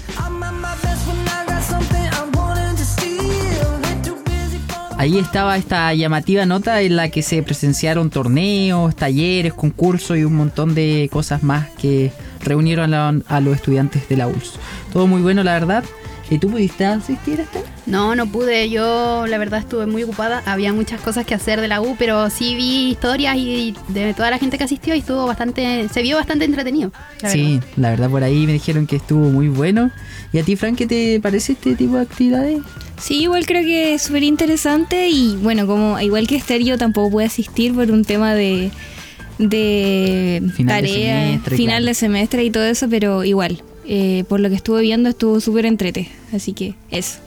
Ahí 4.98 5.18
estaba 5.18 5.56
esta 5.56 5.94
llamativa 5.94 6.46
nota 6.46 6.80
en 6.80 6.96
la 6.96 7.10
que 7.10 7.22
se 7.22 7.42
presenciaron 7.44 8.10
torneos, 8.10 8.96
talleres, 8.96 9.54
concursos 9.54 10.16
y 10.16 10.24
un 10.24 10.34
montón 10.34 10.74
de 10.74 11.08
cosas 11.12 11.44
más 11.44 11.68
que 11.78 12.10
reunieron 12.46 12.94
a, 12.94 13.12
a 13.28 13.40
los 13.40 13.54
estudiantes 13.54 14.08
de 14.08 14.16
la 14.16 14.26
ULS. 14.28 14.58
Todo 14.92 15.06
muy 15.06 15.20
bueno, 15.20 15.42
la 15.42 15.52
verdad. 15.52 15.84
¿Y 16.28 16.38
tú 16.38 16.50
pudiste 16.50 16.84
asistir 16.84 17.38
a 17.38 17.44
esto? 17.44 17.62
No, 17.86 18.16
no 18.16 18.26
pude. 18.26 18.68
Yo, 18.68 19.26
la 19.28 19.38
verdad, 19.38 19.60
estuve 19.60 19.86
muy 19.86 20.02
ocupada. 20.02 20.42
Había 20.44 20.72
muchas 20.72 21.00
cosas 21.00 21.24
que 21.24 21.34
hacer 21.34 21.60
de 21.60 21.68
la 21.68 21.80
U, 21.80 21.94
pero 21.98 22.30
sí 22.30 22.56
vi 22.56 22.90
historias 22.90 23.36
y 23.36 23.74
de 23.88 24.12
toda 24.12 24.30
la 24.30 24.38
gente 24.38 24.58
que 24.58 24.64
asistió 24.64 24.94
y 24.96 24.98
estuvo 24.98 25.24
bastante, 25.26 25.88
se 25.88 26.02
vio 26.02 26.16
bastante 26.16 26.44
entretenido. 26.44 26.90
sí, 27.28 27.60
la 27.76 27.90
verdad, 27.90 28.10
por 28.10 28.24
ahí 28.24 28.44
me 28.46 28.54
dijeron 28.54 28.86
que 28.88 28.96
estuvo 28.96 29.28
muy 29.30 29.48
bueno. 29.48 29.92
¿Y 30.32 30.38
a 30.38 30.42
ti, 30.42 30.56
Frank, 30.56 30.76
qué 30.76 30.86
te 30.86 31.20
parece 31.20 31.52
este 31.52 31.76
tipo 31.76 31.94
de 31.94 32.02
actividades? 32.02 32.58
Sí, 32.98 33.22
igual 33.22 33.46
creo 33.46 33.62
que 33.62 33.94
es 33.94 34.02
súper 34.02 34.24
interesante 34.24 35.08
y 35.08 35.36
bueno, 35.36 35.66
como 35.66 36.00
igual 36.00 36.26
que 36.26 36.36
Esther, 36.36 36.62
yo 36.62 36.76
tampoco 36.76 37.10
pude 37.10 37.26
asistir 37.26 37.74
por 37.74 37.90
un 37.90 38.04
tema 38.04 38.34
de, 38.34 38.72
de 39.38 40.42
Final 40.54 40.82
de 40.82 40.88
tarea, 40.88 41.26
semestre, 41.26 41.56
final 41.56 41.76
claro. 41.76 41.86
de 41.86 41.94
semestre 41.94 42.44
y 42.44 42.50
todo 42.50 42.64
eso, 42.64 42.88
pero 42.88 43.24
igual, 43.24 43.62
eh, 43.86 44.24
por 44.28 44.40
lo 44.40 44.48
que 44.48 44.54
estuve 44.54 44.82
viendo 44.82 45.08
estuvo 45.08 45.40
súper 45.40 45.66
entrete, 45.66 46.08
así 46.32 46.52
que 46.52 46.74
eso. 46.90 47.18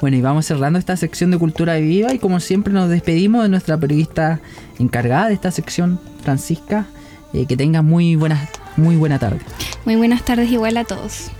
Bueno, 0.00 0.16
y 0.16 0.20
vamos 0.20 0.46
cerrando 0.46 0.78
esta 0.78 0.96
sección 0.96 1.30
de 1.30 1.38
Cultura 1.38 1.76
Viva 1.76 2.12
y 2.12 2.18
como 2.18 2.40
siempre 2.40 2.72
nos 2.72 2.88
despedimos 2.88 3.42
de 3.42 3.48
nuestra 3.48 3.78
periodista 3.78 4.40
encargada 4.78 5.28
de 5.28 5.34
esta 5.34 5.50
sección, 5.50 6.00
Francisca. 6.22 6.86
Eh, 7.32 7.46
que 7.46 7.56
tengan 7.56 7.86
muy 7.86 8.14
buenas, 8.16 8.48
muy 8.76 8.96
buena 8.96 9.18
tarde. 9.18 9.40
Muy 9.84 9.96
buenas 9.96 10.22
tardes 10.24 10.50
igual 10.50 10.76
a 10.76 10.84
todos. 10.84 11.30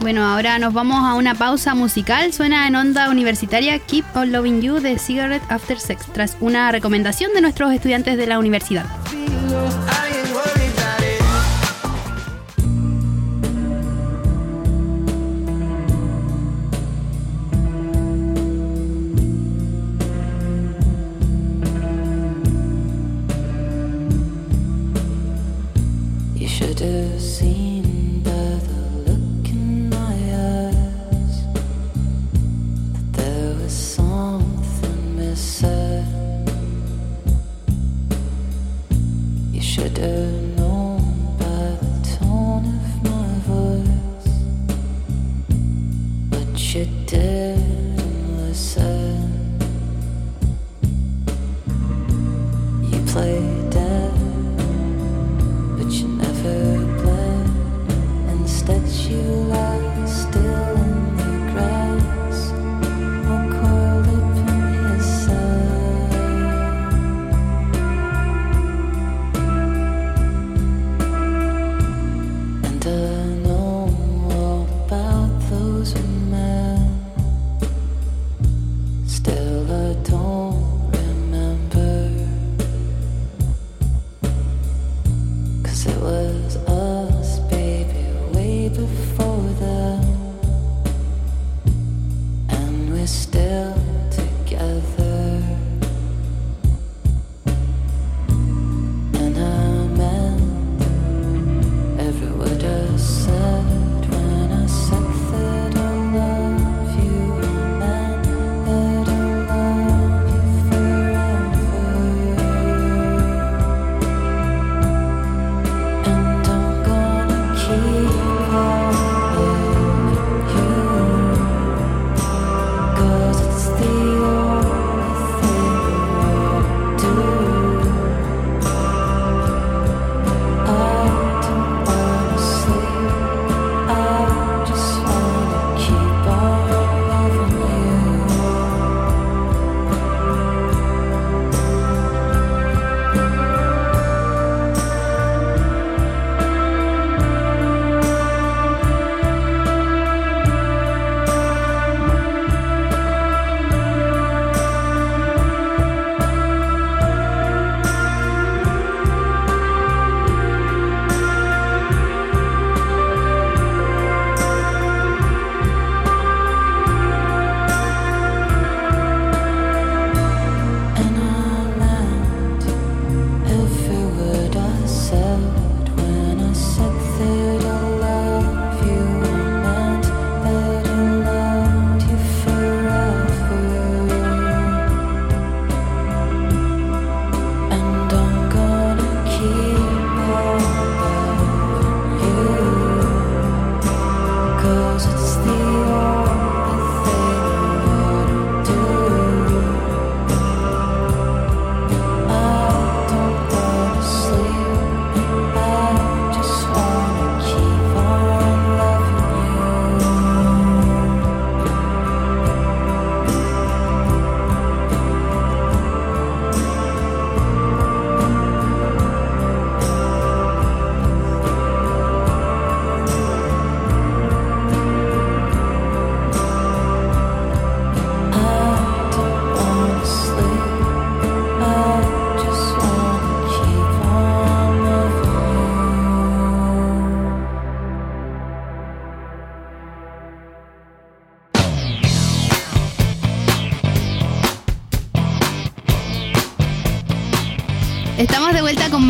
Bueno, 0.00 0.24
ahora 0.24 0.58
nos 0.58 0.72
vamos 0.72 0.98
a 1.04 1.14
una 1.14 1.34
pausa 1.34 1.74
musical. 1.74 2.32
Suena 2.32 2.68
en 2.68 2.76
onda 2.76 3.10
universitaria 3.10 3.78
Keep 3.78 4.04
on 4.14 4.32
Loving 4.32 4.60
You 4.60 4.80
de 4.80 4.98
Cigarette 4.98 5.44
After 5.48 5.78
Sex, 5.78 6.06
tras 6.12 6.36
una 6.40 6.70
recomendación 6.70 7.32
de 7.34 7.40
nuestros 7.40 7.72
estudiantes 7.72 8.16
de 8.16 8.26
la 8.26 8.38
universidad. 8.38 8.86
You 9.54 10.03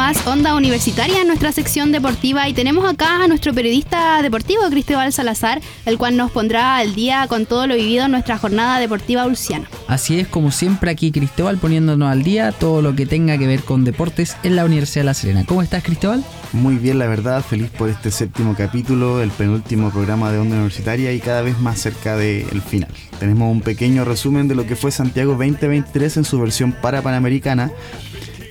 más 0.04 0.26
Onda 0.26 0.54
Universitaria 0.54 1.22
en 1.22 1.28
nuestra 1.28 1.50
sección 1.50 1.90
deportiva 1.90 2.46
y 2.46 2.52
tenemos 2.52 2.84
acá 2.84 3.24
a 3.24 3.26
nuestro 3.26 3.54
periodista 3.54 4.20
deportivo 4.20 4.60
Cristóbal 4.68 5.14
Salazar, 5.14 5.62
el 5.86 5.96
cual 5.96 6.18
nos 6.18 6.30
pondrá 6.30 6.76
al 6.76 6.94
día 6.94 7.26
con 7.26 7.46
todo 7.46 7.66
lo 7.66 7.74
vivido 7.74 8.04
en 8.04 8.10
nuestra 8.10 8.36
jornada 8.36 8.78
deportiva 8.80 9.24
ulciana. 9.24 9.66
Así 9.88 10.20
es, 10.20 10.28
como 10.28 10.50
siempre 10.50 10.90
aquí 10.90 11.10
Cristóbal 11.10 11.56
poniéndonos 11.56 12.12
al 12.12 12.22
día 12.22 12.52
todo 12.52 12.82
lo 12.82 12.94
que 12.94 13.06
tenga 13.06 13.38
que 13.38 13.46
ver 13.46 13.62
con 13.62 13.82
deportes 13.82 14.36
en 14.42 14.56
la 14.56 14.66
Universidad 14.66 15.00
de 15.00 15.06
La 15.06 15.14
Serena. 15.14 15.44
¿Cómo 15.46 15.62
estás 15.62 15.82
Cristóbal? 15.82 16.22
Muy 16.52 16.74
bien, 16.74 16.98
la 16.98 17.06
verdad, 17.06 17.42
feliz 17.42 17.70
por 17.70 17.88
este 17.88 18.10
séptimo 18.10 18.54
capítulo, 18.54 19.22
el 19.22 19.30
penúltimo 19.30 19.90
programa 19.90 20.30
de 20.30 20.38
Onda 20.38 20.56
Universitaria 20.56 21.14
y 21.14 21.20
cada 21.20 21.40
vez 21.40 21.58
más 21.60 21.80
cerca 21.80 22.14
del 22.18 22.60
final. 22.60 22.90
Tenemos 23.18 23.50
un 23.50 23.62
pequeño 23.62 24.04
resumen 24.04 24.48
de 24.48 24.54
lo 24.54 24.66
que 24.66 24.76
fue 24.76 24.90
Santiago 24.90 25.32
2023 25.32 26.18
en 26.18 26.24
su 26.24 26.38
versión 26.38 26.72
para 26.72 27.00
Panamericana. 27.00 27.70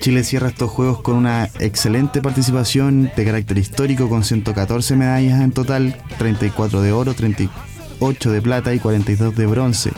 Chile 0.03 0.25
cierra 0.25 0.49
estos 0.49 0.69
juegos 0.69 1.01
con 1.01 1.15
una 1.15 1.49
excelente 1.61 2.21
participación 2.21 3.09
de 3.15 3.23
carácter 3.23 3.57
histórico 3.57 4.09
con 4.09 4.25
114 4.25 4.97
medallas 4.97 5.39
en 5.39 5.53
total, 5.53 5.95
34 6.17 6.81
de 6.81 6.91
oro, 6.91 7.13
38 7.13 7.73
8 7.99 8.31
de 8.33 8.41
plata 8.41 8.73
y 8.73 8.79
42 8.79 9.33
de 9.33 9.45
bronce. 9.45 9.91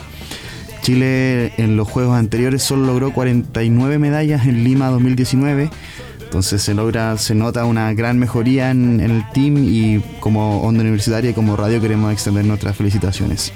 Chile 0.84 1.54
en 1.58 1.76
los 1.76 1.90
juegos 1.90 2.16
anteriores 2.16 2.62
solo 2.62 2.86
logró 2.86 3.14
49 3.14 3.98
medallas 3.98 4.46
en 4.46 4.64
Lima 4.64 4.90
2019. 4.90 5.72
Entonces 6.22 6.62
se 6.62 6.76
logra, 6.76 7.18
se 7.18 7.34
nota 7.34 7.66
una 7.66 7.92
gran 7.94 8.20
mejoría 8.20 8.70
en, 8.70 9.00
en 9.00 9.10
el 9.10 9.28
team 9.32 9.58
y 9.58 10.04
como 10.20 10.62
onda 10.62 10.82
universitaria 10.82 11.32
y 11.32 11.34
como 11.34 11.56
radio 11.56 11.82
queremos 11.82 12.14
extender 12.14 12.46
nuestras 12.46 12.76
felicitaciones. 12.76 13.52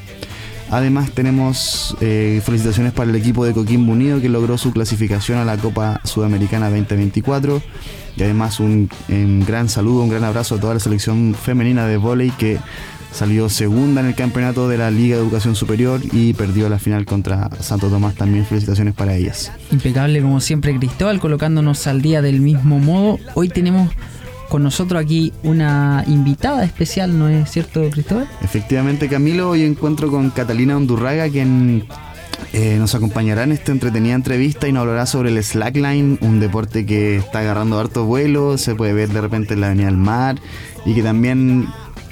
Además 0.71 1.11
tenemos 1.11 1.95
eh, 1.99 2.41
felicitaciones 2.43 2.93
para 2.93 3.09
el 3.09 3.15
equipo 3.15 3.43
de 3.45 3.53
Coquimbo 3.53 3.93
Unido 3.93 4.21
que 4.21 4.29
logró 4.29 4.57
su 4.57 4.71
clasificación 4.71 5.39
a 5.39 5.45
la 5.45 5.57
Copa 5.57 5.99
Sudamericana 6.03 6.69
2024 6.69 7.61
y 8.15 8.23
además 8.23 8.59
un, 8.59 8.89
un 9.09 9.45
gran 9.45 9.69
saludo, 9.69 10.03
un 10.03 10.09
gran 10.09 10.23
abrazo 10.23 10.55
a 10.55 10.59
toda 10.59 10.75
la 10.75 10.79
selección 10.79 11.33
femenina 11.33 11.87
de 11.87 11.97
vóley 11.97 12.29
que 12.31 12.59
salió 13.11 13.49
segunda 13.49 14.01
en 14.01 14.07
el 14.07 14.15
campeonato 14.15 14.69
de 14.69 14.77
la 14.77 14.91
Liga 14.91 15.15
de 15.15 15.23
Educación 15.23 15.55
Superior 15.55 16.01
y 16.11 16.33
perdió 16.33 16.69
la 16.69 16.79
final 16.79 17.05
contra 17.05 17.49
Santo 17.59 17.89
Tomás. 17.89 18.15
También 18.15 18.45
felicitaciones 18.45 18.93
para 18.93 19.15
ellas. 19.15 19.51
Impecable 19.71 20.21
como 20.21 20.39
siempre 20.41 20.77
Cristóbal, 20.77 21.19
colocándonos 21.19 21.87
al 21.87 22.01
día 22.01 22.21
del 22.21 22.41
mismo 22.41 22.79
modo. 22.79 23.19
Hoy 23.33 23.49
tenemos 23.49 23.89
con 24.49 24.63
nosotros 24.63 25.01
aquí 25.01 25.31
una 25.43 26.03
invitada 26.07 26.63
especial, 26.65 27.17
¿no 27.17 27.29
es 27.29 27.49
cierto 27.49 27.87
Cristóbal? 27.89 28.27
Efectivamente 28.41 29.07
Camilo, 29.07 29.51
hoy 29.51 29.63
encuentro 29.63 30.09
con 30.09 30.31
Catalina 30.31 30.75
Hondurraga 30.75 31.29
quien 31.29 31.85
eh, 32.53 32.77
nos 32.79 32.95
acompañará 32.95 33.43
en 33.43 33.51
esta 33.51 33.71
entretenida 33.71 34.15
entrevista 34.15 34.67
y 34.67 34.71
nos 34.71 34.81
hablará 34.81 35.05
sobre 35.05 35.29
el 35.29 35.43
slackline, 35.43 36.17
un 36.21 36.39
deporte 36.39 36.85
que 36.85 37.17
está 37.17 37.39
agarrando 37.39 37.79
harto 37.79 38.05
vuelo, 38.05 38.57
se 38.57 38.75
puede 38.75 38.93
ver 38.93 39.09
de 39.09 39.21
repente 39.21 39.53
en 39.53 39.61
la 39.61 39.67
Avenida 39.67 39.85
del 39.85 39.97
Mar 39.97 40.39
y 40.85 40.95
que 40.95 41.03
también 41.03 41.67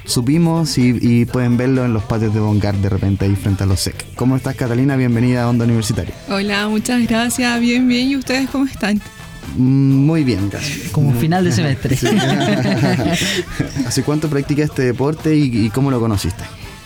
supimos 0.06 0.78
y, 0.78 0.98
y 1.02 1.26
pueden 1.26 1.58
verlo 1.58 1.86
en 1.86 1.94
los 1.94 2.04
patios 2.04 2.34
de 2.34 2.40
Bongar 2.40 2.76
de 2.76 2.90
repente 2.90 3.26
ahí 3.26 3.36
frente 3.36 3.64
a 3.64 3.66
los 3.66 3.80
SEC. 3.80 4.16
¿Cómo 4.16 4.36
estás 4.36 4.56
Catalina? 4.56 4.96
Bienvenida 4.96 5.44
a 5.44 5.50
Onda 5.50 5.66
Universitaria. 5.66 6.14
Hola, 6.30 6.68
muchas 6.70 7.06
gracias. 7.08 7.60
Bien, 7.60 7.88
bien. 7.88 8.10
¿Y 8.10 8.16
ustedes 8.16 8.50
cómo 8.50 8.66
están? 8.66 9.02
Mm, 9.56 10.06
Muy 10.06 10.24
bien, 10.24 10.50
casi. 10.50 10.90
Como 10.92 11.14
final 11.14 11.44
de 11.44 11.52
semestre. 11.52 11.96
Sí. 11.96 12.08
¿Hace 13.86 14.04
cuánto 14.04 14.30
practicas 14.30 14.70
este 14.70 14.84
deporte 14.84 15.36
y, 15.36 15.66
y 15.66 15.70
cómo 15.70 15.92
lo 15.92 16.00
conociste? 16.00 16.44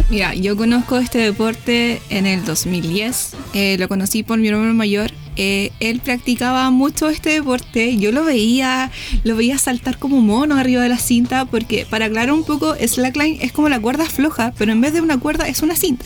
Mira, 0.09 0.35
yo 0.35 0.57
conozco 0.57 0.97
este 0.97 1.19
deporte 1.19 2.01
en 2.09 2.25
el 2.25 2.43
2010. 2.43 3.31
Eh, 3.53 3.77
lo 3.79 3.87
conocí 3.87 4.23
por 4.23 4.39
mi 4.39 4.49
hermano 4.49 4.73
mayor. 4.73 5.11
Eh, 5.37 5.71
él 5.79 6.01
practicaba 6.03 6.69
mucho 6.69 7.07
este 7.09 7.29
deporte. 7.29 7.95
Yo 7.97 8.11
lo 8.11 8.25
veía, 8.25 8.91
lo 9.23 9.37
veía 9.37 9.57
saltar 9.57 9.97
como 9.97 10.19
mono 10.19 10.57
arriba 10.57 10.83
de 10.83 10.89
la 10.89 10.97
cinta, 10.97 11.45
porque 11.45 11.87
para 11.89 12.07
aclarar 12.07 12.33
un 12.33 12.43
poco, 12.43 12.75
slackline 12.75 13.37
es 13.41 13.53
como 13.53 13.69
la 13.69 13.79
cuerda 13.79 14.05
floja, 14.05 14.53
pero 14.57 14.73
en 14.73 14.81
vez 14.81 14.91
de 14.93 14.99
una 14.99 15.17
cuerda 15.17 15.47
es 15.47 15.61
una 15.61 15.77
cinta. 15.77 16.05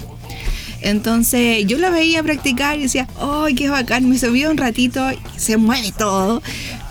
Entonces 0.85 1.65
yo 1.65 1.79
lo 1.79 1.91
veía 1.91 2.21
practicar 2.21 2.77
y 2.77 2.83
decía, 2.83 3.07
¡ay, 3.19 3.55
qué 3.55 3.69
bacán! 3.69 4.07
Me 4.07 4.19
subía 4.19 4.51
un 4.51 4.57
ratito 4.57 5.11
y 5.11 5.17
se 5.39 5.57
mueve 5.57 5.91
todo. 5.97 6.43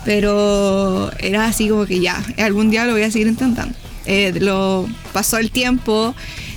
Pero 0.03 1.11
era 1.17 1.45
así 1.45 1.69
como 1.69 1.85
que 1.85 2.01
ya, 2.01 2.21
algún 2.37 2.69
día 2.69 2.83
lo 2.85 2.91
voy 2.91 3.03
a 3.03 3.09
seguir 3.09 3.27
intentando. 3.27 3.73
Eh, 4.05 4.33
lo 4.41 4.85
pasó 5.13 5.37
el 5.37 5.49
tiempo, 5.49 6.13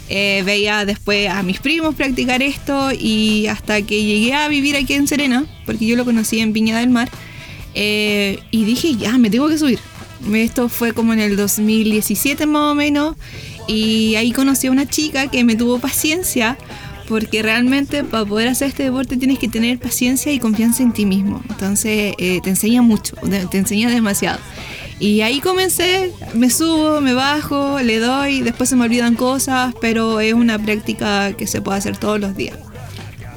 eh, 0.08 0.42
veía 0.44 0.84
después 0.84 1.28
a 1.28 1.44
mis 1.44 1.60
primos 1.60 1.94
practicar 1.94 2.42
esto 2.42 2.90
y 2.92 3.46
hasta 3.46 3.82
que 3.82 4.04
llegué 4.04 4.34
a 4.34 4.48
vivir 4.48 4.76
aquí 4.76 4.94
en 4.94 5.06
Serena, 5.06 5.46
porque 5.64 5.86
yo 5.86 5.96
lo 5.96 6.04
conocí 6.04 6.40
en 6.40 6.52
Viña 6.52 6.78
del 6.78 6.90
Mar, 6.90 7.08
eh, 7.74 8.40
y 8.50 8.64
dije, 8.64 8.96
ya, 8.96 9.16
me 9.16 9.30
tengo 9.30 9.48
que 9.48 9.58
subir. 9.58 9.78
Esto 10.34 10.68
fue 10.68 10.92
como 10.92 11.12
en 11.12 11.20
el 11.20 11.36
2017 11.36 12.46
más 12.46 12.72
o 12.72 12.74
menos, 12.74 13.16
y 13.68 14.16
ahí 14.16 14.32
conocí 14.32 14.66
a 14.66 14.72
una 14.72 14.86
chica 14.86 15.28
que 15.28 15.44
me 15.44 15.54
tuvo 15.54 15.78
paciencia, 15.78 16.58
porque 17.08 17.42
realmente 17.42 18.04
para 18.04 18.24
poder 18.24 18.48
hacer 18.48 18.68
este 18.68 18.84
deporte 18.84 19.16
tienes 19.16 19.38
que 19.38 19.48
tener 19.48 19.78
paciencia 19.78 20.32
y 20.32 20.38
confianza 20.38 20.82
en 20.82 20.92
ti 20.92 21.06
mismo. 21.06 21.42
Entonces 21.48 22.14
eh, 22.18 22.40
te 22.42 22.50
enseña 22.50 22.82
mucho, 22.82 23.16
te 23.50 23.58
enseña 23.58 23.90
demasiado. 23.90 24.38
Y 25.00 25.20
ahí 25.20 25.40
comencé, 25.40 26.12
me 26.34 26.50
subo, 26.50 27.00
me 27.00 27.14
bajo, 27.14 27.78
le 27.80 28.00
doy, 28.00 28.40
después 28.40 28.68
se 28.68 28.74
me 28.76 28.84
olvidan 28.84 29.14
cosas, 29.14 29.72
pero 29.80 30.20
es 30.20 30.34
una 30.34 30.58
práctica 30.58 31.32
que 31.34 31.46
se 31.46 31.60
puede 31.60 31.78
hacer 31.78 31.96
todos 31.96 32.18
los 32.18 32.36
días. 32.36 32.58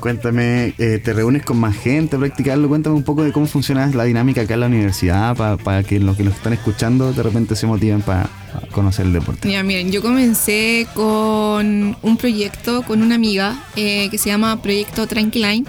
Cuéntame, 0.02 0.74
eh, 0.80 0.99
¿te 1.02 1.14
reúnes 1.14 1.45
con 1.45 1.60
más 1.60 1.78
gente 1.78 2.16
a 2.16 2.20
practicarlo? 2.20 2.68
Cuéntame 2.68 2.95
un 2.95 3.04
poco 3.04 3.24
de 3.24 3.32
cómo 3.32 3.45
funciona 3.45 3.86
la 3.86 4.04
dinámica 4.04 4.41
acá 4.41 4.56
en 4.56 4.62
la 4.62 4.66
universidad 4.66 5.36
para 5.64 5.84
que 5.84 5.99
los 5.99 6.18
que 6.18 6.24
nos 6.24 6.34
están 6.34 6.54
escuchando 6.54 7.14
de 7.14 7.22
repente 7.22 7.56
se 7.56 7.68
motiven 7.68 8.02
para 8.02 8.28
conocer 8.72 9.06
el 9.06 9.14
deporte. 9.14 9.47
Mira, 9.47 9.62
miren, 9.62 9.91
yo 9.91 10.02
comencé 10.02 10.88
con 10.95 11.95
un 12.02 12.18
proyecto 12.18 12.82
con 12.82 13.04
una 13.04 13.14
amiga 13.14 13.64
eh, 13.76 14.10
que 14.10 14.18
se 14.18 14.30
llama 14.30 14.60
Proyecto 14.64 15.06
Tranquiline, 15.06 15.66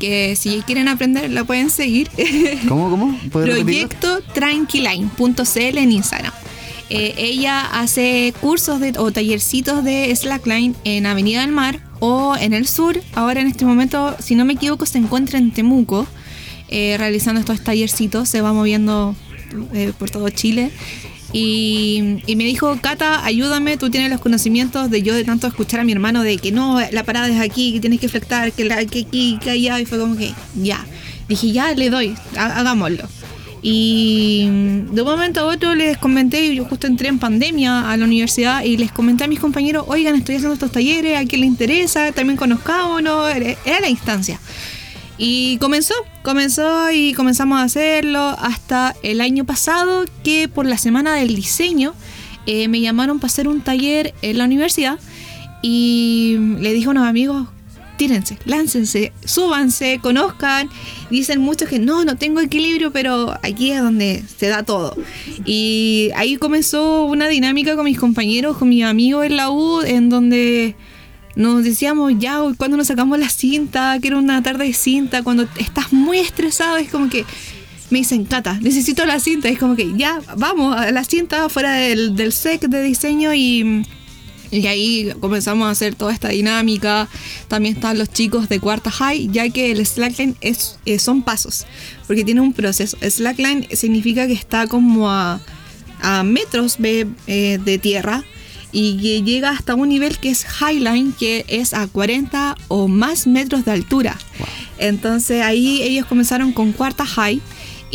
que 0.00 0.34
si 0.34 0.62
quieren 0.62 0.88
aprender 0.88 1.30
la 1.30 1.44
pueden 1.44 1.68
seguir. 1.68 2.08
¿Cómo, 2.68 2.88
cómo? 2.88 3.20
Proyecto 3.30 4.22
Tranquiline.cl 4.32 5.78
en 5.78 5.92
Instagram. 5.92 6.32
Eh, 6.88 7.14
ella 7.18 7.60
hace 7.66 8.32
cursos 8.40 8.80
de, 8.80 8.94
o 8.96 9.12
tallercitos 9.12 9.84
de 9.84 10.14
slackline 10.16 10.74
en 10.84 11.04
Avenida 11.04 11.42
del 11.42 11.52
Mar 11.52 11.80
o 12.00 12.36
en 12.36 12.52
el 12.52 12.66
sur. 12.66 13.00
Ahora 13.14 13.40
en 13.40 13.46
este 13.46 13.64
momento, 13.64 14.16
si 14.20 14.34
no 14.34 14.44
me 14.44 14.54
equivoco, 14.54 14.86
se 14.86 14.98
encuentra 14.98 15.38
en 15.38 15.50
Temuco 15.52 16.06
eh, 16.68 16.96
realizando 16.98 17.40
estos 17.40 17.62
tallercitos. 17.62 18.28
Se 18.28 18.40
va 18.40 18.52
moviendo 18.52 19.14
eh, 19.72 19.92
por 19.98 20.10
todo 20.10 20.28
Chile. 20.30 20.70
Y, 21.32 22.18
y 22.26 22.36
me 22.36 22.44
dijo, 22.44 22.78
Cata, 22.80 23.24
ayúdame, 23.24 23.76
tú 23.76 23.90
tienes 23.90 24.08
los 24.10 24.20
conocimientos 24.20 24.88
de 24.90 25.02
yo 25.02 25.14
de 25.14 25.24
tanto 25.24 25.48
escuchar 25.48 25.80
a 25.80 25.84
mi 25.84 25.90
hermano 25.90 26.22
de 26.22 26.38
que 26.38 26.52
no, 26.52 26.80
la 26.92 27.02
parada 27.02 27.28
es 27.28 27.40
aquí, 27.40 27.72
que 27.72 27.80
tienes 27.80 27.98
que 27.98 28.08
flectar, 28.08 28.52
que, 28.52 28.64
la, 28.64 28.84
que 28.84 29.00
aquí, 29.00 29.38
que 29.42 29.50
allá. 29.50 29.80
Y 29.80 29.84
fue 29.86 29.98
como 29.98 30.16
que, 30.16 30.32
ya. 30.54 30.84
Dije, 31.28 31.50
ya, 31.50 31.72
le 31.74 31.90
doy, 31.90 32.14
ha- 32.36 32.60
hagámoslo. 32.60 33.08
Y 33.66 34.44
de 34.90 35.00
un 35.00 35.08
momento 35.08 35.40
a 35.40 35.46
otro 35.46 35.74
les 35.74 35.96
comenté, 35.96 36.54
yo 36.54 36.66
justo 36.66 36.86
entré 36.86 37.08
en 37.08 37.18
pandemia 37.18 37.90
a 37.90 37.96
la 37.96 38.04
universidad 38.04 38.62
y 38.62 38.76
les 38.76 38.92
comenté 38.92 39.24
a 39.24 39.26
mis 39.26 39.40
compañeros, 39.40 39.86
oigan, 39.88 40.14
estoy 40.16 40.34
haciendo 40.34 40.52
estos 40.52 40.70
talleres, 40.70 41.18
a 41.18 41.24
quién 41.24 41.40
le 41.40 41.46
interesa, 41.46 42.12
también 42.12 42.36
conozcámonos, 42.36 43.34
era 43.34 43.80
la 43.80 43.88
instancia. 43.88 44.38
Y 45.16 45.56
comenzó, 45.62 45.94
comenzó 46.22 46.90
y 46.90 47.14
comenzamos 47.14 47.58
a 47.58 47.62
hacerlo 47.62 48.36
hasta 48.38 48.94
el 49.02 49.22
año 49.22 49.46
pasado 49.46 50.04
que 50.22 50.46
por 50.46 50.66
la 50.66 50.76
semana 50.76 51.14
del 51.14 51.34
diseño 51.34 51.94
eh, 52.44 52.68
me 52.68 52.82
llamaron 52.82 53.18
para 53.18 53.28
hacer 53.28 53.48
un 53.48 53.62
taller 53.62 54.12
en 54.20 54.36
la 54.36 54.44
universidad 54.44 54.98
y 55.62 56.36
le 56.58 56.74
dije 56.74 56.88
a 56.88 56.90
unos 56.90 57.08
amigos, 57.08 57.48
tírense, 57.96 58.38
láncense, 58.44 59.12
súbanse, 59.24 59.98
conozcan. 60.00 60.68
Dicen 61.10 61.40
muchos 61.40 61.68
que 61.68 61.78
no, 61.78 62.04
no 62.04 62.16
tengo 62.16 62.40
equilibrio, 62.40 62.92
pero 62.92 63.38
aquí 63.42 63.70
es 63.70 63.80
donde 63.80 64.22
se 64.36 64.48
da 64.48 64.62
todo. 64.62 64.96
Y 65.44 66.10
ahí 66.16 66.36
comenzó 66.36 67.04
una 67.04 67.28
dinámica 67.28 67.76
con 67.76 67.84
mis 67.84 67.98
compañeros, 67.98 68.56
con 68.56 68.68
mis 68.68 68.84
amigos 68.84 69.26
en 69.26 69.36
la 69.36 69.50
U, 69.50 69.82
en 69.82 70.08
donde 70.08 70.76
nos 71.36 71.64
decíamos, 71.64 72.12
ya, 72.18 72.40
cuando 72.56 72.76
nos 72.76 72.86
sacamos 72.86 73.18
la 73.18 73.28
cinta, 73.28 73.98
que 74.00 74.08
era 74.08 74.18
una 74.18 74.42
tarde 74.42 74.66
de 74.66 74.72
cinta, 74.72 75.22
cuando 75.22 75.48
estás 75.58 75.92
muy 75.92 76.18
estresado, 76.18 76.76
es 76.76 76.90
como 76.90 77.08
que 77.08 77.24
me 77.90 77.98
dicen, 77.98 78.24
Cata, 78.24 78.58
necesito 78.60 79.04
la 79.04 79.20
cinta. 79.20 79.48
Es 79.48 79.58
como 79.58 79.76
que 79.76 79.92
ya, 79.96 80.20
vamos 80.36 80.76
a 80.76 80.90
la 80.90 81.04
cinta 81.04 81.48
fuera 81.48 81.74
del, 81.74 82.16
del 82.16 82.32
SEC 82.32 82.62
de 82.62 82.82
diseño 82.82 83.34
y, 83.34 83.84
y 84.54 84.66
ahí 84.66 85.12
comenzamos 85.20 85.66
a 85.66 85.70
hacer 85.70 85.94
toda 85.94 86.12
esta 86.12 86.28
dinámica. 86.28 87.08
También 87.48 87.76
están 87.76 87.98
los 87.98 88.10
chicos 88.10 88.48
de 88.48 88.60
cuarta 88.60 88.90
high, 88.90 89.28
ya 89.30 89.48
que 89.48 89.72
el 89.72 89.84
slackline 89.84 90.36
es, 90.40 90.78
eh, 90.84 90.98
son 90.98 91.22
pasos, 91.22 91.66
porque 92.06 92.24
tiene 92.24 92.40
un 92.40 92.52
proceso. 92.52 92.96
Slackline 93.00 93.68
significa 93.72 94.26
que 94.26 94.32
está 94.32 94.66
como 94.66 95.10
a, 95.10 95.40
a 96.00 96.22
metros 96.22 96.76
de, 96.78 97.06
eh, 97.26 97.58
de 97.64 97.78
tierra 97.78 98.24
y 98.72 98.98
que 99.00 99.22
llega 99.22 99.50
hasta 99.50 99.74
un 99.74 99.88
nivel 99.88 100.18
que 100.18 100.30
es 100.30 100.44
highline, 100.60 101.12
que 101.12 101.44
es 101.48 101.74
a 101.74 101.86
40 101.86 102.56
o 102.68 102.88
más 102.88 103.26
metros 103.26 103.64
de 103.64 103.70
altura. 103.70 104.18
Entonces 104.78 105.42
ahí 105.42 105.80
ellos 105.82 106.06
comenzaron 106.06 106.52
con 106.52 106.72
cuarta 106.72 107.06
high 107.06 107.40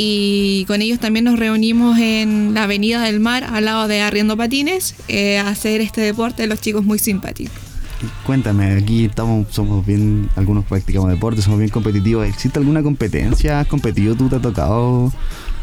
y 0.01 0.63
con 0.63 0.81
ellos 0.81 0.97
también 0.97 1.25
nos 1.25 1.37
reunimos 1.37 1.99
en 1.99 2.53
la 2.53 2.63
Avenida 2.63 3.03
del 3.03 3.19
Mar 3.19 3.43
al 3.43 3.65
lado 3.65 3.89
de 3.89 3.99
Arriendo 3.99 4.37
Patines 4.37 4.95
eh, 5.09 5.37
a 5.39 5.49
hacer 5.49 5.81
este 5.81 5.99
deporte, 5.99 6.47
los 6.47 6.61
chicos 6.61 6.85
muy 6.85 6.99
simpáticos. 6.99 7.53
Cuéntame, 8.25 8.77
aquí 8.77 9.03
estamos, 9.03 9.47
somos 9.49 9.85
bien, 9.85 10.29
algunos 10.37 10.63
practicamos 10.63 11.09
deporte, 11.09 11.41
somos 11.41 11.59
bien 11.59 11.69
competitivos. 11.69 12.25
¿Existe 12.29 12.59
alguna 12.59 12.81
competencia? 12.81 13.59
¿Has 13.59 13.67
competido? 13.67 14.15
¿Tú 14.15 14.29
te 14.29 14.37
ha 14.37 14.39
tocado? 14.39 15.11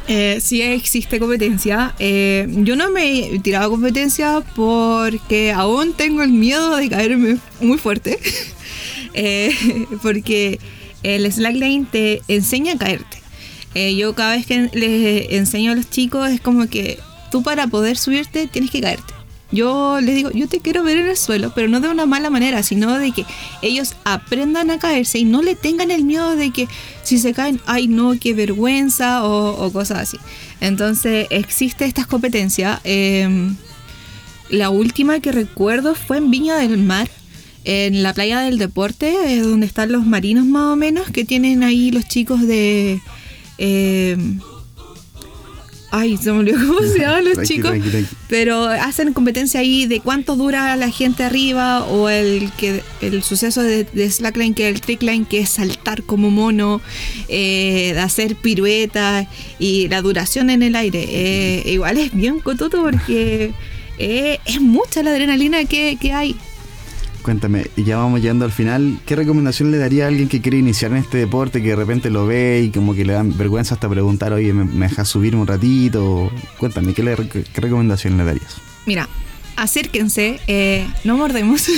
Eh, 0.06 0.36
sí 0.42 0.60
existe 0.60 1.18
competencia. 1.18 1.94
Eh, 1.98 2.46
yo 2.58 2.76
no 2.76 2.90
me 2.90 3.36
he 3.36 3.38
tirado 3.38 3.68
a 3.68 3.70
competencia 3.70 4.42
porque 4.54 5.50
aún 5.50 5.94
tengo 5.94 6.22
el 6.22 6.32
miedo 6.32 6.76
de 6.76 6.90
caerme 6.90 7.38
muy 7.62 7.78
fuerte. 7.78 8.18
Eh, 9.18 9.50
porque 10.02 10.60
el 11.02 11.32
slackline 11.32 11.86
te 11.86 12.20
enseña 12.28 12.74
a 12.74 12.76
caerte. 12.76 13.25
Eh, 13.76 13.94
yo 13.94 14.14
cada 14.14 14.36
vez 14.36 14.46
que 14.46 14.70
les 14.72 15.32
enseño 15.32 15.72
a 15.72 15.74
los 15.74 15.90
chicos 15.90 16.30
es 16.30 16.40
como 16.40 16.66
que 16.66 16.98
tú 17.30 17.42
para 17.42 17.66
poder 17.66 17.98
subirte 17.98 18.46
tienes 18.46 18.70
que 18.70 18.80
caerte. 18.80 19.12
Yo 19.52 20.00
les 20.00 20.14
digo, 20.14 20.30
yo 20.30 20.48
te 20.48 20.60
quiero 20.60 20.82
ver 20.82 20.96
en 20.96 21.08
el 21.08 21.16
suelo, 21.16 21.52
pero 21.54 21.68
no 21.68 21.80
de 21.80 21.88
una 21.88 22.06
mala 22.06 22.30
manera, 22.30 22.62
sino 22.62 22.98
de 22.98 23.12
que 23.12 23.26
ellos 23.60 23.94
aprendan 24.04 24.70
a 24.70 24.78
caerse 24.78 25.18
y 25.18 25.26
no 25.26 25.42
le 25.42 25.56
tengan 25.56 25.90
el 25.90 26.04
miedo 26.04 26.36
de 26.36 26.52
que 26.52 26.68
si 27.02 27.18
se 27.18 27.34
caen, 27.34 27.60
ay 27.66 27.86
no, 27.86 28.18
qué 28.18 28.32
vergüenza 28.32 29.24
o, 29.24 29.70
cosas 29.72 29.98
así. 29.98 30.18
Entonces 30.62 31.26
existe 31.28 31.84
esta 31.84 32.06
competencia. 32.06 32.80
eh, 32.84 33.28
la 34.48 34.70
última 34.70 35.20
que 35.20 35.32
recuerdo 35.32 35.94
fue 35.94 36.16
en 36.16 36.30
Viña 36.30 36.56
del 36.56 36.78
Mar, 36.78 37.10
en 37.64 38.02
la 38.02 38.14
playa 38.14 38.40
del 38.40 38.56
deporte, 38.56 39.12
eh, 39.26 39.40
donde 39.40 39.66
están 39.66 39.92
los 39.92 40.06
marinos 40.06 40.46
más 40.46 40.72
o 40.72 40.76
menos, 40.76 41.10
que 41.10 41.26
tienen 41.26 41.62
ahí 41.62 41.90
los 41.90 42.08
chicos 42.08 42.40
de... 42.40 43.00
eh, 43.58 44.16
ay, 45.92 46.16
se 46.16 46.30
me 46.32 46.38
olvidó 46.40 46.58
cómo 46.66 46.80
se 46.92 46.98
llaman 46.98 47.24
los 47.24 47.34
Tranqui, 47.34 47.54
chicos. 47.54 47.70
tranqui, 47.70 47.90
tranqui. 47.90 48.16
Pero 48.28 48.64
hacen 48.64 49.12
competencia 49.12 49.60
ahí 49.60 49.86
de 49.86 50.00
cuánto 50.00 50.36
dura 50.36 50.76
la 50.76 50.90
gente 50.90 51.24
arriba 51.24 51.84
o 51.84 52.08
el 52.08 52.50
que 52.58 52.82
el 53.00 53.22
suceso 53.22 53.62
de, 53.62 53.84
de 53.84 54.10
slackline 54.10 54.52
que 54.54 54.68
es 54.68 54.74
el 54.74 54.80
trickline 54.80 55.24
que 55.24 55.40
es 55.40 55.50
saltar 55.50 56.02
como 56.02 56.30
mono, 56.30 56.80
eh, 57.28 57.92
de 57.94 58.00
hacer 58.00 58.36
piruetas 58.36 59.26
y 59.58 59.88
la 59.88 60.02
duración 60.02 60.50
en 60.50 60.62
el 60.62 60.76
aire. 60.76 61.04
Eh, 61.08 61.72
igual 61.72 61.98
es 61.98 62.12
bien 62.12 62.40
cototo 62.40 62.82
porque 62.82 63.52
eh, 63.98 64.38
es 64.44 64.60
mucha 64.60 65.02
la 65.02 65.10
adrenalina 65.12 65.64
que, 65.64 65.96
que 66.00 66.12
hay. 66.12 66.36
Cuéntame, 67.30 67.66
ya 67.76 67.96
vamos 67.96 68.20
llegando 68.20 68.44
al 68.44 68.52
final. 68.52 69.00
¿Qué 69.04 69.16
recomendación 69.16 69.72
le 69.72 69.78
daría 69.78 70.04
a 70.04 70.06
alguien 70.06 70.28
que 70.28 70.40
quiere 70.40 70.58
iniciar 70.58 70.92
en 70.92 70.98
este 70.98 71.18
deporte, 71.18 71.60
que 71.60 71.70
de 71.70 71.74
repente 71.74 72.08
lo 72.08 72.24
ve 72.24 72.62
y 72.64 72.70
como 72.70 72.94
que 72.94 73.04
le 73.04 73.14
dan 73.14 73.36
vergüenza 73.36 73.74
hasta 73.74 73.88
preguntar, 73.88 74.32
oye, 74.32 74.52
¿me, 74.52 74.64
me 74.64 74.86
dejas 74.88 75.08
subir 75.08 75.34
un 75.34 75.44
ratito? 75.44 76.30
Cuéntame, 76.56 76.94
¿qué, 76.94 77.02
le- 77.02 77.16
qué 77.28 77.60
recomendación 77.60 78.16
le 78.16 78.22
darías? 78.24 78.58
Mira, 78.86 79.08
acérquense, 79.56 80.38
eh, 80.46 80.86
no 81.04 81.16
mordemos. 81.16 81.66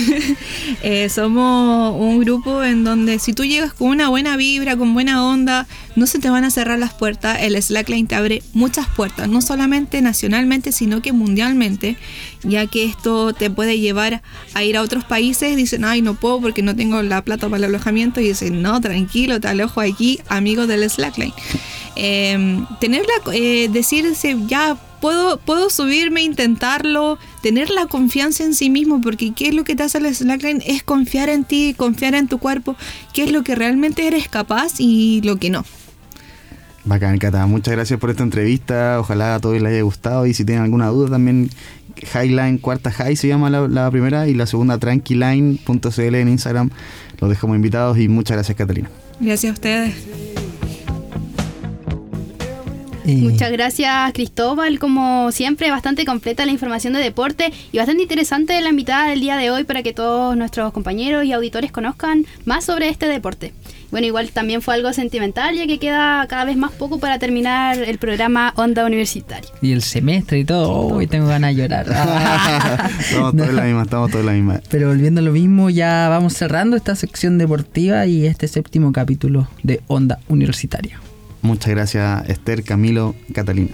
Eh, 0.83 1.09
somos 1.09 1.95
un 1.99 2.21
grupo 2.21 2.63
en 2.63 2.85
donde 2.85 3.19
si 3.19 3.33
tú 3.33 3.45
llegas 3.45 3.73
con 3.73 3.89
una 3.89 4.09
buena 4.09 4.37
vibra, 4.37 4.77
con 4.77 4.95
buena 4.95 5.25
onda, 5.25 5.67
no 5.97 6.07
se 6.07 6.19
te 6.19 6.31
van 6.31 6.45
a 6.45 6.51
cerrar 6.51 6.79
las 6.79 6.95
puertas. 6.95 7.39
El 7.41 7.61
slackline 7.61 8.07
te 8.07 8.15
abre 8.15 8.43
muchas 8.53 8.87
puertas, 8.89 9.29
no 9.29 9.41
solamente 9.43 10.01
nacionalmente, 10.03 10.73
sino 10.73 11.03
que 11.03 11.13
mundialmente, 11.13 11.97
ya 12.43 12.67
que 12.67 12.85
esto 12.85 13.33
te 13.33 13.51
puede 13.51 13.79
llevar 13.81 14.23
a 14.55 14.63
ir 14.63 14.77
a 14.77 14.83
otros 14.83 15.05
países. 15.05 15.57
Dicen, 15.57 15.85
ay, 15.85 16.03
no 16.03 16.15
puedo 16.15 16.41
porque 16.41 16.63
no 16.63 16.77
tengo 16.77 17.03
la 17.03 17.23
plata 17.23 17.49
para 17.49 17.59
el 17.59 17.65
alojamiento. 17.65 18.21
Y 18.21 18.29
dicen, 18.29 18.63
no, 18.63 18.81
tranquilo, 18.81 19.41
te 19.41 19.49
alojo 19.49 19.81
aquí, 19.81 20.21
amigo 20.29 20.67
del 20.67 20.89
slackline. 20.89 21.35
Eh, 21.97 22.65
tener 22.81 23.03
la, 23.07 23.35
eh, 23.35 23.69
decirse, 23.71 24.37
ya 24.47 24.77
puedo, 25.01 25.39
puedo 25.39 25.71
subirme, 25.71 26.23
intentarlo, 26.23 27.19
tener 27.43 27.71
la 27.71 27.87
confianza 27.87 28.45
en 28.45 28.55
sí 28.55 28.71
mismo, 28.71 29.01
porque 29.01 29.33
¿qué 29.33 29.49
es 29.49 29.55
lo 29.55 29.65
que 29.65 29.77
te 29.77 29.83
hace 29.83 29.99
el 29.99 30.15
slackline? 30.15 30.63
Es 30.67 30.83
confiar 30.83 31.29
en 31.29 31.45
ti, 31.45 31.75
confiar 31.77 32.15
en 32.15 32.29
tu 32.29 32.39
cuerpo, 32.39 32.77
qué 33.13 33.25
es 33.25 33.33
lo 33.33 33.43
que 33.43 33.55
realmente 33.55 34.07
eres 34.07 34.29
capaz 34.29 34.75
y 34.79 35.21
lo 35.23 35.37
que 35.37 35.51
no. 35.51 35.65
Bacán, 36.85 37.19
Cata. 37.19 37.47
Muchas 37.47 37.75
gracias 37.75 38.01
por 38.01 38.09
esta 38.09 38.23
entrevista. 38.23 38.99
Ojalá 38.99 39.35
a 39.35 39.41
todos 39.41 39.61
les 39.61 39.73
haya 39.73 39.83
gustado. 39.83 40.27
Y 40.27 40.33
si 40.33 40.47
tienen 40.47 40.65
alguna 40.65 40.87
duda 40.89 41.11
también, 41.11 41.51
Highline, 42.15 42.59
cuarta 42.59 42.91
High 42.91 43.17
se 43.17 43.29
llama 43.29 43.51
la, 43.51 43.69
la 43.69 43.91
primera 43.91 44.27
y 44.27 44.35
la 44.35 44.47
segunda 44.47 44.79
tranquiline.cl 44.79 46.15
en 46.15 46.29
Instagram. 46.29 46.71
Los 47.21 47.29
dejamos 47.29 47.57
invitados 47.57 47.99
y 47.99 48.09
muchas 48.09 48.37
gracias, 48.37 48.57
Catalina. 48.57 48.89
Gracias 49.21 49.51
a 49.51 49.55
ustedes. 49.55 50.38
Muchas 53.17 53.51
gracias 53.51 54.13
Cristóbal, 54.13 54.79
como 54.79 55.33
siempre 55.33 55.71
bastante 55.71 56.05
completa 56.05 56.45
la 56.45 56.53
información 56.53 56.93
de 56.93 57.01
deporte 57.01 57.53
y 57.73 57.79
bastante 57.79 58.03
interesante 58.03 58.61
la 58.61 58.69
invitada 58.69 59.09
del 59.09 59.21
día 59.21 59.37
de 59.37 59.51
hoy 59.51 59.65
para 59.65 59.83
que 59.83 59.95
todos 59.95 60.37
nuestros 60.37 60.73
compañeros 60.73 61.25
y 61.25 61.33
auditores 61.33 61.73
conozcan 61.73 62.27
más 62.45 62.65
sobre 62.65 62.89
este 62.89 63.07
deporte. 63.07 63.53
Bueno, 63.91 64.07
igual 64.07 64.31
también 64.31 64.61
fue 64.61 64.75
algo 64.75 64.93
sentimental 64.93 65.57
ya 65.57 65.67
que 65.67 65.79
queda 65.79 66.27
cada 66.29 66.45
vez 66.45 66.59
más 66.59 66.73
poco 66.73 66.99
para 66.99 67.19
terminar 67.19 67.79
el 67.79 67.99
programa 67.99 68.53
Onda 68.57 68.85
Universitaria. 68.85 69.49
Y 69.63 69.73
el 69.73 69.81
semestre 69.81 70.41
y 70.41 70.45
todo. 70.45 70.71
Hoy 70.71 71.07
tengo 71.07 71.27
ganas 71.27 71.57
de 71.57 71.63
llorar. 71.63 71.87
estamos 73.01 73.35
todos 73.35 73.55
la 73.55 73.63
misma, 73.63 73.83
estamos 73.83 74.11
todos 74.11 74.25
la 74.27 74.33
misma. 74.33 74.61
Pero 74.69 74.89
volviendo 74.89 75.21
a 75.21 75.25
lo 75.25 75.33
mismo, 75.33 75.71
ya 75.71 76.09
vamos 76.11 76.35
cerrando 76.35 76.77
esta 76.77 76.95
sección 76.95 77.39
deportiva 77.39 78.05
y 78.07 78.27
este 78.27 78.47
séptimo 78.47 78.93
capítulo 78.93 79.49
de 79.63 79.81
Onda 79.87 80.19
Universitaria. 80.29 81.01
Muchas 81.43 81.71
gracias, 81.71 82.29
Esther, 82.29 82.65
Camilo, 82.65 83.15
Catalina. 83.33 83.71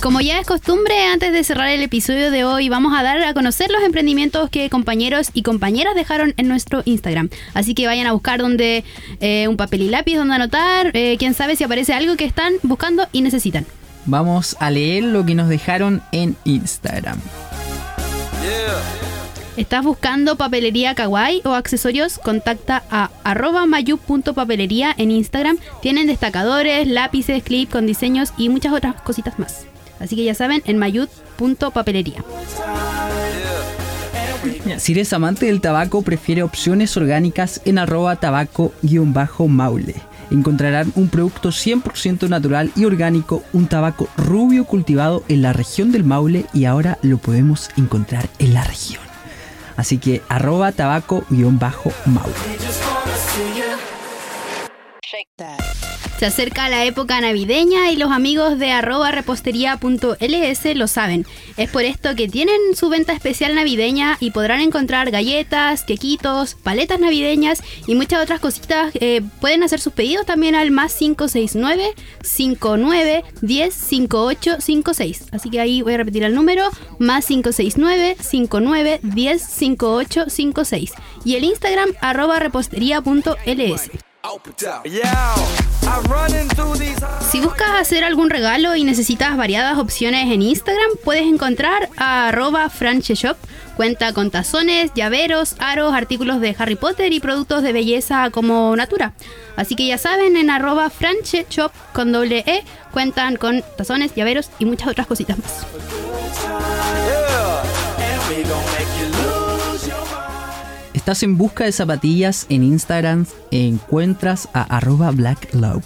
Como 0.00 0.22
ya 0.22 0.40
es 0.40 0.46
costumbre, 0.46 1.04
antes 1.04 1.32
de 1.32 1.44
cerrar 1.44 1.68
el 1.68 1.82
episodio 1.82 2.30
de 2.30 2.42
hoy, 2.42 2.70
vamos 2.70 2.98
a 2.98 3.02
dar 3.02 3.22
a 3.22 3.34
conocer 3.34 3.70
los 3.70 3.82
emprendimientos 3.82 4.48
que 4.48 4.70
compañeros 4.70 5.28
y 5.34 5.42
compañeras 5.42 5.94
dejaron 5.94 6.32
en 6.38 6.48
nuestro 6.48 6.82
Instagram. 6.86 7.28
Así 7.52 7.74
que 7.74 7.86
vayan 7.86 8.06
a 8.06 8.12
buscar 8.12 8.40
donde 8.40 8.82
eh, 9.20 9.46
un 9.46 9.58
papel 9.58 9.82
y 9.82 9.88
lápiz 9.88 10.16
donde 10.16 10.34
anotar. 10.34 10.90
eh, 10.94 11.16
quién 11.18 11.34
sabe 11.34 11.54
si 11.54 11.64
aparece 11.64 11.92
algo 11.92 12.16
que 12.16 12.24
están 12.24 12.54
buscando 12.62 13.06
y 13.12 13.20
necesitan. 13.20 13.66
Vamos 14.06 14.56
a 14.60 14.70
leer 14.70 15.04
lo 15.04 15.24
que 15.24 15.34
nos 15.34 15.48
dejaron 15.48 16.02
en 16.12 16.36
Instagram. 16.44 17.20
¿Estás 19.56 19.84
buscando 19.84 20.36
papelería 20.36 20.94
kawaii 20.94 21.42
o 21.44 21.52
accesorios? 21.52 22.18
Contacta 22.18 22.82
a 22.90 23.10
arroba 23.24 23.66
mayu.papelería 23.66 24.94
en 24.96 25.10
Instagram. 25.10 25.58
Tienen 25.82 26.06
destacadores, 26.06 26.86
lápices, 26.86 27.42
clip 27.42 27.70
con 27.70 27.84
diseños 27.86 28.32
y 28.38 28.48
muchas 28.48 28.72
otras 28.72 28.94
cositas 29.02 29.38
más. 29.38 29.66
Así 29.98 30.16
que 30.16 30.24
ya 30.24 30.34
saben, 30.34 30.62
en 30.64 30.78
mayud.papelería. 30.78 32.24
Si 34.78 34.92
eres 34.92 35.12
amante 35.12 35.46
del 35.46 35.60
tabaco, 35.60 36.02
prefiere 36.02 36.42
opciones 36.42 36.96
orgánicas 36.96 37.60
en 37.64 37.78
arroba 37.78 38.16
tabaco-maule. 38.16 39.96
Encontrarán 40.30 40.92
un 40.94 41.08
producto 41.08 41.50
100% 41.50 42.28
natural 42.28 42.70
y 42.76 42.84
orgánico, 42.84 43.42
un 43.52 43.66
tabaco 43.66 44.08
rubio 44.16 44.64
cultivado 44.64 45.24
en 45.28 45.42
la 45.42 45.52
región 45.52 45.92
del 45.92 46.04
Maule 46.04 46.46
y 46.52 46.64
ahora 46.64 46.98
lo 47.02 47.18
podemos 47.18 47.70
encontrar 47.76 48.28
en 48.38 48.54
la 48.54 48.64
región. 48.64 49.02
Así 49.76 49.98
que 49.98 50.22
arroba 50.28 50.72
tabaco-maule. 50.72 52.34
Se 56.20 56.26
acerca 56.26 56.68
la 56.68 56.84
época 56.84 57.18
navideña 57.18 57.90
y 57.90 57.96
los 57.96 58.10
amigos 58.10 58.58
de 58.58 58.72
arroba 58.72 59.10
repostería.ls 59.10 60.76
lo 60.76 60.86
saben. 60.86 61.24
Es 61.56 61.70
por 61.70 61.84
esto 61.84 62.14
que 62.14 62.28
tienen 62.28 62.60
su 62.74 62.90
venta 62.90 63.14
especial 63.14 63.54
navideña 63.54 64.18
y 64.20 64.30
podrán 64.30 64.60
encontrar 64.60 65.10
galletas, 65.10 65.82
quequitos, 65.82 66.56
paletas 66.56 67.00
navideñas 67.00 67.62
y 67.86 67.94
muchas 67.94 68.22
otras 68.22 68.38
cositas. 68.38 68.92
Eh, 69.00 69.22
pueden 69.40 69.62
hacer 69.62 69.80
sus 69.80 69.94
pedidos 69.94 70.26
también 70.26 70.54
al 70.54 70.70
más 70.70 70.94
569 70.96 71.94
59 72.22 73.24
10 73.40 73.74
58 73.74 74.56
56. 74.60 75.24
Así 75.32 75.48
que 75.48 75.58
ahí 75.58 75.80
voy 75.80 75.94
a 75.94 75.96
repetir 75.96 76.24
el 76.24 76.34
número: 76.34 76.68
más 76.98 77.24
569 77.28 78.18
59 78.20 79.00
10 79.02 79.42
58 79.42 80.24
56. 80.28 80.92
Y 81.24 81.36
el 81.36 81.44
Instagram 81.44 81.88
arroba 82.02 82.38
repostería.ls. 82.40 84.09
Si 87.30 87.40
buscas 87.40 87.70
hacer 87.80 88.04
algún 88.04 88.28
regalo 88.28 88.76
y 88.76 88.84
necesitas 88.84 89.36
variadas 89.36 89.78
opciones 89.78 90.30
en 90.30 90.42
Instagram, 90.42 90.90
puedes 91.04 91.24
encontrar 91.24 91.88
a 91.96 92.28
arroba 92.28 92.68
francheshop. 92.68 93.36
Cuenta 93.76 94.12
con 94.12 94.30
tazones, 94.30 94.92
llaveros, 94.94 95.56
aros, 95.58 95.94
artículos 95.94 96.40
de 96.40 96.54
Harry 96.58 96.76
Potter 96.76 97.14
y 97.14 97.20
productos 97.20 97.62
de 97.62 97.72
belleza 97.72 98.30
como 98.30 98.76
Natura. 98.76 99.14
Así 99.56 99.74
que 99.74 99.86
ya 99.86 99.96
saben, 99.96 100.36
en 100.36 100.50
arroba 100.50 100.90
francheshop 100.90 101.72
con 101.94 102.12
doble 102.12 102.44
E 102.46 102.62
cuentan 102.92 103.36
con 103.36 103.64
tazones, 103.78 104.14
llaveros 104.14 104.50
y 104.58 104.66
muchas 104.66 104.88
otras 104.88 105.06
cositas 105.06 105.38
más. 105.38 105.66
Estás 111.00 111.22
en 111.22 111.38
busca 111.38 111.64
de 111.64 111.72
zapatillas 111.72 112.44
en 112.50 112.62
Instagram, 112.62 113.24
encuentras 113.50 114.50
a 114.52 114.64
arroba 114.76 115.10
blacklog. 115.10 115.80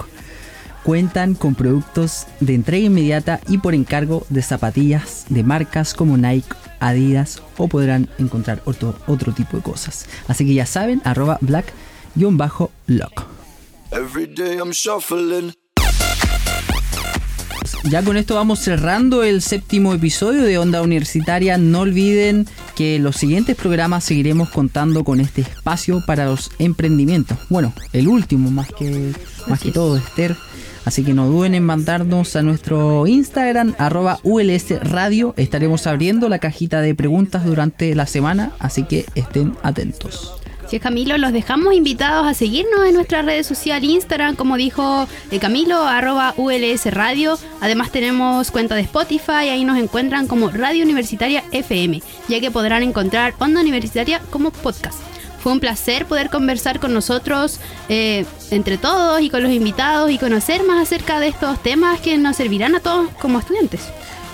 Cuentan 0.83 1.37
con 1.37 1.55
productos 1.55 2.27
de 2.41 2.55
entrega 2.55 2.87
inmediata 2.87 3.39
y 3.49 3.59
por 3.59 3.77
encargo 3.77 4.27
de 4.29 4.43
zapatillas 4.43 5.27
de 5.29 5.45
marcas 5.45 5.95
como 5.95 6.17
Nike, 6.17 6.57
Adidas 6.81 7.41
o 7.59 7.69
podrán 7.69 8.09
encontrar 8.19 8.61
otro, 8.65 8.99
otro 9.07 9.33
tipo 9.33 9.57
de 9.57 9.63
cosas. 9.63 10.07
Así 10.27 10.45
que 10.45 10.55
ya 10.55 10.67
saben, 10.67 11.01
arroba 11.05 11.39
black-log. 11.41 13.13
Ya 17.85 18.03
con 18.03 18.17
esto 18.17 18.35
vamos 18.35 18.59
cerrando 18.59 19.23
el 19.23 19.43
séptimo 19.43 19.95
episodio 19.95 20.43
de 20.43 20.59
Onda 20.59 20.83
Universitaria. 20.83 21.57
No 21.57 21.81
olviden 21.81 22.47
que 22.75 22.99
los 22.99 23.17
siguientes 23.17 23.57
programas 23.57 24.05
seguiremos 24.05 24.51
contando 24.51 25.05
con 25.05 25.21
este 25.21 25.43
espacio 25.43 26.03
para 26.05 26.27
los 26.27 26.51
emprendimientos. 26.59 27.39
Bueno, 27.49 27.73
el 27.93 28.09
último 28.09 28.51
más 28.51 28.69
que, 28.69 29.13
más 29.47 29.61
que 29.61 29.73
todo, 29.73 29.97
Esther. 29.97 30.37
Así 30.85 31.03
que 31.03 31.15
no 31.15 31.27
duden 31.27 31.55
en 31.55 31.65
mandarnos 31.65 32.37
a 32.37 32.43
nuestro 32.43 33.07
Instagram, 33.07 33.75
arroba 33.79 34.21
ULS 34.23 34.83
Radio. 34.83 35.33
Estaremos 35.39 35.87
abriendo 35.87 36.29
la 36.29 36.39
cajita 36.39 36.83
de 36.83 36.95
preguntas 36.95 37.45
durante 37.45 37.95
la 37.95 38.07
semana, 38.07 38.53
así 38.59 38.83
que 38.83 39.07
estén 39.15 39.55
atentos. 39.63 40.44
Si 40.69 40.77
es 40.77 40.83
Camilo, 40.83 41.19
los 41.19 41.33
dejamos 41.33 41.75
invitados 41.75 42.27
a 42.27 42.35
seguirnos 42.35 42.87
en 42.87 42.95
nuestras 42.95 43.25
redes 43.25 43.47
sociales, 43.47 43.91
Instagram, 43.91 44.35
como 44.35 44.57
dijo 44.57 45.07
eh, 45.31 45.39
Camilo, 45.39 45.87
arroba 45.87 46.35
ULS 46.37 46.87
Radio. 46.87 47.39
Además 47.61 47.91
tenemos 47.91 48.51
cuenta 48.51 48.75
de 48.75 48.83
Spotify, 48.83 49.51
ahí 49.51 49.65
nos 49.65 49.79
encuentran 49.79 50.27
como 50.27 50.49
Radio 50.49 50.85
Universitaria 50.85 51.45
FM, 51.53 52.03
ya 52.29 52.41
que 52.41 52.51
podrán 52.51 52.83
encontrar 52.83 53.35
Onda 53.39 53.61
Universitaria 53.61 54.21
como 54.31 54.51
podcast. 54.51 54.99
Fue 55.41 55.53
un 55.53 55.61
placer 55.61 56.07
poder 56.07 56.31
conversar 56.31 56.81
con 56.81 56.95
nosotros 56.95 57.61
eh, 57.91 58.25
entre 58.51 58.79
todos 58.79 59.21
y 59.21 59.29
con 59.29 59.43
los 59.43 59.53
invitados 59.53 60.11
y 60.11 60.17
conocer 60.17 60.65
más 60.65 60.81
acerca 60.81 61.21
de 61.21 61.29
estos 61.29 61.63
temas 61.63 62.01
que 62.01 62.17
nos 62.17 62.37
servirán 62.37 62.75
a 62.75 62.81
todos 62.81 63.11
como 63.21 63.39
estudiantes. 63.39 63.83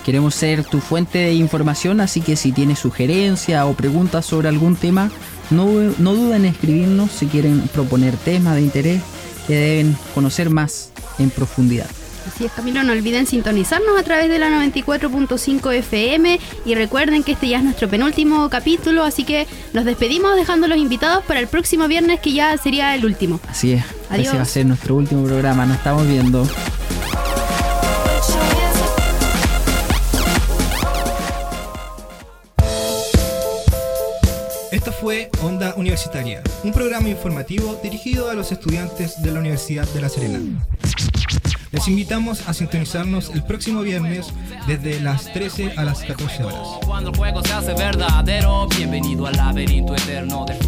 Queremos 0.05 0.33
ser 0.33 0.63
tu 0.63 0.79
fuente 0.79 1.19
de 1.19 1.33
información, 1.33 1.99
así 1.99 2.21
que 2.21 2.35
si 2.35 2.51
tienes 2.51 2.79
sugerencias 2.79 3.65
o 3.65 3.73
preguntas 3.73 4.25
sobre 4.25 4.47
algún 4.47 4.75
tema, 4.75 5.11
no, 5.51 5.67
no 5.97 6.13
duden 6.13 6.45
en 6.45 6.53
escribirnos 6.53 7.11
si 7.11 7.27
quieren 7.27 7.61
proponer 7.73 8.15
temas 8.17 8.55
de 8.55 8.61
interés 8.61 9.01
que 9.47 9.55
deben 9.55 9.97
conocer 10.13 10.49
más 10.49 10.91
en 11.19 11.29
profundidad. 11.29 11.87
Así 12.27 12.45
es, 12.45 12.51
Camilo, 12.51 12.83
no 12.83 12.93
olviden 12.93 13.25
sintonizarnos 13.25 13.99
a 13.99 14.03
través 14.03 14.29
de 14.29 14.37
la 14.37 14.49
94.5 14.49 15.73
FM 15.73 16.39
y 16.65 16.75
recuerden 16.75 17.23
que 17.23 17.31
este 17.31 17.49
ya 17.49 17.57
es 17.57 17.63
nuestro 17.63 17.89
penúltimo 17.89 18.47
capítulo, 18.49 19.03
así 19.03 19.23
que 19.23 19.47
nos 19.73 19.85
despedimos 19.85 20.35
dejando 20.35 20.67
los 20.67 20.77
invitados 20.77 21.23
para 21.25 21.39
el 21.39 21.47
próximo 21.47 21.87
viernes 21.87 22.19
que 22.19 22.33
ya 22.33 22.55
sería 22.57 22.93
el 22.93 23.05
último. 23.05 23.39
Así 23.49 23.73
es, 23.73 23.83
Adiós. 24.09 24.27
ese 24.27 24.37
va 24.37 24.43
a 24.43 24.45
ser 24.45 24.65
nuestro 24.67 24.95
último 24.95 25.23
programa, 25.23 25.65
nos 25.65 25.77
estamos 25.77 26.07
viendo. 26.07 26.47
Fue 35.01 35.31
Onda 35.41 35.73
Universitaria, 35.77 36.43
un 36.63 36.71
programa 36.71 37.09
informativo 37.09 37.79
dirigido 37.81 38.29
a 38.29 38.35
los 38.35 38.51
estudiantes 38.51 39.19
de 39.23 39.31
la 39.31 39.39
Universidad 39.39 39.87
de 39.95 39.99
La 39.99 40.09
Serena. 40.09 40.39
Les 41.71 41.87
invitamos 41.87 42.47
a 42.47 42.53
sintonizarnos 42.53 43.31
el 43.31 43.43
próximo 43.43 43.81
viernes 43.81 44.31
desde 44.67 44.99
las 44.99 45.33
13 45.33 45.73
a 45.75 45.85
las 45.85 46.03
14 46.03 46.43
horas. 46.43 46.67
Cuando 46.85 47.09
el 47.09 47.17
juego 47.17 47.43
se 47.43 47.51
hace 47.51 47.73
verdadero, 47.73 48.67
bienvenido 48.77 49.25
al 49.25 49.37
laberinto 49.37 49.95
eterno 49.95 50.45
del 50.45 50.63